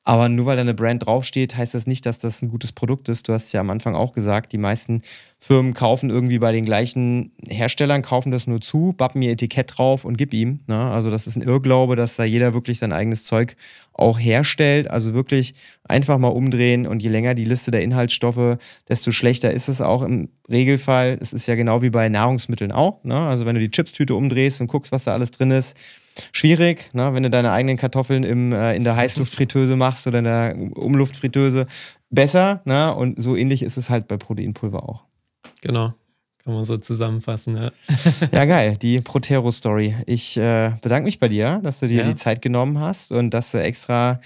Aber 0.05 0.29
nur 0.29 0.47
weil 0.47 0.57
da 0.57 0.63
eine 0.63 0.75
Brand 0.75 1.07
draufsteht, 1.07 1.57
heißt 1.57 1.75
das 1.75 1.87
nicht, 1.87 2.07
dass 2.07 2.19
das 2.19 2.43
ein 2.43 2.49
gutes 2.49 2.73
Produkt 2.73 3.09
ist. 3.09 3.29
Du 3.29 3.33
hast 3.33 3.53
ja 3.53 3.61
am 3.61 3.71
Anfang 3.71 3.95
auch 3.95 4.13
gesagt, 4.13 4.53
die 4.53 4.59
meisten 4.59 5.03
Firmen 5.39 5.75
kaufen 5.75 6.11
irgendwie 6.11 6.41
bei 6.41 6.51
den 6.51 6.65
gleichen 6.65 7.31
Herstellern, 7.49 8.03
kaufen 8.03 8.33
das 8.33 8.49
nur 8.49 8.61
zu, 8.61 8.95
bappen 8.97 9.23
ihr 9.23 9.31
Etikett 9.31 9.79
drauf 9.79 10.05
und 10.05 10.17
gib 10.19 10.35
ihm. 10.35 10.61
Ne? 10.67 10.77
Also 10.77 11.09
das 11.09 11.29
ist 11.29 11.37
ein 11.37 11.43
Irrglaube, 11.43 11.95
dass 11.95 12.17
da 12.17 12.25
jeder 12.25 12.53
wirklich 12.53 12.81
sein 12.81 12.93
eigenes 12.93 13.23
Zeug 13.23 13.57
auch 13.93 14.19
herstellt. 14.19 14.91
Also 14.91 15.15
wirklich 15.15 15.55
einfach 15.85 16.19
mal 16.19 16.29
umdrehen 16.29 16.89
und 16.89 17.01
je 17.01 17.09
länger 17.09 17.35
die 17.35 17.45
Liste 17.45 17.71
der 17.71 17.83
Inhaltsstoffe, 17.83 18.59
desto 18.89 19.13
schlechter 19.13 19.53
ist 19.53 19.69
es 19.69 19.81
auch 19.81 20.03
im 20.03 20.31
Regelfall. 20.51 21.17
Es 21.21 21.33
ist 21.33 21.47
ja 21.47 21.55
genau 21.55 21.81
wie 21.81 21.91
bei 21.91 22.09
Nahrungsmitteln 22.09 22.73
auch. 22.73 23.05
Ne? 23.05 23.21
Also 23.21 23.47
wenn 23.47 23.55
du 23.55 23.61
die 23.61 23.71
Chipstüte 23.71 24.17
umdrehst 24.17 24.61
und 24.61 24.67
guckst, 24.67 24.91
was 24.91 25.05
da 25.05 25.13
alles 25.13 25.31
drin 25.31 25.53
ist, 25.53 25.77
schwierig, 26.33 26.91
ne? 26.93 27.15
wenn 27.15 27.23
du 27.23 27.31
deine 27.31 27.53
eigenen 27.53 27.77
Kartoffeln 27.77 28.25
im, 28.25 28.53
äh, 28.53 28.75
in 28.77 28.85
der 28.85 28.97
Heißluftfritteuse 28.97 29.77
machst 29.77 30.07
oder 30.07 30.19
in 30.19 30.25
der 30.25 30.57
Umluftfritteuse, 30.75 31.67
besser. 32.11 32.63
Ne? 32.65 32.95
Und 32.95 33.23
so 33.23 33.37
ähnlich 33.37 33.63
ist 33.63 33.77
es 33.77 33.91
halt 33.91 34.09
bei 34.09 34.17
Proteinpulver 34.17 34.89
auch. 34.89 35.05
Genau. 35.63 35.95
Kann 36.45 36.55
man 36.55 36.65
so 36.65 36.77
zusammenfassen, 36.77 37.57
ja. 37.57 37.71
ja, 38.33 38.45
geil, 38.45 38.77
die 38.77 39.01
Protero-Story. 39.01 39.95
Ich 40.07 40.37
äh, 40.37 40.73
bedanke 40.83 41.05
mich 41.05 41.21
bei 41.21 41.29
dir, 41.29 41.61
dass 41.63 41.79
du 41.79 41.87
dir 41.87 42.03
ja. 42.03 42.09
die 42.09 42.17
Zeit 42.17 42.43
genommen 42.43 42.81
hast 42.81 43.13
und 43.13 43.31
dass 43.31 43.53
du 43.53 43.63
extra 43.63 44.21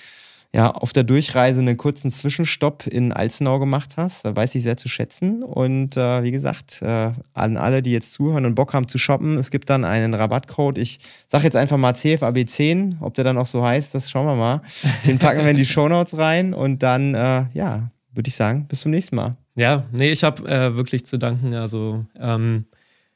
ja, 0.57 0.71
auf 0.71 0.95
der 0.95 1.05
Durchreise 1.05 1.61
einen 1.61 1.77
kurzen 1.77 2.11
Zwischenstopp 2.11 2.87
in 2.87 3.13
Alzenau 3.13 3.59
gemacht 3.59 3.99
hast. 3.99 4.25
Da 4.25 4.35
weiß 4.35 4.55
ich 4.55 4.63
sehr 4.63 4.79
zu 4.79 4.89
schätzen. 4.89 5.43
Und 5.43 5.99
äh, 5.99 6.23
wie 6.23 6.31
gesagt, 6.31 6.81
äh, 6.81 7.13
an 7.35 7.59
alle, 7.59 7.83
die 7.83 7.93
jetzt 7.93 8.15
zuhören 8.15 8.47
und 8.47 8.55
Bock 8.55 8.73
haben 8.73 8.89
zu 8.89 8.97
shoppen, 8.97 9.37
es 9.37 9.51
gibt 9.51 9.69
dann 9.69 9.85
einen 9.85 10.15
Rabattcode. 10.15 10.79
Ich 10.79 10.99
sage 11.29 11.45
jetzt 11.45 11.57
einfach 11.57 11.77
mal 11.77 11.93
CFAB10, 11.93 13.03
ob 13.03 13.13
der 13.13 13.25
dann 13.25 13.37
auch 13.37 13.45
so 13.45 13.63
heißt, 13.63 13.95
das 13.95 14.11
schauen 14.11 14.25
wir 14.25 14.35
mal. 14.35 14.63
Den 15.07 15.19
packen 15.19 15.41
wir 15.41 15.51
in 15.51 15.59
die 15.59 15.67
Shownotes 15.67 16.17
rein 16.17 16.55
und 16.55 16.83
dann, 16.83 17.15
äh, 17.15 17.45
ja, 17.53 17.91
würde 18.15 18.29
ich 18.29 18.35
sagen, 18.35 18.67
bis 18.67 18.81
zum 18.81 18.93
nächsten 18.93 19.17
Mal. 19.17 19.37
Ja, 19.57 19.85
nee, 19.93 20.11
ich 20.11 20.25
habe 20.25 20.49
äh, 20.49 20.75
wirklich 20.75 21.05
zu 21.05 21.19
danken. 21.19 21.53
Also 21.53 22.07
ähm, 22.19 22.65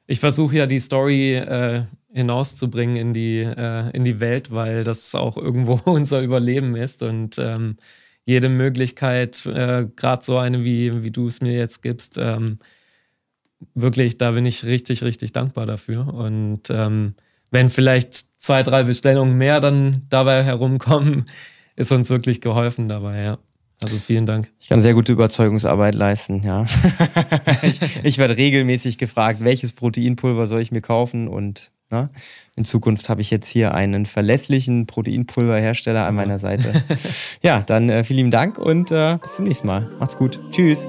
ich 0.06 0.20
versuche 0.20 0.56
ja 0.56 0.66
die 0.66 0.78
Story 0.78 1.36
äh, 1.36 1.84
hinauszubringen 2.12 2.96
in 2.96 3.12
die, 3.12 3.40
äh, 3.40 3.90
in 3.90 4.04
die 4.04 4.20
Welt, 4.20 4.50
weil 4.50 4.84
das 4.84 5.14
auch 5.14 5.36
irgendwo 5.36 5.80
unser 5.90 6.20
Überleben 6.20 6.76
ist 6.76 7.02
und 7.02 7.38
ähm, 7.38 7.76
jede 8.24 8.48
Möglichkeit, 8.48 9.44
äh, 9.46 9.86
gerade 9.96 10.24
so 10.24 10.36
eine 10.36 10.64
wie, 10.64 11.02
wie 11.02 11.10
du 11.10 11.26
es 11.26 11.40
mir 11.40 11.52
jetzt 11.52 11.82
gibst, 11.82 12.16
ähm, 12.18 12.58
wirklich, 13.74 14.18
da 14.18 14.32
bin 14.32 14.46
ich 14.46 14.64
richtig, 14.64 15.02
richtig 15.02 15.32
dankbar 15.32 15.66
dafür. 15.66 16.12
Und 16.12 16.70
ähm, 16.70 17.14
wenn 17.50 17.68
vielleicht 17.68 18.40
zwei, 18.40 18.62
drei 18.62 18.84
Bestellungen 18.84 19.36
mehr 19.36 19.60
dann 19.60 20.06
dabei 20.08 20.42
herumkommen, 20.44 21.24
ist 21.76 21.92
uns 21.92 22.10
wirklich 22.10 22.40
geholfen 22.40 22.88
dabei, 22.88 23.22
ja. 23.22 23.38
Also 23.82 23.96
vielen 23.96 24.26
Dank. 24.26 24.52
Ich 24.58 24.68
kann 24.68 24.82
sehr 24.82 24.92
gute 24.92 25.12
Überzeugungsarbeit 25.12 25.94
leisten, 25.94 26.42
ja. 26.42 26.66
ich, 27.62 27.80
ich 28.02 28.18
werde 28.18 28.36
regelmäßig 28.36 28.98
gefragt, 28.98 29.42
welches 29.42 29.72
Proteinpulver 29.72 30.46
soll 30.46 30.60
ich 30.60 30.70
mir 30.70 30.82
kaufen 30.82 31.28
und 31.28 31.70
na? 31.90 32.08
In 32.56 32.64
Zukunft 32.64 33.08
habe 33.08 33.20
ich 33.20 33.30
jetzt 33.30 33.48
hier 33.48 33.74
einen 33.74 34.06
verlässlichen 34.06 34.86
Proteinpulverhersteller 34.86 36.06
an 36.06 36.14
meiner 36.14 36.38
Seite. 36.38 36.82
ja, 37.42 37.62
dann 37.62 37.88
äh, 37.88 38.04
vielen 38.04 38.18
lieben 38.18 38.30
Dank 38.30 38.58
und 38.58 38.90
äh, 38.90 39.18
bis 39.20 39.36
zum 39.36 39.44
nächsten 39.46 39.66
Mal. 39.66 39.90
Macht's 39.98 40.16
gut. 40.16 40.40
Tschüss. 40.50 40.86